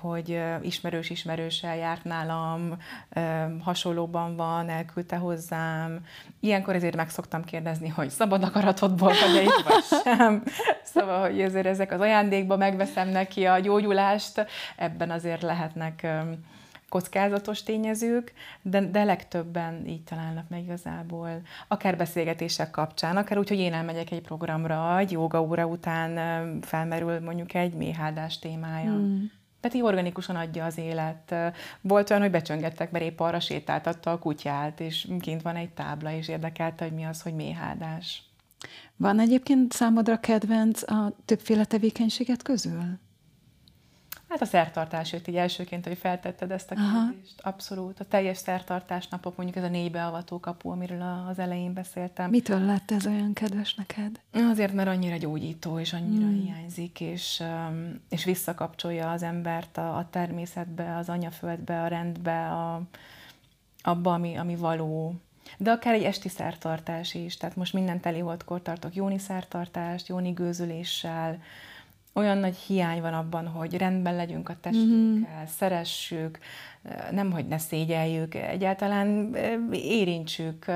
hogy 0.00 0.40
ismerős 0.62 1.10
ismerőssel 1.10 1.76
járt 1.76 2.04
nálam, 2.04 2.76
hasonlóban 3.62 4.36
van, 4.36 4.68
elküldte 4.68 5.16
hozzám. 5.16 6.00
Ilyenkor 6.40 6.74
ezért 6.74 6.96
meg 6.96 7.10
szoktam 7.10 7.44
kérdezni, 7.44 7.88
hogy 7.88 8.10
szabad 8.10 8.42
akaratodból 8.42 9.12
vagy 9.20 9.42
itt 9.42 9.64
vagy 9.64 10.00
sem. 10.02 10.42
Szóval, 10.94 11.20
hogy 11.20 11.40
ezért 11.40 11.66
ezek 11.66 11.92
az 11.92 12.00
ajándékba 12.00 12.56
megveszem 12.56 13.08
neki 13.08 13.44
a 13.44 13.58
gyógyulást, 13.58 14.46
ebben 14.76 15.10
azért 15.10 15.42
lehetnek 15.42 16.06
kockázatos 16.90 17.62
tényezők, 17.62 18.32
de, 18.62 18.80
de 18.80 19.04
legtöbben 19.04 19.86
így 19.86 20.02
találnak 20.02 20.48
meg 20.48 20.62
igazából, 20.62 21.40
akár 21.68 21.96
beszélgetések 21.96 22.70
kapcsán, 22.70 23.16
akár 23.16 23.38
úgy, 23.38 23.48
hogy 23.48 23.58
én 23.58 23.72
elmegyek 23.72 24.10
egy 24.10 24.20
programra, 24.20 24.98
egy 24.98 25.10
joga 25.10 25.42
óra 25.42 25.66
után 25.66 26.60
felmerül 26.60 27.20
mondjuk 27.20 27.54
egy 27.54 27.74
méhádás 27.74 28.38
témája. 28.38 28.92
Mm. 28.92 29.24
Tehát 29.60 29.76
így 29.76 29.82
organikusan 29.82 30.36
adja 30.36 30.64
az 30.64 30.78
élet. 30.78 31.34
Volt 31.80 32.10
olyan, 32.10 32.22
hogy 32.22 32.30
becsöngettek, 32.30 32.90
mert 32.90 33.04
épp 33.04 33.20
arra 33.20 33.40
sétáltatta 33.40 34.12
a 34.12 34.18
kutyát, 34.18 34.80
és 34.80 35.08
kint 35.20 35.42
van 35.42 35.56
egy 35.56 35.70
tábla, 35.70 36.12
és 36.12 36.28
érdekelte, 36.28 36.84
hogy 36.84 36.94
mi 36.94 37.04
az, 37.04 37.22
hogy 37.22 37.34
méhádás. 37.34 38.22
Van 38.96 39.20
egyébként 39.20 39.72
számodra 39.72 40.20
kedvenc 40.20 40.90
a 40.90 41.12
többféle 41.24 41.64
tevékenységet 41.64 42.42
közül? 42.42 42.98
Hát 44.30 44.40
a 44.40 44.44
szertartás 44.44 45.12
jött 45.12 45.28
így 45.28 45.36
elsőként, 45.36 45.86
hogy 45.86 45.98
feltetted 45.98 46.50
ezt 46.50 46.70
a 46.70 46.74
kérdést. 46.74 46.94
Aha. 46.94 47.50
Abszolút. 47.50 48.00
A 48.00 48.04
teljes 48.04 48.36
szertartás 48.36 49.08
napok, 49.08 49.36
mondjuk 49.36 49.58
ez 49.58 49.64
a 49.64 49.68
négy 49.68 49.90
beavató 49.90 50.40
kapu, 50.40 50.70
amiről 50.70 51.26
az 51.28 51.38
elején 51.38 51.72
beszéltem. 51.72 52.30
Mitől 52.30 52.60
lett 52.60 52.90
ez 52.90 53.06
olyan 53.06 53.32
kedves 53.32 53.74
neked? 53.74 54.20
Azért, 54.32 54.72
mert 54.72 54.88
annyira 54.88 55.16
gyógyító, 55.16 55.78
és 55.78 55.92
annyira 55.92 56.26
hmm. 56.26 56.42
hiányzik, 56.42 57.00
és, 57.00 57.42
és 58.08 58.24
visszakapcsolja 58.24 59.10
az 59.10 59.22
embert 59.22 59.76
a, 59.76 59.96
a 59.96 60.08
természetbe, 60.10 60.96
az 60.96 61.08
anyaföldbe, 61.08 61.82
a 61.82 61.86
rendbe, 61.86 62.50
a, 62.50 62.82
abba, 63.82 64.12
ami, 64.12 64.36
ami 64.36 64.56
való. 64.56 65.14
De 65.58 65.70
akár 65.70 65.94
egy 65.94 66.04
esti 66.04 66.28
szertartás 66.28 67.14
is. 67.14 67.36
Tehát 67.36 67.56
most 67.56 67.72
minden 67.72 68.00
teli 68.00 68.18
holdkor 68.18 68.62
tartok 68.62 68.94
jóni 68.94 69.18
szertartást, 69.18 70.08
jóni 70.08 70.30
gőzüléssel, 70.30 71.42
olyan 72.12 72.38
nagy 72.38 72.56
hiány 72.56 73.00
van 73.00 73.14
abban, 73.14 73.46
hogy 73.46 73.76
rendben 73.76 74.14
legyünk 74.14 74.48
a 74.48 74.56
testünkkel, 74.60 75.34
mm-hmm. 75.34 75.46
szeressük, 75.46 76.38
nem, 77.10 77.30
hogy 77.30 77.46
ne 77.46 77.58
szégyeljük, 77.58 78.34
egyáltalán 78.34 79.34
érintsük, 79.72 80.66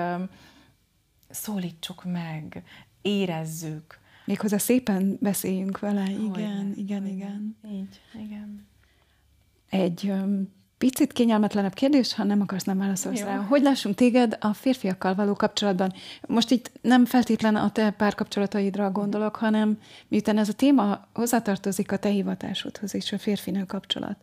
szólítsuk 1.31 2.05
meg, 2.05 2.65
érezzük. 3.03 3.99
Méghozzá 4.25 4.57
szépen 4.57 5.17
beszéljünk 5.21 5.79
vele, 5.79 6.11
igen, 6.11 6.33
igen, 6.35 6.73
igen, 6.77 7.07
igen. 7.07 7.57
Így, 7.71 8.01
igen. 8.15 8.67
Egy 9.71 10.13
picit 10.79 11.13
kényelmetlenebb 11.13 11.75
kérdés, 11.75 12.15
ha 12.15 12.25
nem 12.25 12.41
akarsz, 12.41 12.65
nem 12.65 12.79
válaszolsz 12.79 13.21
rá. 13.21 13.37
Hogy 13.37 13.63
lássunk 13.63 13.95
téged 13.95 14.37
a 14.41 14.53
férfiakkal 14.53 15.15
való 15.15 15.35
kapcsolatban? 15.35 15.93
Most 16.27 16.51
itt 16.51 16.71
nem 16.81 17.05
feltétlen 17.05 17.57
a 17.57 17.71
te 17.71 17.91
párkapcsolataidra 17.91 18.91
gondolok, 18.91 19.37
hanem 19.37 19.79
miután 20.09 20.39
ez 20.39 20.49
a 20.49 20.53
téma 20.53 21.07
hozzátartozik 21.15 21.93
a 21.93 21.97
te 21.97 22.09
hivatásodhoz 22.09 22.95
és 22.95 23.13
a 23.13 23.19
férfinő 23.19 23.65
kapcsolat. 23.65 24.17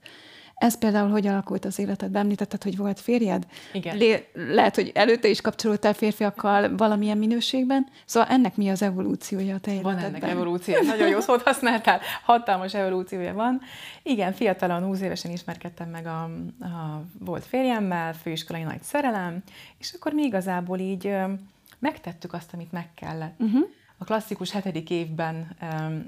Ez 0.62 0.78
például 0.78 1.10
hogy 1.10 1.28
alakult 1.28 1.66
az 1.66 1.80
életed? 1.80 2.16
Említetted, 2.16 2.64
hogy 2.64 2.78
volt 2.78 3.00
férjed? 3.00 3.46
Igen. 3.74 3.98
Le- 3.98 4.24
lehet, 4.54 4.76
hogy 4.76 4.92
előtte 4.94 5.28
is 5.28 5.42
kapcsolódtál 5.42 5.94
férfiakkal 5.94 6.76
valamilyen 6.76 7.18
minőségben. 7.18 7.88
Szóval 8.06 8.30
ennek 8.30 8.56
mi 8.56 8.70
az 8.70 8.82
evolúciója 8.82 9.56
a 9.56 9.60
te 9.60 9.72
életedben? 9.72 9.96
Van 9.96 10.04
ennek 10.04 10.24
evolúciója. 10.24 10.82
Nagyon 10.82 11.08
jó 11.08 11.20
szót 11.20 11.42
használtál. 11.42 12.00
Hatalmas 12.24 12.74
evolúciója 12.74 13.34
van. 13.34 13.62
Igen, 14.04 14.34
fiatalon, 14.34 14.84
20 14.84 15.02
évesen 15.02 15.32
ismerkedtem 15.32 15.90
meg 15.90 16.06
a, 16.06 16.24
a 16.60 17.04
volt 17.20 17.46
férjemmel, 17.46 18.14
főiskolai 18.14 18.64
nagy 18.64 18.82
szerelem, 18.82 19.44
és 19.78 19.94
akkor 19.94 20.14
mi 20.14 20.24
igazából 20.24 20.80
így 20.80 21.16
megtettük 21.80 22.34
azt, 22.34 22.54
amit 22.54 22.72
meg 22.72 22.90
kellett. 22.96 23.40
Uh-huh. 23.40 23.68
A 24.02 24.04
klasszikus 24.04 24.52
hetedik 24.52 24.90
évben 24.90 25.56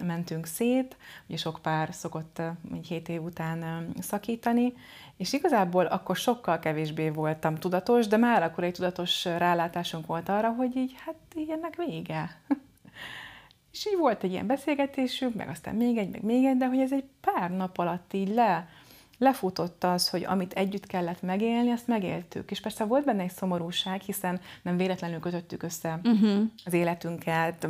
mentünk 0.05 0.45
szét, 0.45 0.97
ugye 1.27 1.37
sok 1.37 1.59
pár 1.61 1.93
szokott 1.93 2.41
uh, 2.71 2.79
7 2.87 3.09
év 3.09 3.23
után 3.23 3.89
szakítani, 3.99 4.73
és 5.17 5.33
igazából 5.33 5.85
akkor 5.85 6.15
sokkal 6.15 6.59
kevésbé 6.59 7.09
voltam 7.09 7.55
tudatos, 7.55 8.07
de 8.07 8.17
már 8.17 8.43
akkor 8.43 8.63
egy 8.63 8.73
tudatos 8.73 9.25
rálátásunk 9.25 10.05
volt 10.05 10.29
arra, 10.29 10.49
hogy 10.49 10.75
így, 10.75 10.95
hát 11.05 11.15
így 11.35 11.49
ennek 11.49 11.75
vége. 11.75 12.41
és 13.73 13.87
így 13.87 13.97
volt 13.97 14.23
egy 14.23 14.31
ilyen 14.31 14.47
beszélgetésünk, 14.47 15.35
meg 15.35 15.49
aztán 15.49 15.75
még 15.75 15.97
egy, 15.97 16.09
meg 16.09 16.23
még 16.23 16.45
egy, 16.45 16.57
de 16.57 16.67
hogy 16.67 16.79
ez 16.79 16.91
egy 16.91 17.05
pár 17.21 17.51
nap 17.51 17.77
alatt 17.77 18.13
így 18.13 18.33
le, 18.33 18.67
lefutott 19.23 19.83
az, 19.83 20.09
hogy 20.09 20.23
amit 20.23 20.53
együtt 20.53 20.85
kellett 20.85 21.21
megélni, 21.21 21.71
azt 21.71 21.87
megéltük. 21.87 22.51
És 22.51 22.59
persze 22.59 22.83
volt 22.83 23.05
benne 23.05 23.23
egy 23.23 23.31
szomorúság, 23.31 24.01
hiszen 24.01 24.39
nem 24.61 24.77
véletlenül 24.77 25.19
kötöttük 25.19 25.63
össze 25.63 25.99
uh-huh. 26.03 26.43
az 26.65 26.73
életünket, 26.73 27.67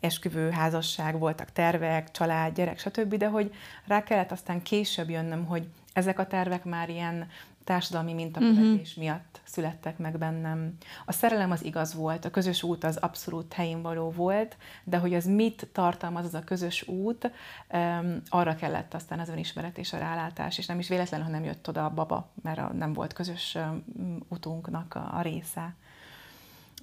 esküvő, 0.00 0.50
házasság, 0.50 1.18
voltak 1.18 1.52
tervek, 1.52 2.10
család, 2.10 2.54
gyerek, 2.54 2.78
stb., 2.78 3.14
de 3.14 3.26
hogy 3.26 3.54
rá 3.86 4.02
kellett 4.02 4.32
aztán 4.32 4.62
később 4.62 5.10
jönnöm, 5.10 5.44
hogy 5.44 5.68
ezek 5.92 6.18
a 6.18 6.26
tervek 6.26 6.64
már 6.64 6.88
ilyen 6.88 7.28
társadalmi 7.66 8.12
mintakövetés 8.12 8.88
uh-huh. 8.88 9.04
miatt 9.04 9.40
születtek 9.44 9.98
meg 9.98 10.18
bennem. 10.18 10.76
A 11.06 11.12
szerelem 11.12 11.50
az 11.50 11.64
igaz 11.64 11.94
volt, 11.94 12.24
a 12.24 12.30
közös 12.30 12.62
út 12.62 12.84
az 12.84 12.96
abszolút 12.96 13.52
helyén 13.52 13.82
való 13.82 14.10
volt, 14.10 14.56
de 14.84 14.96
hogy 14.96 15.14
az 15.14 15.24
mit 15.24 15.68
tartalmaz 15.72 16.24
az 16.24 16.34
a 16.34 16.44
közös 16.44 16.88
út, 16.88 17.30
um, 17.72 18.22
arra 18.28 18.54
kellett 18.54 18.94
aztán 18.94 19.18
az 19.18 19.28
önismeret 19.28 19.78
és 19.78 19.92
a 19.92 19.98
rálátás, 19.98 20.58
és 20.58 20.66
nem 20.66 20.78
is 20.78 20.88
véletlenül, 20.88 21.26
nem 21.26 21.44
jött 21.44 21.68
oda 21.68 21.84
a 21.84 21.90
baba, 21.90 22.28
mert 22.42 22.58
a, 22.58 22.72
nem 22.72 22.92
volt 22.92 23.12
közös 23.12 23.54
um, 23.54 24.20
utunknak 24.28 24.94
a, 24.94 25.10
a 25.18 25.22
része. 25.22 25.74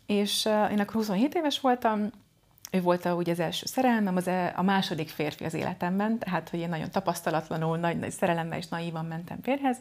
És 0.06 0.46
uh, 0.46 0.72
én 0.72 0.80
akkor 0.80 0.94
27 0.94 1.36
éves 1.36 1.60
voltam, 1.60 2.10
ő 2.74 2.82
volt 2.82 3.06
a, 3.06 3.14
ugye 3.14 3.32
az 3.32 3.40
első 3.40 3.66
szerelmem, 3.66 4.16
az 4.16 4.28
e, 4.28 4.54
a 4.56 4.62
második 4.62 5.10
férfi 5.10 5.44
az 5.44 5.54
életemben, 5.54 6.20
tehát 6.20 6.50
hogy 6.50 6.60
én 6.60 6.70
nagyon 6.70 6.92
tapasztalatlanul, 6.92 7.78
nagy-nagy 7.78 8.12
szerelemmel 8.12 8.58
és 8.58 8.68
naívan 8.68 9.06
mentem 9.06 9.38
férhez, 9.42 9.78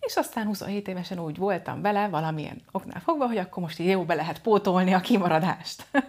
és 0.00 0.16
aztán 0.16 0.46
27 0.46 0.88
évesen 0.88 1.18
úgy 1.18 1.36
voltam 1.36 1.82
vele, 1.82 2.08
valamilyen 2.08 2.62
oknál 2.70 3.00
fogva, 3.00 3.26
hogy 3.26 3.36
akkor 3.36 3.62
most 3.62 3.78
így 3.78 3.88
jó 3.88 4.04
be 4.04 4.14
lehet 4.14 4.40
pótolni 4.40 4.92
a 4.92 5.00
kimaradást. 5.00 5.86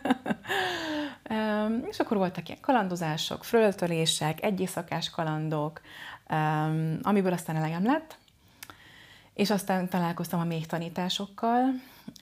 és 1.91 1.99
akkor 1.99 2.17
voltak 2.17 2.47
ilyen 2.47 2.61
kalandozások, 2.61 3.43
föltölések, 3.43 4.43
egyészakás 4.43 5.09
kalandok, 5.09 5.81
amiből 7.01 7.33
aztán 7.33 7.55
elegem 7.55 7.85
lett, 7.85 8.17
és 9.33 9.49
aztán 9.49 9.89
találkoztam 9.89 10.39
a 10.39 10.43
még 10.43 10.65
tanításokkal, 10.65 11.65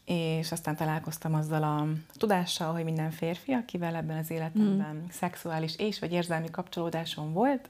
és 0.06 0.52
aztán 0.52 0.76
találkoztam 0.76 1.34
azzal 1.34 1.64
a 1.64 1.88
tudással, 2.18 2.74
hogy 2.74 2.84
minden 2.84 3.12
férfi, 3.12 3.52
akivel 3.52 3.96
ebben 3.96 4.18
az 4.18 4.32
életemben 4.32 4.96
mm. 4.96 5.10
szexuális 5.12 5.78
és 5.78 6.00
vagy 6.00 6.12
érzelmi 6.12 6.52
kapcsolódásom 6.52 7.34
volt, 7.34 7.70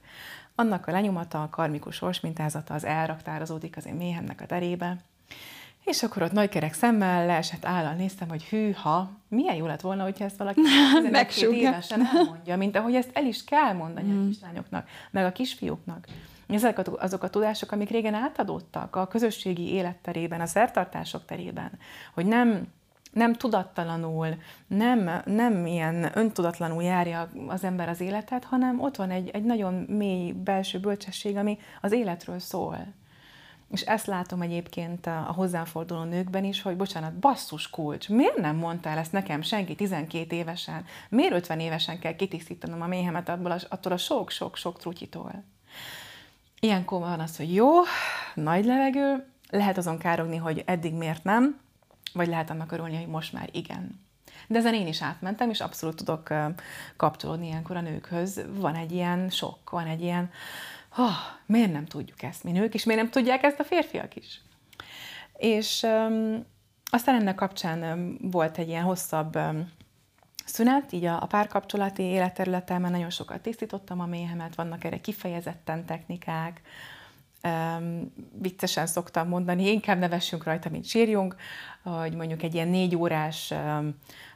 annak 0.59 0.87
a 0.87 0.91
lenyomata, 0.91 1.41
a 1.41 1.49
karmikus 1.49 1.95
sorsmintázata 1.95 2.73
az 2.73 2.83
elraktározódik 2.83 3.77
az 3.77 3.85
én 3.85 3.93
méhemnek 3.93 4.41
a 4.41 4.45
terébe, 4.45 4.97
és 5.83 6.03
akkor 6.03 6.21
ott 6.21 6.31
nagykerek 6.31 6.73
szemmel 6.73 7.25
leesett 7.25 7.65
állal 7.65 7.93
néztem, 7.93 8.29
hogy 8.29 8.43
hűha, 8.43 9.11
milyen 9.27 9.55
jó 9.55 9.65
lett 9.65 9.81
volna, 9.81 10.03
hogyha 10.03 10.25
ezt 10.25 10.37
valaki 10.37 10.61
évesen 11.51 12.05
elmondja, 12.15 12.57
mint 12.57 12.75
ahogy 12.75 12.95
ezt 12.95 13.09
el 13.13 13.25
is 13.25 13.43
kell 13.43 13.73
mondani 13.73 14.11
mm. 14.11 14.25
a 14.25 14.27
kislányoknak, 14.27 14.87
meg 15.11 15.25
a 15.25 15.31
kisfiúknak. 15.31 16.07
Ezek 16.47 17.01
azok 17.01 17.23
a 17.23 17.29
tudások, 17.29 17.71
amik 17.71 17.89
régen 17.89 18.13
átadódtak 18.13 18.95
a 18.95 19.07
közösségi 19.07 19.73
életterében, 19.73 20.41
a 20.41 20.45
szertartások 20.45 21.25
terében, 21.25 21.71
hogy 22.13 22.25
nem 22.25 22.67
nem 23.11 23.33
tudattalanul, 23.33 24.27
nem, 24.67 25.21
nem 25.25 25.65
ilyen 25.65 26.11
öntudatlanul 26.13 26.83
járja 26.83 27.29
az 27.47 27.63
ember 27.63 27.89
az 27.89 28.01
életet, 28.01 28.43
hanem 28.43 28.81
ott 28.81 28.95
van 28.95 29.11
egy, 29.11 29.29
egy 29.29 29.43
nagyon 29.43 29.73
mély 29.73 30.31
belső 30.31 30.79
bölcsesség, 30.79 31.37
ami 31.37 31.57
az 31.81 31.91
életről 31.91 32.39
szól. 32.39 32.93
És 33.71 33.81
ezt 33.81 34.05
látom 34.05 34.41
egyébként 34.41 35.05
a, 35.05 35.17
a 35.27 35.33
hozzám 35.33 35.65
forduló 35.65 36.03
nőkben 36.03 36.43
is, 36.43 36.61
hogy 36.61 36.75
bocsánat, 36.75 37.13
basszus 37.13 37.69
kulcs, 37.69 38.09
miért 38.09 38.37
nem 38.37 38.55
mondtál 38.55 38.97
ezt 38.97 39.11
nekem 39.11 39.41
senki 39.41 39.75
12 39.75 40.35
évesen? 40.35 40.85
Miért 41.09 41.33
50 41.33 41.59
évesen 41.59 41.99
kell 41.99 42.15
kitisztítanom 42.15 42.81
a 42.81 42.87
méhemet 42.87 43.29
abból 43.29 43.51
a, 43.51 43.57
attól 43.69 43.91
a 43.91 43.97
sok-sok-sok 43.97 44.79
trutyitól? 44.79 45.43
Ilyenkor 46.59 46.99
van 46.99 47.19
az, 47.19 47.37
hogy 47.37 47.53
jó, 47.53 47.69
nagy 48.33 48.65
levegő, 48.65 49.25
lehet 49.49 49.77
azon 49.77 49.97
károgni, 49.97 50.37
hogy 50.37 50.63
eddig 50.65 50.93
miért 50.93 51.23
nem, 51.23 51.59
vagy 52.13 52.27
lehet 52.27 52.49
annak 52.49 52.71
örülni, 52.71 52.97
hogy 52.97 53.07
most 53.07 53.33
már 53.33 53.49
igen. 53.51 54.07
De 54.47 54.57
ezen 54.57 54.73
én 54.73 54.87
is 54.87 55.01
átmentem, 55.01 55.49
és 55.49 55.61
abszolút 55.61 55.95
tudok 55.95 56.33
kapcsolódni 56.97 57.47
ilyenkor 57.47 57.75
a 57.75 57.81
nőkhöz. 57.81 58.45
Van 58.53 58.75
egy 58.75 58.91
ilyen 58.91 59.29
sok, 59.29 59.69
van 59.69 59.87
egy 59.87 60.01
ilyen, 60.01 60.31
oh, 60.97 61.15
miért 61.45 61.71
nem 61.71 61.85
tudjuk 61.85 62.21
ezt 62.21 62.43
mi 62.43 62.51
nők, 62.51 62.73
és 62.73 62.83
miért 62.83 63.01
nem 63.01 63.11
tudják 63.11 63.43
ezt 63.43 63.59
a 63.59 63.63
férfiak 63.63 64.15
is. 64.15 64.41
És 65.37 65.81
um, 65.83 66.45
aztán 66.91 67.15
ennek 67.15 67.35
kapcsán 67.35 67.83
um, 67.83 68.17
volt 68.31 68.57
egy 68.57 68.67
ilyen 68.67 68.83
hosszabb 68.83 69.35
um, 69.35 69.71
szünet, 70.45 70.91
így 70.91 71.05
a, 71.05 71.21
a 71.21 71.25
párkapcsolati 71.25 72.03
életterületemben 72.03 72.91
nagyon 72.91 73.09
sokat 73.09 73.41
tisztítottam 73.41 73.99
a 73.99 74.05
méhemet, 74.05 74.55
vannak 74.55 74.83
erre 74.83 75.01
kifejezetten 75.01 75.85
technikák, 75.85 76.61
um, 77.43 78.13
viccesen 78.41 78.87
szoktam 78.87 79.27
mondani, 79.27 79.71
inkább 79.71 79.99
nevessünk 79.99 80.43
rajta, 80.43 80.69
mint 80.69 80.85
sírjunk, 80.85 81.35
hogy 81.83 82.13
mondjuk 82.13 82.43
egy 82.43 82.53
ilyen 82.53 82.67
négy 82.67 82.95
órás 82.95 83.53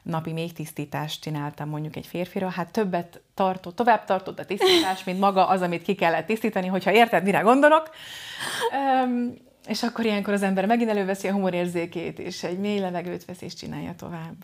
napi 0.04 0.32
méhtisztítást 0.32 1.22
csináltam 1.22 1.70
mondjuk 1.70 1.96
egy 1.96 2.08
férfira, 2.08 2.50
hát 2.50 2.72
többet 2.72 3.22
tartott, 3.34 3.76
tovább 3.76 4.06
tartott 4.06 4.40
a 4.40 4.46
tisztítás, 4.46 5.04
mint 5.04 5.20
maga 5.20 5.48
az, 5.48 5.62
amit 5.62 5.82
ki 5.82 5.96
kellett 5.96 6.26
tisztítani, 6.26 6.68
hogyha 6.68 6.92
érted, 6.92 7.24
mire 7.24 7.40
gondolok. 7.40 7.90
És 9.68 9.84
akkor 9.84 10.06
ilyenkor 10.06 10.34
az 10.34 10.44
ember 10.44 10.66
megint 10.66 10.90
előveszi 10.90 11.28
a 11.28 11.34
humorérzékét, 11.34 12.20
és 12.20 12.44
egy 12.44 12.60
mély 12.60 12.80
levegőt 12.80 13.26
vesz, 13.26 13.42
és 13.42 13.54
csinálja 13.54 13.96
tovább. 13.96 14.36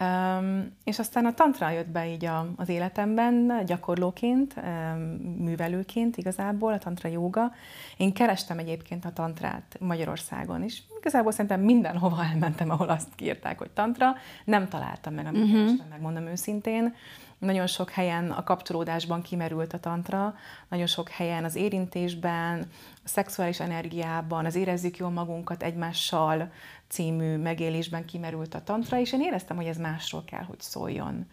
Um, 0.00 0.76
és 0.84 0.98
aztán 0.98 1.24
a 1.24 1.34
tantra 1.34 1.70
jött 1.70 1.88
be 1.88 2.08
így 2.08 2.24
a, 2.24 2.52
az 2.56 2.68
életemben, 2.68 3.62
gyakorlóként, 3.66 4.54
um, 4.56 5.00
művelőként 5.38 6.16
igazából, 6.16 6.72
a 6.72 6.78
tantra 6.78 7.08
jóga. 7.08 7.52
Én 7.96 8.12
kerestem 8.12 8.58
egyébként 8.58 9.04
a 9.04 9.12
tantrát 9.12 9.76
Magyarországon 9.80 10.62
is. 10.62 10.82
Igazából 10.98 11.32
szerintem 11.32 11.60
mindenhova 11.60 12.24
elmentem, 12.32 12.70
ahol 12.70 12.88
azt 12.88 13.08
kiírták, 13.14 13.58
hogy 13.58 13.70
tantra. 13.70 14.14
Nem 14.44 14.68
találtam 14.68 15.14
meg, 15.14 15.26
amit 15.26 15.42
uh-huh. 15.42 15.56
kerestem, 15.56 15.86
megmondom 15.90 16.26
őszintén. 16.26 16.94
Nagyon 17.38 17.66
sok 17.66 17.90
helyen 17.90 18.30
a 18.30 18.42
kapcsolódásban 18.42 19.22
kimerült 19.22 19.72
a 19.72 19.80
tantra, 19.80 20.34
nagyon 20.68 20.86
sok 20.86 21.08
helyen 21.08 21.44
az 21.44 21.54
érintésben, 21.54 22.66
a 23.04 23.08
szexuális 23.08 23.60
energiában, 23.60 24.44
az 24.44 24.54
érezzük 24.54 24.96
jól 24.96 25.10
magunkat 25.10 25.62
egymással 25.62 26.52
című 26.88 27.36
megélésben 27.36 28.04
kimerült 28.04 28.54
a 28.54 28.62
tantra, 28.62 28.98
és 28.98 29.12
én 29.12 29.20
éreztem, 29.20 29.56
hogy 29.56 29.66
ez 29.66 29.76
másról 29.76 30.24
kell, 30.24 30.42
hogy 30.42 30.60
szóljon. 30.60 31.26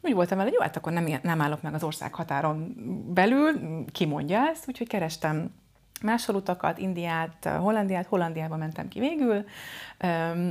Úgy 0.00 0.14
voltam 0.14 0.36
vele, 0.36 0.48
hogy 0.48 0.58
jó, 0.58 0.64
hát 0.64 0.76
akkor 0.76 0.92
nem, 0.92 1.18
nem 1.22 1.40
állok 1.40 1.62
meg 1.62 1.74
az 1.74 1.82
ország 1.82 2.14
határon 2.14 2.74
belül, 3.14 3.52
ki 3.92 4.04
mondja 4.04 4.48
ezt, 4.48 4.68
úgyhogy 4.68 4.88
kerestem 4.88 5.50
máshol 6.02 6.36
utakat, 6.36 6.78
Indiát, 6.78 7.48
Hollandiát, 7.58 8.06
Hollandiába 8.06 8.56
mentem 8.56 8.88
ki 8.88 8.98
végül, 8.98 9.44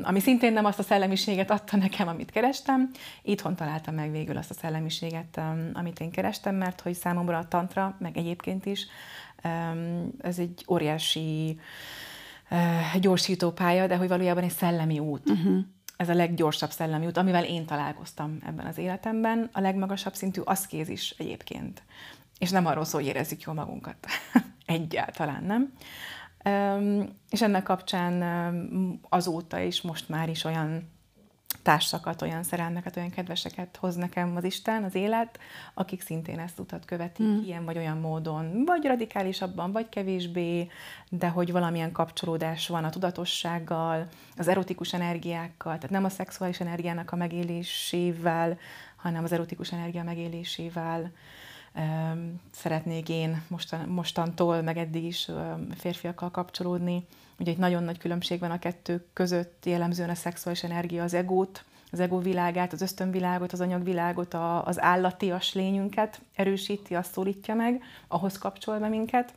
ami 0.04 0.20
szintén 0.20 0.54
nem 0.54 0.66
azt 0.66 0.80
a 0.80 0.84
szellemiséget 0.84 1.52
adta 1.52 1.78
nekem, 1.78 2.08
amit 2.08 2.32
kerestem. 2.32 2.90
Itthon 3.22 3.56
találtam 3.56 3.96
meg 3.96 4.12
végül 4.12 4.38
azt 4.38 4.50
a 4.50 4.54
szellemiséget, 4.54 5.42
amit 5.74 6.00
én 6.00 6.12
kerestem, 6.12 6.56
mert 6.56 6.82
hogy 6.82 6.94
számomra 6.94 7.38
a 7.38 7.48
tantra, 7.48 7.96
meg 8.00 8.18
egyébként 8.18 8.66
is, 8.66 8.88
ez 10.22 10.40
egy 10.40 10.66
óriási 10.68 11.60
gyorsító 13.00 13.52
pálya, 13.52 13.88
de 13.88 13.96
hogy 13.96 14.08
valójában 14.08 14.44
egy 14.44 14.52
szellemi 14.52 15.00
út. 15.00 15.30
Uh-huh. 15.30 15.58
Ez 15.98 16.10
a 16.10 16.14
leggyorsabb 16.14 16.70
szellemi 16.70 17.06
út, 17.06 17.18
amivel 17.18 17.44
én 17.44 17.66
találkoztam 17.66 18.38
ebben 18.46 18.66
az 18.66 18.78
életemben. 18.78 19.50
A 19.54 19.60
legmagasabb 19.60 20.14
szintű 20.14 20.42
aszkézis 20.42 21.16
egyébként. 21.18 21.82
És 22.40 22.50
nem 22.50 22.66
arról 22.66 22.86
szól, 22.86 23.02
hogy 23.02 23.10
érezzük 23.10 23.42
jól 23.42 23.56
magunkat. 23.56 24.08
Egyáltalán 24.66 25.44
nem. 25.44 25.74
És 27.30 27.42
ennek 27.42 27.64
kapcsán 27.64 28.22
azóta 29.10 29.60
is 29.60 29.82
most 29.82 30.10
már 30.10 30.30
is 30.30 30.44
olyan 30.44 30.90
társakat, 31.64 32.22
olyan 32.22 32.44
szerelmeket, 32.44 32.98
olyan 32.98 33.10
kedveseket 33.10 33.78
hoz 33.78 33.96
nekem 33.96 34.36
az 34.36 34.44
Isten, 34.44 34.84
az 34.84 34.96
élet, 34.96 35.40
akik 35.74 36.02
szintén 36.02 36.40
ezt 36.40 36.60
utat 36.60 36.86
követik, 36.86 37.26
mm. 37.26 37.44
ilyen 37.44 37.66
vagy 37.66 37.78
olyan 37.78 37.98
módon, 37.98 38.66
vagy 38.66 38.86
radikálisabban, 38.86 39.72
vagy 39.72 39.90
kevésbé, 39.90 40.68
de 41.10 41.28
hogy 41.28 41.52
valamilyen 41.52 41.92
kapcsolódás 41.92 42.68
van 42.68 42.84
a 42.84 42.90
tudatossággal, 42.90 44.08
az 44.38 44.48
erotikus 44.48 44.94
energiákkal, 44.94 45.76
tehát 45.76 45.90
nem 45.90 46.04
a 46.04 46.10
szexuális 46.10 46.60
energiának 46.60 47.12
a 47.12 47.16
megélésével, 47.16 48.58
hanem 48.96 49.24
az 49.24 49.32
erotikus 49.32 49.72
energia 49.72 50.04
megélésével 50.04 51.12
szeretnék 52.52 53.10
én 53.10 53.44
mostan, 53.48 53.90
mostantól, 53.90 54.62
meg 54.62 54.78
eddig 54.78 55.04
is 55.04 55.30
férfiakkal 55.76 56.32
kapcsolódni. 56.32 57.06
Ugye 57.40 57.52
egy 57.52 57.58
nagyon 57.58 57.84
nagy 57.84 57.98
különbség 57.98 58.40
van 58.40 58.52
a 58.52 58.60
kettő 58.60 59.06
között, 59.14 59.66
jellemzően 59.66 60.10
a 60.10 60.16
szexuális 60.16 60.64
energia 60.64 61.04
az 61.04 61.14
egót, 61.14 61.64
az 61.92 62.00
ego 62.00 62.20
világát, 62.20 62.74
az 62.74 62.82
ösztönvilágot, 62.82 63.52
az 63.52 63.62
anyagvilágot, 63.62 64.34
a, 64.34 64.66
az 64.66 64.82
állatias 64.82 65.54
lényünket 65.54 66.22
erősíti, 66.36 66.96
azt 66.96 67.12
szólítja 67.12 67.56
meg, 67.56 67.84
ahhoz 68.08 68.38
kapcsol 68.38 68.80
be 68.80 68.88
minket. 68.88 69.34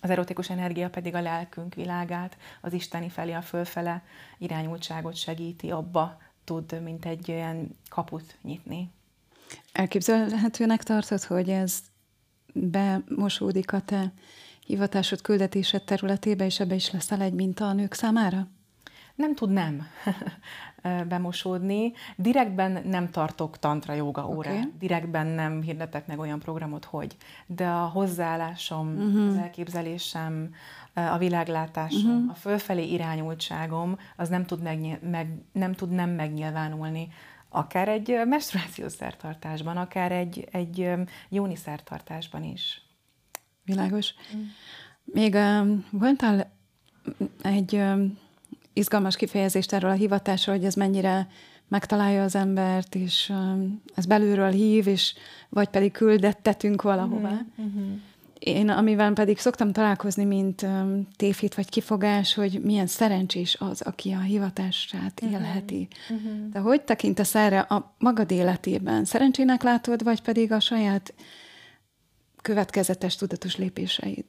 Az 0.00 0.10
erotikus 0.10 0.50
energia 0.50 0.90
pedig 0.90 1.14
a 1.14 1.20
lelkünk 1.20 1.74
világát, 1.74 2.36
az 2.60 2.72
isteni 2.72 3.08
felé, 3.08 3.32
a 3.32 3.42
fölfele 3.42 4.02
irányultságot 4.38 5.14
segíti, 5.14 5.70
abba 5.70 6.18
tud, 6.44 6.82
mint 6.82 7.06
egy 7.06 7.30
olyan 7.30 7.78
kaput 7.88 8.38
nyitni. 8.42 8.90
Elképzelhetőnek 9.72 10.82
tartod, 10.82 11.22
hogy 11.22 11.48
ez 11.48 11.78
bemosódik 12.54 13.72
a 13.72 13.80
te 13.80 14.12
hivatásod, 14.66 15.20
küldetésed 15.20 15.82
területébe, 15.82 16.44
és 16.44 16.60
ebbe 16.60 16.74
is 16.74 16.90
leszel 16.90 17.20
egy 17.20 17.32
minta 17.32 17.68
a 17.68 17.72
nők 17.72 17.92
számára? 17.92 18.48
Nem 19.14 19.34
tud 19.34 19.50
nem 19.50 19.86
bemosódni. 21.08 21.92
Direktben 22.16 22.82
nem 22.84 23.10
tartok 23.10 23.58
tantra 23.58 23.94
joga 23.94 24.28
órát, 24.28 24.56
okay. 24.56 24.72
direktben 24.78 25.26
nem 25.26 25.62
hirdetek 25.62 26.06
meg 26.06 26.18
olyan 26.18 26.38
programot, 26.38 26.84
hogy. 26.84 27.16
De 27.46 27.68
a 27.68 27.86
hozzáállásom, 27.86 28.88
uh-huh. 28.88 29.26
az 29.26 29.36
elképzelésem, 29.36 30.54
a 30.94 31.18
világlátásom, 31.18 32.10
uh-huh. 32.10 32.30
a 32.30 32.34
fölfelé 32.34 32.84
irányultságom, 32.84 33.98
az 34.16 34.28
nem 34.28 34.44
tud, 34.44 34.62
megnyil- 34.62 35.10
meg, 35.10 35.42
nem 35.52 35.72
tud 35.72 35.90
nem 35.90 36.10
megnyilvánulni 36.10 37.08
akár 37.52 37.88
egy 37.88 38.20
menstruációs 38.24 38.92
szertartásban, 38.92 39.76
akár 39.76 40.12
egy, 40.12 40.48
egy 40.50 40.90
jóni 41.28 41.56
szertartásban 41.56 42.44
is. 42.44 42.82
Világos. 43.64 44.14
Mm. 44.36 44.40
Még 45.04 45.34
um, 45.34 45.86
voltál 45.90 46.52
egy 47.42 47.74
um, 47.74 48.18
izgalmas 48.72 49.16
kifejezést 49.16 49.72
erről 49.72 49.90
a 49.90 49.94
hivatásról, 49.94 50.56
hogy 50.56 50.64
ez 50.64 50.74
mennyire 50.74 51.28
megtalálja 51.68 52.22
az 52.22 52.34
embert, 52.34 52.94
és 52.94 53.28
um, 53.28 53.82
ez 53.94 54.06
belülről 54.06 54.50
hív, 54.50 54.86
és 54.86 55.14
vagy 55.48 55.68
pedig 55.68 55.92
küldettetünk 55.92 56.82
valahová. 56.82 57.40
Mm-hmm. 57.60 57.94
Én, 58.44 58.68
amivel 58.68 59.12
pedig 59.12 59.38
szoktam 59.38 59.72
találkozni, 59.72 60.24
mint 60.24 60.62
um, 60.62 61.08
tévhit 61.16 61.54
vagy 61.54 61.68
kifogás, 61.68 62.34
hogy 62.34 62.60
milyen 62.62 62.86
szerencsés 62.86 63.56
az, 63.58 63.80
aki 63.80 64.12
a 64.12 64.20
hivatását 64.20 65.20
uh-huh. 65.22 65.40
élheti. 65.40 65.88
Uh-huh. 66.10 66.48
De 66.50 66.58
hogy 66.58 66.82
tekintesz 66.82 67.34
erre 67.34 67.60
a 67.60 67.94
magad 67.98 68.30
életében? 68.30 69.04
Szerencsének 69.04 69.62
látod, 69.62 70.02
vagy 70.02 70.22
pedig 70.22 70.52
a 70.52 70.60
saját 70.60 71.14
következetes, 72.42 73.16
tudatos 73.16 73.56
lépéseid? 73.56 74.24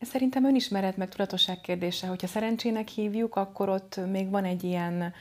Szerintem 0.00 0.44
önismeret 0.44 0.96
meg 0.96 1.08
tudatosság 1.08 1.60
kérdése. 1.60 2.06
Hogyha 2.06 2.26
szerencsének 2.26 2.88
hívjuk, 2.88 3.36
akkor 3.36 3.68
ott 3.68 4.00
még 4.10 4.30
van 4.30 4.44
egy 4.44 4.64
ilyen 4.64 5.12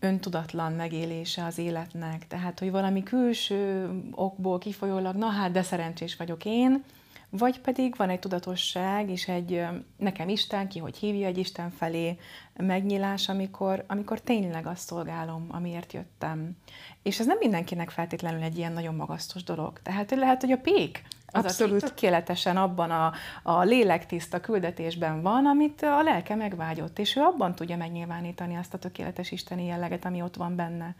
öntudatlan 0.00 0.72
megélése 0.72 1.44
az 1.44 1.58
életnek. 1.58 2.26
Tehát, 2.26 2.58
hogy 2.58 2.70
valami 2.70 3.02
külső 3.02 3.90
okból 4.10 4.58
kifolyólag, 4.58 5.16
na 5.16 5.28
hát, 5.28 5.52
de 5.52 5.62
szerencsés 5.62 6.16
vagyok 6.16 6.44
én, 6.44 6.84
vagy 7.30 7.60
pedig 7.60 7.94
van 7.96 8.10
egy 8.10 8.18
tudatosság, 8.18 9.10
és 9.10 9.28
egy 9.28 9.64
nekem 9.96 10.28
Isten, 10.28 10.68
ki 10.68 10.78
hogy 10.78 10.96
hívja 10.96 11.26
egy 11.26 11.38
Isten 11.38 11.70
felé 11.70 12.18
megnyílás, 12.56 13.28
amikor, 13.28 13.84
amikor 13.86 14.20
tényleg 14.20 14.66
azt 14.66 14.86
szolgálom, 14.86 15.46
amiért 15.48 15.92
jöttem. 15.92 16.56
És 17.02 17.18
ez 17.20 17.26
nem 17.26 17.38
mindenkinek 17.38 17.90
feltétlenül 17.90 18.42
egy 18.42 18.58
ilyen 18.58 18.72
nagyon 18.72 18.94
magasztos 18.94 19.42
dolog. 19.42 19.80
Tehát 19.82 20.10
lehet, 20.10 20.40
hogy 20.40 20.52
a 20.52 20.56
pék 20.56 21.02
Az 21.32 21.44
Abszolút. 21.44 21.84
tökéletesen 21.84 22.56
abban 22.56 22.90
a, 22.90 23.12
a 23.42 23.62
lélektiszta 23.62 24.40
küldetésben 24.40 25.22
van, 25.22 25.46
amit 25.46 25.82
a 25.82 26.02
lelke 26.02 26.34
megvágyott, 26.34 26.98
és 26.98 27.16
ő 27.16 27.20
abban 27.20 27.54
tudja 27.54 27.76
megnyilvánítani 27.76 28.56
azt 28.56 28.74
a 28.74 28.78
tökéletes 28.78 29.30
isteni 29.30 29.66
jelleget, 29.66 30.04
ami 30.04 30.22
ott 30.22 30.36
van 30.36 30.56
benne. 30.56 30.94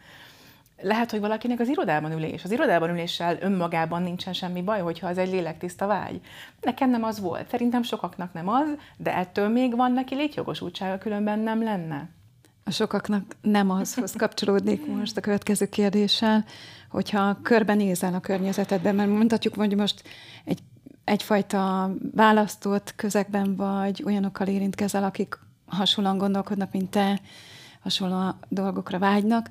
Lehet, 0.81 1.11
hogy 1.11 1.19
valakinek 1.19 1.59
az 1.59 1.67
irodában 1.67 2.11
ülés. 2.11 2.43
Az 2.43 2.51
irodában 2.51 2.89
üléssel 2.89 3.37
önmagában 3.39 4.01
nincsen 4.01 4.33
semmi 4.33 4.61
baj, 4.61 4.79
hogyha 4.79 5.07
az 5.07 5.17
egy 5.17 5.29
lélektiszta 5.29 5.87
vágy. 5.87 6.21
Nekem 6.61 6.89
nem 6.89 7.03
az 7.03 7.19
volt. 7.19 7.49
Szerintem 7.49 7.83
sokaknak 7.83 8.33
nem 8.33 8.47
az, 8.47 8.67
de 8.97 9.15
ettől 9.15 9.49
még 9.49 9.75
van 9.75 9.91
neki 9.91 10.15
létjogosultsága, 10.15 10.97
különben 10.97 11.39
nem 11.39 11.63
lenne. 11.63 12.09
A 12.63 12.71
sokaknak 12.71 13.35
nem 13.41 13.69
azhoz 13.69 14.13
kapcsolódnék 14.17 14.85
most 14.85 15.17
a 15.17 15.21
következő 15.21 15.69
kérdéssel, 15.69 16.45
hogyha 16.89 17.41
körbenézel 17.41 18.13
a 18.13 18.19
környezetedben, 18.19 18.95
mert 18.95 19.09
mondhatjuk, 19.09 19.55
hogy 19.55 19.75
most 19.75 20.03
egy, 20.45 20.59
egyfajta 21.03 21.91
választott 22.15 22.93
közegben 22.95 23.55
vagy, 23.55 24.03
olyanokkal 24.05 24.47
érintkezel, 24.47 25.03
akik 25.03 25.37
hasonlóan 25.65 26.17
gondolkodnak, 26.17 26.71
mint 26.71 26.89
te, 26.89 27.21
hasonló 27.81 28.35
dolgokra 28.49 28.99
vágynak, 28.99 29.49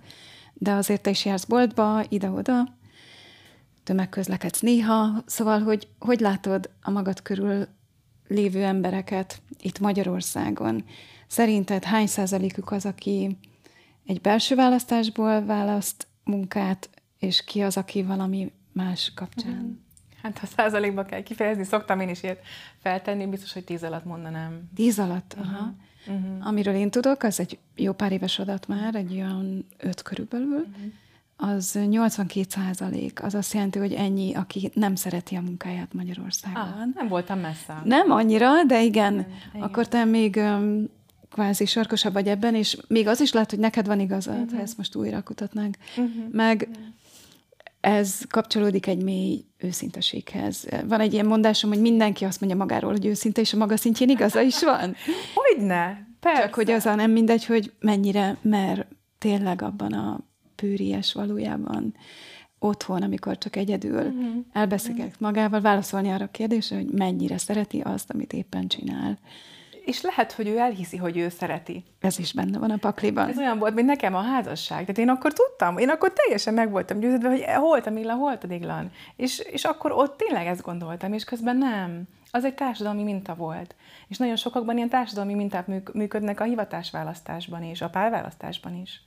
de 0.54 0.72
azért 0.72 1.02
te 1.02 1.10
is 1.10 1.24
jársz 1.24 1.44
boltba, 1.44 2.04
ide-oda, 2.08 2.78
tömegközlekedsz 3.84 4.60
néha, 4.60 5.22
szóval, 5.26 5.60
hogy 5.60 5.88
hogy 5.98 6.20
látod 6.20 6.70
a 6.82 6.90
magad 6.90 7.22
körül 7.22 7.66
lévő 8.28 8.64
embereket 8.64 9.42
itt 9.60 9.78
Magyarországon? 9.78 10.84
Szerinted 11.30 11.84
hány 11.84 12.06
százalékuk 12.06 12.70
az, 12.70 12.86
aki 12.86 13.38
egy 14.06 14.20
belső 14.20 14.54
választásból 14.54 15.44
választ 15.44 16.06
munkát, 16.24 16.90
és 17.18 17.44
ki 17.44 17.62
az, 17.62 17.76
aki 17.76 18.02
valami 18.02 18.52
más 18.72 19.12
kapcsán? 19.14 19.52
Uh-huh. 19.52 19.70
Hát 20.22 20.38
ha 20.38 20.46
százalékba 20.46 21.04
kell 21.04 21.22
kifejezni, 21.22 21.64
szoktam 21.64 22.00
én 22.00 22.08
is 22.08 22.22
ilyet 22.22 22.40
feltenni, 22.82 23.26
biztos, 23.26 23.52
hogy 23.52 23.64
tíz 23.64 23.82
alatt 23.82 24.04
mondanám. 24.04 24.70
Tíz 24.74 24.98
alatt? 24.98 25.34
Uh-huh. 25.38 25.54
Aha. 25.54 25.74
Uh-huh. 26.06 26.46
Amiről 26.46 26.74
én 26.74 26.90
tudok, 26.90 27.22
az 27.22 27.40
egy 27.40 27.58
jó 27.74 27.92
pár 27.92 28.12
éves 28.12 28.38
adat 28.38 28.68
már, 28.68 28.94
egy 28.94 29.12
olyan 29.12 29.66
öt 29.76 30.02
körülbelül, 30.02 30.66
uh-huh. 31.36 31.54
az 31.54 31.78
82 31.88 32.46
százalék. 32.48 33.22
Az 33.22 33.34
azt 33.34 33.52
jelenti, 33.52 33.78
hogy 33.78 33.92
ennyi, 33.92 34.34
aki 34.34 34.70
nem 34.74 34.94
szereti 34.94 35.36
a 35.36 35.40
munkáját 35.40 35.94
Magyarországon. 35.94 36.62
Ah, 36.62 36.94
nem 36.94 37.08
voltam 37.08 37.38
messze. 37.38 37.80
Nem 37.84 38.10
annyira, 38.10 38.64
de 38.64 38.82
igen. 38.82 39.14
igen. 39.14 39.62
Akkor 39.62 39.88
te 39.88 40.04
még 40.04 40.36
um, 40.36 40.98
kvázi 41.30 41.66
sarkosabb 41.66 42.12
vagy 42.12 42.28
ebben, 42.28 42.54
és 42.54 42.76
még 42.88 43.06
az 43.06 43.20
is 43.20 43.32
lehet, 43.32 43.50
hogy 43.50 43.58
neked 43.58 43.86
van 43.86 44.00
igazad, 44.00 44.34
uh-huh. 44.34 44.52
ha 44.52 44.62
ezt 44.62 44.76
most 44.76 44.94
újra 44.94 45.22
kutatnánk. 45.22 45.76
Uh-huh. 45.96 46.32
Meg 46.32 46.68
uh-huh 46.70 46.86
ez 47.80 48.20
kapcsolódik 48.28 48.86
egy 48.86 49.02
mély 49.02 49.44
őszinteséghez. 49.58 50.66
Van 50.84 51.00
egy 51.00 51.12
ilyen 51.12 51.26
mondásom, 51.26 51.70
hogy 51.70 51.80
mindenki 51.80 52.24
azt 52.24 52.40
mondja 52.40 52.58
magáról, 52.58 52.90
hogy 52.90 53.06
őszinte, 53.06 53.40
és 53.40 53.52
a 53.52 53.56
maga 53.56 53.76
szintjén 53.76 54.08
igaza 54.08 54.40
is 54.40 54.62
van. 54.62 54.94
Hogyne, 55.34 56.06
persze. 56.20 56.42
Csak 56.42 56.54
hogy 56.54 56.70
az 56.70 56.86
a 56.86 56.94
nem 56.94 57.10
mindegy, 57.10 57.44
hogy 57.44 57.72
mennyire 57.80 58.36
mer 58.42 58.86
tényleg 59.18 59.62
abban 59.62 59.92
a 59.92 60.20
pőries 60.54 61.12
valójában 61.12 61.94
otthon, 62.58 63.02
amikor 63.02 63.38
csak 63.38 63.56
egyedül 63.56 64.06
uh-huh. 64.06 64.44
elbeszélget 64.52 65.20
magával, 65.20 65.60
válaszolni 65.60 66.10
arra 66.10 66.24
a 66.24 66.30
kérdésre, 66.30 66.76
hogy 66.76 66.90
mennyire 66.90 67.38
szereti 67.38 67.80
azt, 67.80 68.10
amit 68.10 68.32
éppen 68.32 68.68
csinál 68.68 69.18
és 69.84 70.02
lehet, 70.02 70.32
hogy 70.32 70.48
ő 70.48 70.58
elhiszi, 70.58 70.96
hogy 70.96 71.16
ő 71.16 71.28
szereti. 71.28 71.84
Ez 72.00 72.18
is 72.18 72.32
benne 72.32 72.58
van 72.58 72.70
a 72.70 72.76
pakliban. 72.76 73.28
Ez 73.28 73.38
olyan 73.38 73.58
volt, 73.58 73.74
mint 73.74 73.86
nekem 73.86 74.14
a 74.14 74.22
házasság. 74.22 74.80
Tehát 74.80 74.98
én 74.98 75.08
akkor 75.08 75.32
tudtam, 75.32 75.78
én 75.78 75.88
akkor 75.88 76.12
teljesen 76.12 76.54
meg 76.54 76.70
voltam 76.70 76.98
győződve, 76.98 77.28
hogy 77.28 77.44
holt 77.44 77.86
a 77.86 77.90
Milla, 77.90 78.14
holt 78.14 78.44
a 78.44 78.46
Diglan. 78.46 78.90
És, 79.16 79.38
és 79.38 79.64
akkor 79.64 79.92
ott 79.92 80.16
tényleg 80.16 80.46
ezt 80.46 80.62
gondoltam, 80.62 81.12
és 81.12 81.24
közben 81.24 81.56
nem. 81.56 82.02
Az 82.30 82.44
egy 82.44 82.54
társadalmi 82.54 83.02
minta 83.02 83.34
volt. 83.34 83.74
És 84.08 84.18
nagyon 84.18 84.36
sokakban 84.36 84.76
ilyen 84.76 84.88
társadalmi 84.88 85.34
minták 85.34 85.66
működnek 85.92 86.40
a 86.40 86.44
hivatásválasztásban 86.44 87.62
és 87.62 87.80
a 87.80 87.90
párválasztásban 87.90 88.74
is. 88.74 89.02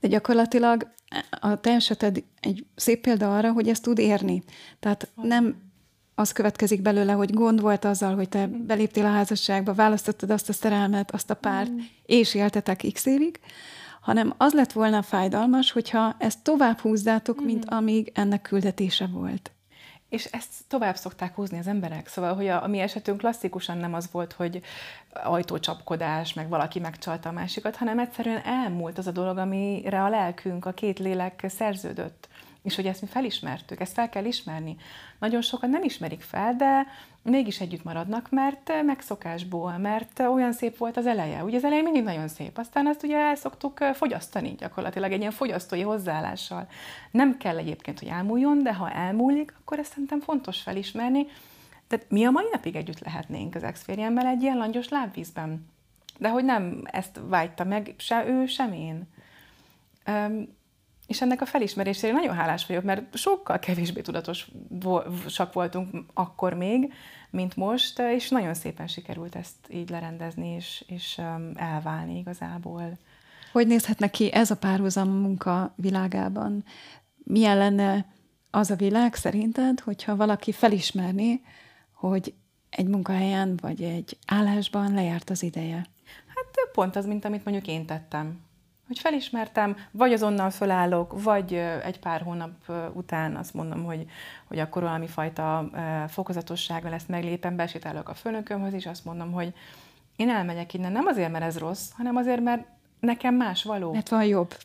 De 0.00 0.08
gyakorlatilag 0.08 0.92
a 1.40 1.60
te 1.60 1.70
eseted 1.70 2.22
egy 2.40 2.66
szép 2.74 3.00
példa 3.00 3.36
arra, 3.36 3.52
hogy 3.52 3.68
ezt 3.68 3.82
tud 3.82 3.98
érni. 3.98 4.42
Tehát 4.80 5.08
nem 5.14 5.67
az 6.18 6.32
következik 6.32 6.82
belőle, 6.82 7.12
hogy 7.12 7.34
gond 7.34 7.60
volt 7.60 7.84
azzal, 7.84 8.14
hogy 8.14 8.28
te 8.28 8.46
beléptél 8.46 9.04
a 9.04 9.10
házasságba, 9.10 9.74
választottad 9.74 10.30
azt 10.30 10.48
a 10.48 10.52
szerelmet, 10.52 11.10
azt 11.10 11.30
a 11.30 11.34
párt, 11.34 11.70
mm. 11.70 11.78
és 12.06 12.34
éltetek 12.34 12.84
x 12.92 13.06
évig, 13.06 13.40
hanem 14.00 14.34
az 14.36 14.52
lett 14.52 14.72
volna 14.72 15.02
fájdalmas, 15.02 15.72
hogyha 15.72 16.14
ezt 16.18 16.42
tovább 16.42 16.78
húzzátok, 16.78 17.44
mint 17.44 17.64
mm. 17.64 17.76
amíg 17.76 18.12
ennek 18.14 18.42
küldetése 18.42 19.06
volt. 19.06 19.52
És 20.08 20.24
ezt 20.24 20.48
tovább 20.68 20.96
szokták 20.96 21.34
húzni 21.34 21.58
az 21.58 21.66
emberek. 21.66 22.08
Szóval, 22.08 22.34
hogy 22.34 22.46
a, 22.46 22.62
a 22.62 22.66
mi 22.66 22.78
esetünk 22.78 23.18
klasszikusan 23.18 23.78
nem 23.78 23.94
az 23.94 24.08
volt, 24.12 24.32
hogy 24.32 24.60
ajtócsapkodás, 25.24 26.34
meg 26.34 26.48
valaki 26.48 26.78
megcsalta 26.78 27.28
a 27.28 27.32
másikat, 27.32 27.76
hanem 27.76 27.98
egyszerűen 27.98 28.42
elmúlt 28.44 28.98
az 28.98 29.06
a 29.06 29.10
dolog, 29.10 29.38
amire 29.38 30.02
a 30.02 30.08
lelkünk, 30.08 30.64
a 30.64 30.72
két 30.72 30.98
lélek 30.98 31.44
szerződött 31.48 32.28
és 32.68 32.76
hogy 32.76 32.86
ezt 32.86 33.00
mi 33.00 33.06
felismertük, 33.06 33.80
ezt 33.80 33.92
fel 33.92 34.08
kell 34.08 34.24
ismerni. 34.24 34.76
Nagyon 35.18 35.42
sokan 35.42 35.70
nem 35.70 35.82
ismerik 35.82 36.20
fel, 36.20 36.54
de 36.56 36.86
mégis 37.22 37.60
együtt 37.60 37.84
maradnak, 37.84 38.30
mert 38.30 38.72
megszokásból, 38.84 39.78
mert 39.78 40.20
olyan 40.20 40.52
szép 40.52 40.76
volt 40.76 40.96
az 40.96 41.06
eleje. 41.06 41.44
Ugye 41.44 41.56
az 41.56 41.64
eleje 41.64 41.82
mindig 41.82 42.02
nagyon 42.02 42.28
szép, 42.28 42.58
aztán 42.58 42.86
azt 42.86 43.02
ugye 43.02 43.16
el 43.16 43.34
szoktuk 43.34 43.78
fogyasztani 43.78 44.54
gyakorlatilag 44.58 45.12
egy 45.12 45.20
ilyen 45.20 45.30
fogyasztói 45.30 45.80
hozzáállással. 45.80 46.68
Nem 47.10 47.36
kell 47.36 47.58
egyébként, 47.58 47.98
hogy 47.98 48.08
elmúljon, 48.08 48.62
de 48.62 48.74
ha 48.74 48.90
elmúlik, 48.90 49.54
akkor 49.60 49.78
ezt 49.78 49.90
szerintem 49.90 50.20
fontos 50.20 50.60
felismerni. 50.60 51.26
Tehát 51.86 52.06
mi 52.08 52.24
a 52.24 52.30
mai 52.30 52.46
napig 52.52 52.76
együtt 52.76 53.00
lehetnénk 53.00 53.54
az 53.54 53.62
ex 53.62 53.88
egy 53.88 54.42
ilyen 54.42 54.56
langyos 54.56 54.88
lábvízben. 54.88 55.66
De 56.18 56.28
hogy 56.28 56.44
nem 56.44 56.82
ezt 56.84 57.20
vágyta 57.28 57.64
meg 57.64 57.94
se 57.98 58.26
ő, 58.26 58.46
sem 58.46 58.72
én. 58.72 59.08
És 61.08 61.20
ennek 61.20 61.40
a 61.40 61.46
felismerésére 61.46 62.12
nagyon 62.12 62.34
hálás 62.34 62.66
vagyok, 62.66 62.84
mert 62.84 63.16
sokkal 63.16 63.58
kevésbé 63.58 64.00
tudatosak 64.00 65.52
voltunk 65.52 66.04
akkor 66.14 66.54
még, 66.54 66.92
mint 67.30 67.56
most, 67.56 67.98
és 67.98 68.28
nagyon 68.28 68.54
szépen 68.54 68.86
sikerült 68.86 69.34
ezt 69.34 69.56
így 69.68 69.90
lerendezni, 69.90 70.48
és, 70.48 70.84
és 70.86 71.18
um, 71.18 71.52
elválni 71.54 72.18
igazából. 72.18 72.98
Hogy 73.52 73.66
nézhetne 73.66 74.08
ki 74.08 74.32
ez 74.32 74.50
a 74.50 74.56
párhuzam 74.56 75.08
munka 75.08 75.72
világában? 75.76 76.64
Milyen 77.16 77.56
lenne 77.56 78.06
az 78.50 78.70
a 78.70 78.76
világ 78.76 79.14
szerinted, 79.14 79.80
hogyha 79.80 80.16
valaki 80.16 80.52
felismerni, 80.52 81.42
hogy 81.92 82.34
egy 82.70 82.86
munkahelyen 82.86 83.58
vagy 83.60 83.82
egy 83.82 84.18
állásban 84.26 84.94
lejárt 84.94 85.30
az 85.30 85.42
ideje? 85.42 85.86
Hát 86.26 86.70
pont 86.72 86.96
az, 86.96 87.06
mint 87.06 87.24
amit 87.24 87.44
mondjuk 87.44 87.66
én 87.66 87.86
tettem 87.86 88.46
hogy 88.88 88.98
felismertem, 88.98 89.76
vagy 89.90 90.12
azonnal 90.12 90.50
fölállok, 90.50 91.22
vagy 91.22 91.54
egy 91.84 91.98
pár 91.98 92.22
hónap 92.22 92.52
után 92.92 93.36
azt 93.36 93.54
mondom, 93.54 93.84
hogy, 93.84 94.06
hogy 94.44 94.58
akkor 94.58 94.82
valami 94.82 95.06
fajta 95.06 95.70
fokozatossággal 96.08 96.92
ezt 96.92 97.08
meglépem, 97.08 97.56
besétálok 97.56 98.08
a 98.08 98.14
főnökömhöz, 98.14 98.72
és 98.72 98.86
azt 98.86 99.04
mondom, 99.04 99.32
hogy 99.32 99.52
én 100.16 100.30
elmegyek 100.30 100.74
innen 100.74 100.92
nem 100.92 101.06
azért, 101.06 101.32
mert 101.32 101.44
ez 101.44 101.58
rossz, 101.58 101.90
hanem 101.96 102.16
azért, 102.16 102.40
mert 102.40 102.64
nekem 103.00 103.34
más 103.34 103.64
való. 103.64 103.92
Mert 103.92 104.08
van 104.08 104.24
jobb. 104.24 104.56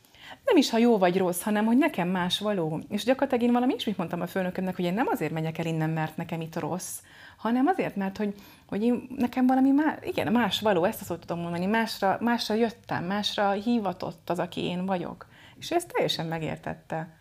Nem 0.46 0.58
is, 0.58 0.70
ha 0.70 0.78
jó 0.78 0.98
vagy 0.98 1.18
rossz, 1.18 1.42
hanem 1.42 1.66
hogy 1.66 1.78
nekem 1.78 2.08
más 2.08 2.40
való. 2.40 2.80
És 2.90 3.04
gyakorlatilag 3.04 3.44
én 3.44 3.52
valami 3.52 3.74
is 3.78 3.96
mondtam 3.96 4.22
a 4.22 4.28
főnökömnek, 4.28 4.76
hogy 4.76 4.86
én 4.86 4.94
nem 4.94 5.08
azért 5.08 5.32
megyek 5.32 5.58
el 5.58 5.66
innen, 5.66 5.90
mert 5.90 6.18
nekem 6.18 6.42
itt 6.42 6.60
rossz, 6.60 7.00
hanem 7.44 7.68
azért, 7.68 7.96
mert 7.96 8.18
hogy, 8.18 8.36
hogy 8.66 8.84
én, 8.84 9.08
nekem 9.18 9.48
valami 9.48 9.72
más, 9.72 9.96
igen, 10.02 10.32
más 10.32 10.60
való, 10.60 10.84
ezt 10.84 11.02
a 11.02 11.04
szót 11.04 11.20
tudom 11.20 11.40
mondani, 11.40 11.66
másra, 11.66 12.18
másra 12.22 12.56
jöttem, 12.56 13.04
másra 13.04 13.52
hívatott 13.52 14.30
az, 14.30 14.40
aki 14.40 14.62
én 14.62 14.86
vagyok. 14.86 15.28
És 15.60 15.72
ezt 15.72 15.92
teljesen 15.94 16.26
megértette. 16.26 17.18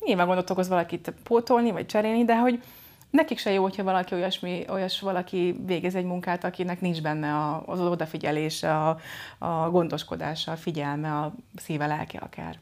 Nyilván 0.00 0.26
gondot 0.26 0.50
okoz 0.50 0.68
valakit 0.68 1.12
pótolni, 1.22 1.70
vagy 1.70 1.86
cserélni, 1.86 2.24
de 2.24 2.38
hogy 2.38 2.62
nekik 3.10 3.38
se 3.38 3.52
jó, 3.52 3.62
hogyha 3.62 3.82
valaki 3.82 4.14
olyasmi, 4.14 4.64
olyas 4.68 5.00
valaki 5.00 5.60
végez 5.66 5.94
egy 5.94 6.04
munkát, 6.04 6.44
akinek 6.44 6.80
nincs 6.80 7.02
benne 7.02 7.62
az 7.66 7.80
odafigyelése, 7.80 8.76
a, 8.76 8.98
a 9.38 9.70
gondoskodása, 9.70 10.52
a 10.52 10.56
figyelme, 10.56 11.18
a 11.18 11.34
szíve, 11.56 11.86
lelke 11.86 12.18
akár. 12.18 12.58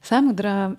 Számodra 0.00 0.76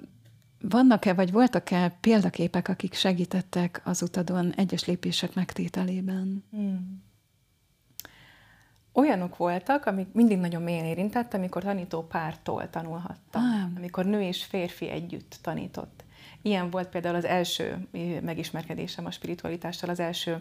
vannak-e, 0.62 1.14
vagy 1.14 1.32
voltak-e 1.32 1.98
példaképek, 2.02 2.68
akik 2.68 2.94
segítettek 2.94 3.82
az 3.84 4.02
utadon 4.02 4.54
egyes 4.54 4.86
lépések 4.86 5.34
megtételében? 5.34 6.44
Hmm. 6.52 7.04
Olyanok 8.94 9.38
voltak, 9.38 9.86
amik 9.86 10.08
mindig 10.12 10.38
nagyon 10.38 10.62
mélyen 10.62 10.86
érintett, 10.86 11.34
amikor 11.34 11.64
tanító 11.64 12.04
pártól 12.04 12.70
tanulhattam. 12.70 13.42
Ah. 13.42 13.76
Amikor 13.76 14.06
nő 14.06 14.22
és 14.22 14.44
férfi 14.44 14.90
együtt 14.90 15.40
tanított. 15.42 16.04
Ilyen 16.42 16.70
volt 16.70 16.90
például 16.90 17.16
az 17.16 17.26
első 17.26 17.88
megismerkedésem 18.22 19.06
a 19.06 19.12
spiritualitással, 19.12 19.90
az 19.90 20.00
első 20.00 20.38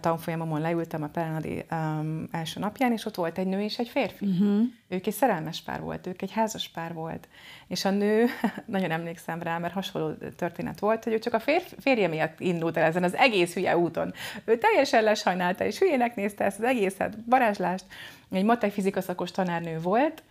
tanfolyamomon 0.00 0.60
leültem 0.60 1.02
a 1.02 1.06
Pelenadi 1.06 1.64
um, 1.70 2.28
első 2.30 2.60
napján, 2.60 2.92
és 2.92 3.04
ott 3.04 3.14
volt 3.14 3.38
egy 3.38 3.46
nő 3.46 3.62
és 3.62 3.78
egy 3.78 3.88
férfi. 3.88 4.26
Uh-huh. 4.26 4.62
Ők 4.88 5.06
egy 5.06 5.12
szerelmes 5.12 5.62
pár 5.62 5.80
volt, 5.80 6.06
ők 6.06 6.22
egy 6.22 6.32
házas 6.32 6.68
pár 6.68 6.94
volt. 6.94 7.28
És 7.66 7.84
a 7.84 7.90
nő, 7.90 8.26
nagyon 8.66 8.90
emlékszem 8.90 9.42
rá, 9.42 9.58
mert 9.58 9.74
hasonló 9.74 10.12
történet 10.36 10.78
volt, 10.78 11.04
hogy 11.04 11.12
ő 11.12 11.18
csak 11.18 11.34
a 11.34 11.40
férj, 11.40 11.64
férje 11.78 12.08
miatt 12.08 12.40
indult 12.40 12.76
el 12.76 12.84
ezen 12.84 13.02
az 13.02 13.14
egész 13.14 13.54
hülye 13.54 13.78
úton. 13.78 14.12
Ő 14.44 14.58
teljesen 14.58 15.02
lesajnálta, 15.02 15.64
és 15.64 15.78
hülyének 15.78 16.14
nézte 16.14 16.44
ezt 16.44 16.58
az 16.58 16.64
egészet, 16.64 17.16
varázslást. 17.26 17.84
Egy 18.30 18.44
matek 18.44 18.72
fizika 18.72 19.00
szakos 19.00 19.30
tanárnő 19.30 19.80
volt, 19.80 20.22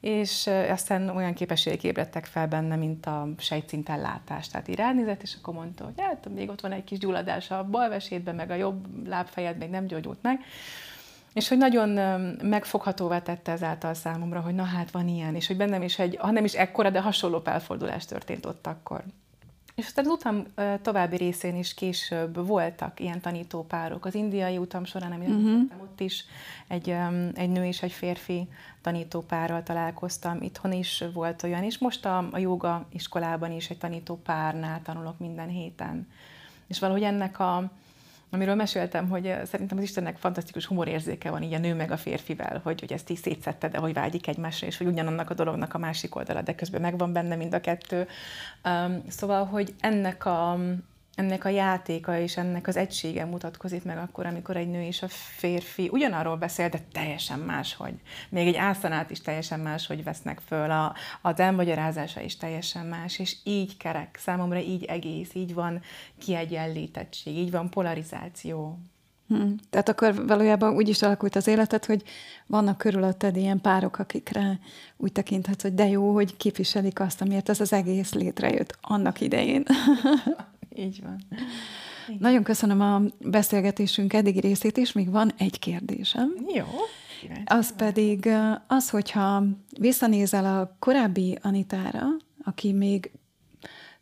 és 0.00 0.50
aztán 0.70 1.08
olyan 1.08 1.34
képességek 1.34 1.84
ébredtek 1.84 2.24
fel 2.24 2.48
benne, 2.48 2.76
mint 2.76 3.06
a 3.06 3.28
sejtszinten 3.38 4.00
látás. 4.00 4.48
Tehát 4.48 4.68
így 4.68 4.76
ránézett, 4.76 5.22
és 5.22 5.36
akkor 5.40 5.54
mondta, 5.54 5.84
hogy 5.84 5.94
hát 5.96 6.28
még 6.34 6.48
ott 6.48 6.60
van 6.60 6.72
egy 6.72 6.84
kis 6.84 6.98
gyulladás 6.98 7.50
a 7.50 7.64
bal 7.64 7.88
vesétben, 7.88 8.34
meg 8.34 8.50
a 8.50 8.54
jobb 8.54 9.06
lábfejed 9.08 9.58
még 9.58 9.70
nem 9.70 9.86
gyógyult 9.86 10.22
meg. 10.22 10.40
És 11.32 11.48
hogy 11.48 11.58
nagyon 11.58 11.88
megfoghatóvá 12.42 13.22
tette 13.22 13.52
ezáltal 13.52 13.94
számomra, 13.94 14.40
hogy 14.40 14.54
na 14.54 14.64
hát 14.64 14.90
van 14.90 15.08
ilyen, 15.08 15.34
és 15.34 15.46
hogy 15.46 15.56
bennem 15.56 15.82
is 15.82 15.98
egy, 15.98 16.16
ha 16.20 16.30
nem 16.30 16.44
is 16.44 16.54
ekkora, 16.54 16.90
de 16.90 17.00
hasonló 17.00 17.40
felfordulás 17.40 18.04
történt 18.04 18.46
ott 18.46 18.66
akkor. 18.66 19.04
És 19.80 19.86
aztán 19.86 20.04
az 20.04 20.10
utam 20.10 20.44
további 20.82 21.16
részén 21.16 21.56
is 21.56 21.74
később 21.74 22.46
voltak 22.46 23.00
ilyen 23.00 23.20
tanítópárok. 23.20 24.04
Az 24.04 24.14
indiai 24.14 24.58
utam 24.58 24.84
során, 24.84 25.12
amit 25.12 25.28
uh-huh. 25.28 25.70
ott 25.82 26.00
is 26.00 26.24
egy, 26.68 26.94
egy 27.34 27.50
nő 27.50 27.64
és 27.64 27.82
egy 27.82 27.92
férfi 27.92 28.48
tanítópárral 28.82 29.62
találkoztam. 29.62 30.42
Itthon 30.42 30.72
is 30.72 31.04
volt 31.12 31.42
olyan, 31.42 31.62
és 31.62 31.78
most 31.78 32.04
a, 32.04 32.28
a 32.30 32.38
joga 32.38 32.86
iskolában 32.92 33.52
is 33.52 33.70
egy 33.70 33.78
tanítópárnál 33.78 34.82
tanulok 34.82 35.18
minden 35.18 35.48
héten. 35.48 36.08
És 36.66 36.78
valahogy 36.78 37.02
ennek 37.02 37.38
a, 37.38 37.70
amiről 38.30 38.54
meséltem, 38.54 39.08
hogy 39.08 39.26
eh, 39.26 39.44
szerintem 39.44 39.78
az 39.78 39.82
Istennek 39.82 40.16
fantasztikus 40.16 40.66
humorérzéke 40.66 41.30
van 41.30 41.42
így 41.42 41.52
a 41.52 41.58
nő 41.58 41.74
meg 41.74 41.90
a 41.90 41.96
férfivel, 41.96 42.60
hogy, 42.62 42.80
hogy 42.80 42.92
ezt 42.92 43.10
így 43.10 43.16
szétszette, 43.16 43.68
de 43.68 43.78
hogy 43.78 43.92
vágyik 43.92 44.26
egymásra, 44.26 44.66
és 44.66 44.76
hogy 44.76 44.86
ugyanannak 44.86 45.30
a 45.30 45.34
dolognak 45.34 45.74
a 45.74 45.78
másik 45.78 46.14
oldala, 46.14 46.42
de 46.42 46.54
közben 46.54 46.80
megvan 46.80 47.12
benne 47.12 47.36
mind 47.36 47.54
a 47.54 47.60
kettő. 47.60 48.06
Um, 48.64 49.02
szóval, 49.08 49.44
hogy 49.44 49.74
ennek 49.80 50.24
a, 50.24 50.58
ennek 51.14 51.44
a 51.44 51.48
játéka 51.48 52.18
és 52.18 52.36
ennek 52.36 52.66
az 52.66 52.76
egysége 52.76 53.24
mutatkozik 53.24 53.84
meg 53.84 53.98
akkor, 53.98 54.26
amikor 54.26 54.56
egy 54.56 54.68
nő 54.68 54.82
és 54.82 55.02
a 55.02 55.08
férfi 55.08 55.88
ugyanarról 55.92 56.36
beszél, 56.36 56.68
de 56.68 56.80
teljesen 56.92 57.38
máshogy. 57.38 57.94
Még 58.28 58.46
egy 58.46 58.56
ászanát 58.56 59.10
is 59.10 59.20
teljesen 59.20 59.60
máshogy 59.60 60.04
vesznek 60.04 60.40
föl, 60.46 60.70
a, 60.70 60.94
az 61.20 61.40
elmagyarázása 61.40 62.20
is 62.20 62.36
teljesen 62.36 62.86
más, 62.86 63.18
és 63.18 63.36
így 63.44 63.76
kerek, 63.76 64.16
számomra 64.20 64.58
így 64.58 64.84
egész, 64.84 65.34
így 65.34 65.54
van 65.54 65.82
kiegyenlítettség, 66.18 67.36
így 67.36 67.50
van 67.50 67.70
polarizáció. 67.70 68.78
Hmm. 69.28 69.56
Tehát 69.70 69.88
akkor 69.88 70.26
valójában 70.26 70.74
úgy 70.74 70.88
is 70.88 71.02
alakult 71.02 71.36
az 71.36 71.46
életed, 71.46 71.84
hogy 71.84 72.02
vannak 72.46 72.78
körülötted 72.78 73.36
ilyen 73.36 73.60
párok, 73.60 73.98
akikre 73.98 74.58
úgy 74.96 75.12
tekinthetsz, 75.12 75.62
hogy 75.62 75.74
de 75.74 75.88
jó, 75.88 76.12
hogy 76.12 76.36
képviselik 76.36 77.00
azt, 77.00 77.20
amiért 77.20 77.48
ez 77.48 77.60
az 77.60 77.72
egész 77.72 78.12
létrejött 78.12 78.78
annak 78.80 79.20
idején. 79.20 79.64
Így 80.76 81.02
van. 81.02 81.24
Igen. 82.08 82.18
Nagyon 82.20 82.42
köszönöm 82.42 82.80
a 82.80 83.02
beszélgetésünk 83.20 84.12
eddigi 84.12 84.40
részét, 84.40 84.76
és 84.76 84.92
még 84.92 85.10
van 85.10 85.32
egy 85.36 85.58
kérdésem. 85.58 86.34
Jó. 86.54 86.64
Az 87.44 87.76
pedig 87.76 88.28
az, 88.66 88.90
hogyha 88.90 89.44
visszanézel 89.78 90.60
a 90.60 90.76
korábbi 90.78 91.38
Anitára, 91.42 92.06
aki 92.44 92.72
még 92.72 93.10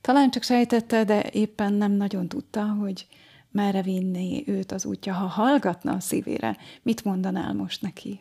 talán 0.01 0.31
csak 0.31 0.43
sejtette, 0.43 1.05
de 1.05 1.23
éppen 1.33 1.73
nem 1.73 1.93
nagyon 1.93 2.29
tudta, 2.29 2.65
hogy 2.65 3.07
merre 3.51 3.83
vinni 3.83 4.45
őt 4.47 4.73
az 4.73 4.85
útja, 4.85 5.15
ha 5.15 5.27
hallgatna 5.27 5.93
a 5.93 6.01
szívére, 6.01 6.57
mit 6.83 7.05
mondanál 7.05 7.55
most 7.55 7.83
neki? 7.83 8.21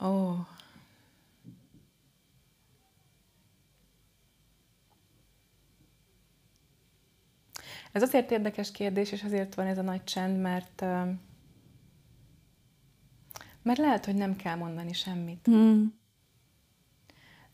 Ó, 0.00 0.06
oh, 0.06 0.36
Ez 7.94 8.02
azért 8.02 8.30
érdekes 8.30 8.70
kérdés, 8.70 9.12
és 9.12 9.22
azért 9.22 9.54
van 9.54 9.66
ez 9.66 9.78
a 9.78 9.82
nagy 9.82 10.04
csend, 10.04 10.40
mert 10.40 10.84
mert 13.62 13.78
lehet, 13.78 14.04
hogy 14.04 14.14
nem 14.14 14.36
kell 14.36 14.56
mondani 14.56 14.92
semmit. 14.92 15.50
Mm. 15.50 15.84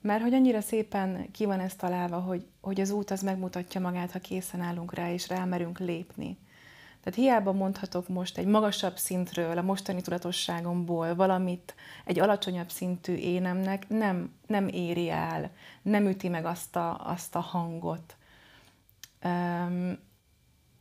Mert 0.00 0.22
hogy 0.22 0.34
annyira 0.34 0.60
szépen 0.60 1.30
ki 1.30 1.44
van 1.44 1.60
ez 1.60 1.74
találva, 1.74 2.18
hogy, 2.18 2.46
hogy 2.60 2.80
az 2.80 2.90
út 2.90 3.10
az 3.10 3.22
megmutatja 3.22 3.80
magát, 3.80 4.10
ha 4.10 4.18
készen 4.18 4.60
állunk 4.60 4.94
rá, 4.94 5.12
és 5.12 5.28
rámerünk 5.28 5.78
lépni. 5.78 6.38
Tehát 7.02 7.18
hiába 7.18 7.52
mondhatok 7.52 8.08
most 8.08 8.38
egy 8.38 8.46
magasabb 8.46 8.96
szintről, 8.96 9.58
a 9.58 9.62
mostani 9.62 10.00
tudatosságomból 10.00 11.14
valamit 11.14 11.74
egy 12.04 12.18
alacsonyabb 12.18 12.70
szintű 12.70 13.14
énemnek, 13.14 13.88
nem, 13.88 14.34
nem 14.46 14.68
éri 14.68 15.10
el, 15.10 15.50
nem 15.82 16.06
üti 16.06 16.28
meg 16.28 16.44
azt 16.44 16.76
a, 16.76 17.00
azt 17.06 17.34
a 17.34 17.40
hangot. 17.40 18.16
Um, 19.24 19.98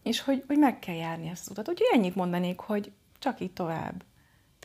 és 0.10 0.22
hogy, 0.22 0.44
hogy 0.48 0.58
meg 0.58 0.80
kell 0.80 0.96
járni 0.96 1.30
ezt 1.30 1.42
az 1.42 1.52
utat. 1.52 1.70
Úgyhogy 1.70 1.88
ennyit 1.94 2.16
mondanék, 2.16 2.60
hogy 2.60 2.92
csak 3.20 3.40
így 3.40 3.52
tovább. 3.52 4.04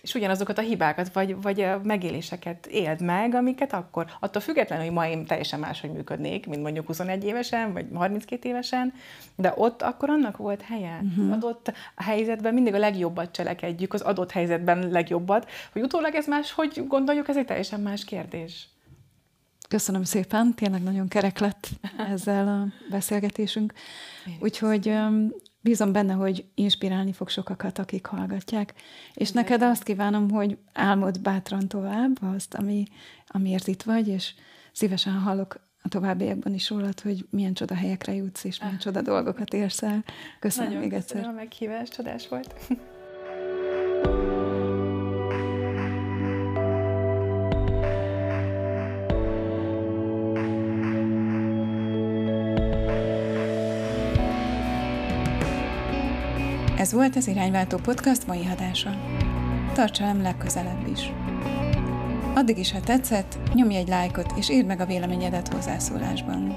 És 0.02 0.14
ugyanazokat 0.14 0.58
a 0.58 0.62
hibákat, 0.62 1.12
vagy, 1.12 1.42
vagy 1.42 1.60
a 1.60 1.80
megéléseket 1.82 2.66
éld 2.66 3.00
meg, 3.00 3.34
amiket 3.34 3.72
akkor, 3.72 4.06
attól 4.20 4.42
függetlenül, 4.42 4.84
hogy 4.84 4.94
ma 4.94 5.06
én 5.06 5.24
teljesen 5.24 5.60
máshogy 5.60 5.92
működnék, 5.92 6.46
mint 6.46 6.62
mondjuk 6.62 6.86
21 6.86 7.24
évesen, 7.24 7.72
vagy 7.72 7.86
32 7.94 8.48
évesen, 8.48 8.92
de 9.36 9.52
ott 9.56 9.82
akkor 9.82 10.10
annak 10.10 10.36
volt 10.36 10.62
helye. 10.62 11.00
Uh-huh. 11.02 11.32
Adott 11.32 11.72
helyzetben 11.96 12.54
mindig 12.54 12.74
a 12.74 12.78
legjobbat 12.78 13.30
cselekedjük, 13.30 13.92
az 13.92 14.00
adott 14.00 14.30
helyzetben 14.30 14.90
legjobbat, 14.90 15.50
hogy 15.72 15.82
utólag 15.82 16.14
ez 16.14 16.26
más, 16.26 16.52
hogy 16.52 16.84
gondoljuk, 16.86 17.28
ez 17.28 17.36
egy 17.36 17.46
teljesen 17.46 17.80
más 17.80 18.04
kérdés. 18.04 18.68
Köszönöm 19.74 20.04
szépen, 20.04 20.54
tényleg 20.54 20.82
nagyon 20.82 21.08
kerek 21.08 21.38
lett 21.38 21.68
ezzel 22.12 22.48
a 22.48 22.66
beszélgetésünk. 22.90 23.72
Úgyhogy 24.40 24.96
bízom 25.60 25.92
benne, 25.92 26.12
hogy 26.12 26.44
inspirálni 26.54 27.12
fog 27.12 27.28
sokakat, 27.28 27.78
akik 27.78 28.06
hallgatják. 28.06 28.74
És 29.14 29.30
Igen. 29.30 29.42
neked 29.42 29.62
azt 29.62 29.82
kívánom, 29.82 30.30
hogy 30.30 30.58
álmod 30.72 31.20
bátran 31.20 31.68
tovább 31.68 32.18
azt, 32.22 32.54
ami, 32.54 32.84
amiért 33.26 33.66
itt 33.66 33.82
vagy, 33.82 34.08
és 34.08 34.34
szívesen 34.72 35.12
hallok 35.12 35.60
a 35.82 35.88
továbbiakban 35.88 36.54
is 36.54 36.70
rólad, 36.70 37.00
hogy 37.00 37.26
milyen 37.30 37.54
csoda 37.54 37.74
helyekre 37.74 38.14
jutsz, 38.14 38.44
és 38.44 38.58
milyen 38.58 38.74
ah. 38.74 38.80
csoda 38.80 39.02
dolgokat 39.02 39.52
érsz 39.54 39.82
el. 39.82 40.04
Köszönöm 40.40 40.68
Nagyon 40.68 40.82
még 40.88 40.92
egyszer. 40.92 41.16
Nagyon 41.16 41.32
a 41.32 41.36
meghívás, 41.36 41.88
csodás 41.88 42.28
volt. 42.28 42.54
Ez 56.84 56.92
volt 56.92 57.16
az 57.16 57.26
Irányváltó 57.26 57.76
Podcast 57.76 58.26
mai 58.26 58.48
adása. 58.52 58.90
Tartsa 59.72 60.02
velem 60.02 60.22
legközelebb 60.22 60.88
is. 60.92 61.12
Addig 62.34 62.58
is, 62.58 62.72
ha 62.72 62.80
tetszett, 62.80 63.38
nyomj 63.54 63.76
egy 63.76 63.88
lájkot 63.88 64.32
és 64.36 64.50
írd 64.50 64.66
meg 64.66 64.80
a 64.80 64.86
véleményedet 64.86 65.52
hozzászólásban. 65.52 66.56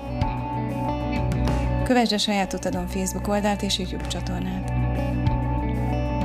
Kövesd 1.84 2.12
a 2.12 2.18
saját 2.18 2.54
utadon 2.54 2.88
Facebook 2.88 3.28
oldalt 3.28 3.62
és 3.62 3.80
YouTube 3.80 4.08
csatornát. 4.08 4.72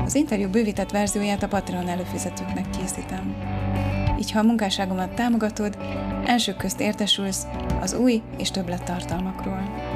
Az 0.05 0.15
interjú 0.15 0.49
bővített 0.49 0.91
verzióját 0.91 1.43
a 1.43 1.49
Patreon 1.49 1.89
előfizetőknek 1.89 2.71
készítem. 2.71 3.35
Így, 4.19 4.33
ha 4.33 4.39
a 4.39 4.43
munkásságomat 4.43 5.15
támogatod, 5.15 5.77
elsők 6.25 6.57
közt 6.57 6.81
értesülsz 6.81 7.47
az 7.81 7.95
új 7.95 8.23
és 8.39 8.51
többlet 8.51 8.85
tartalmakról. 8.85 9.92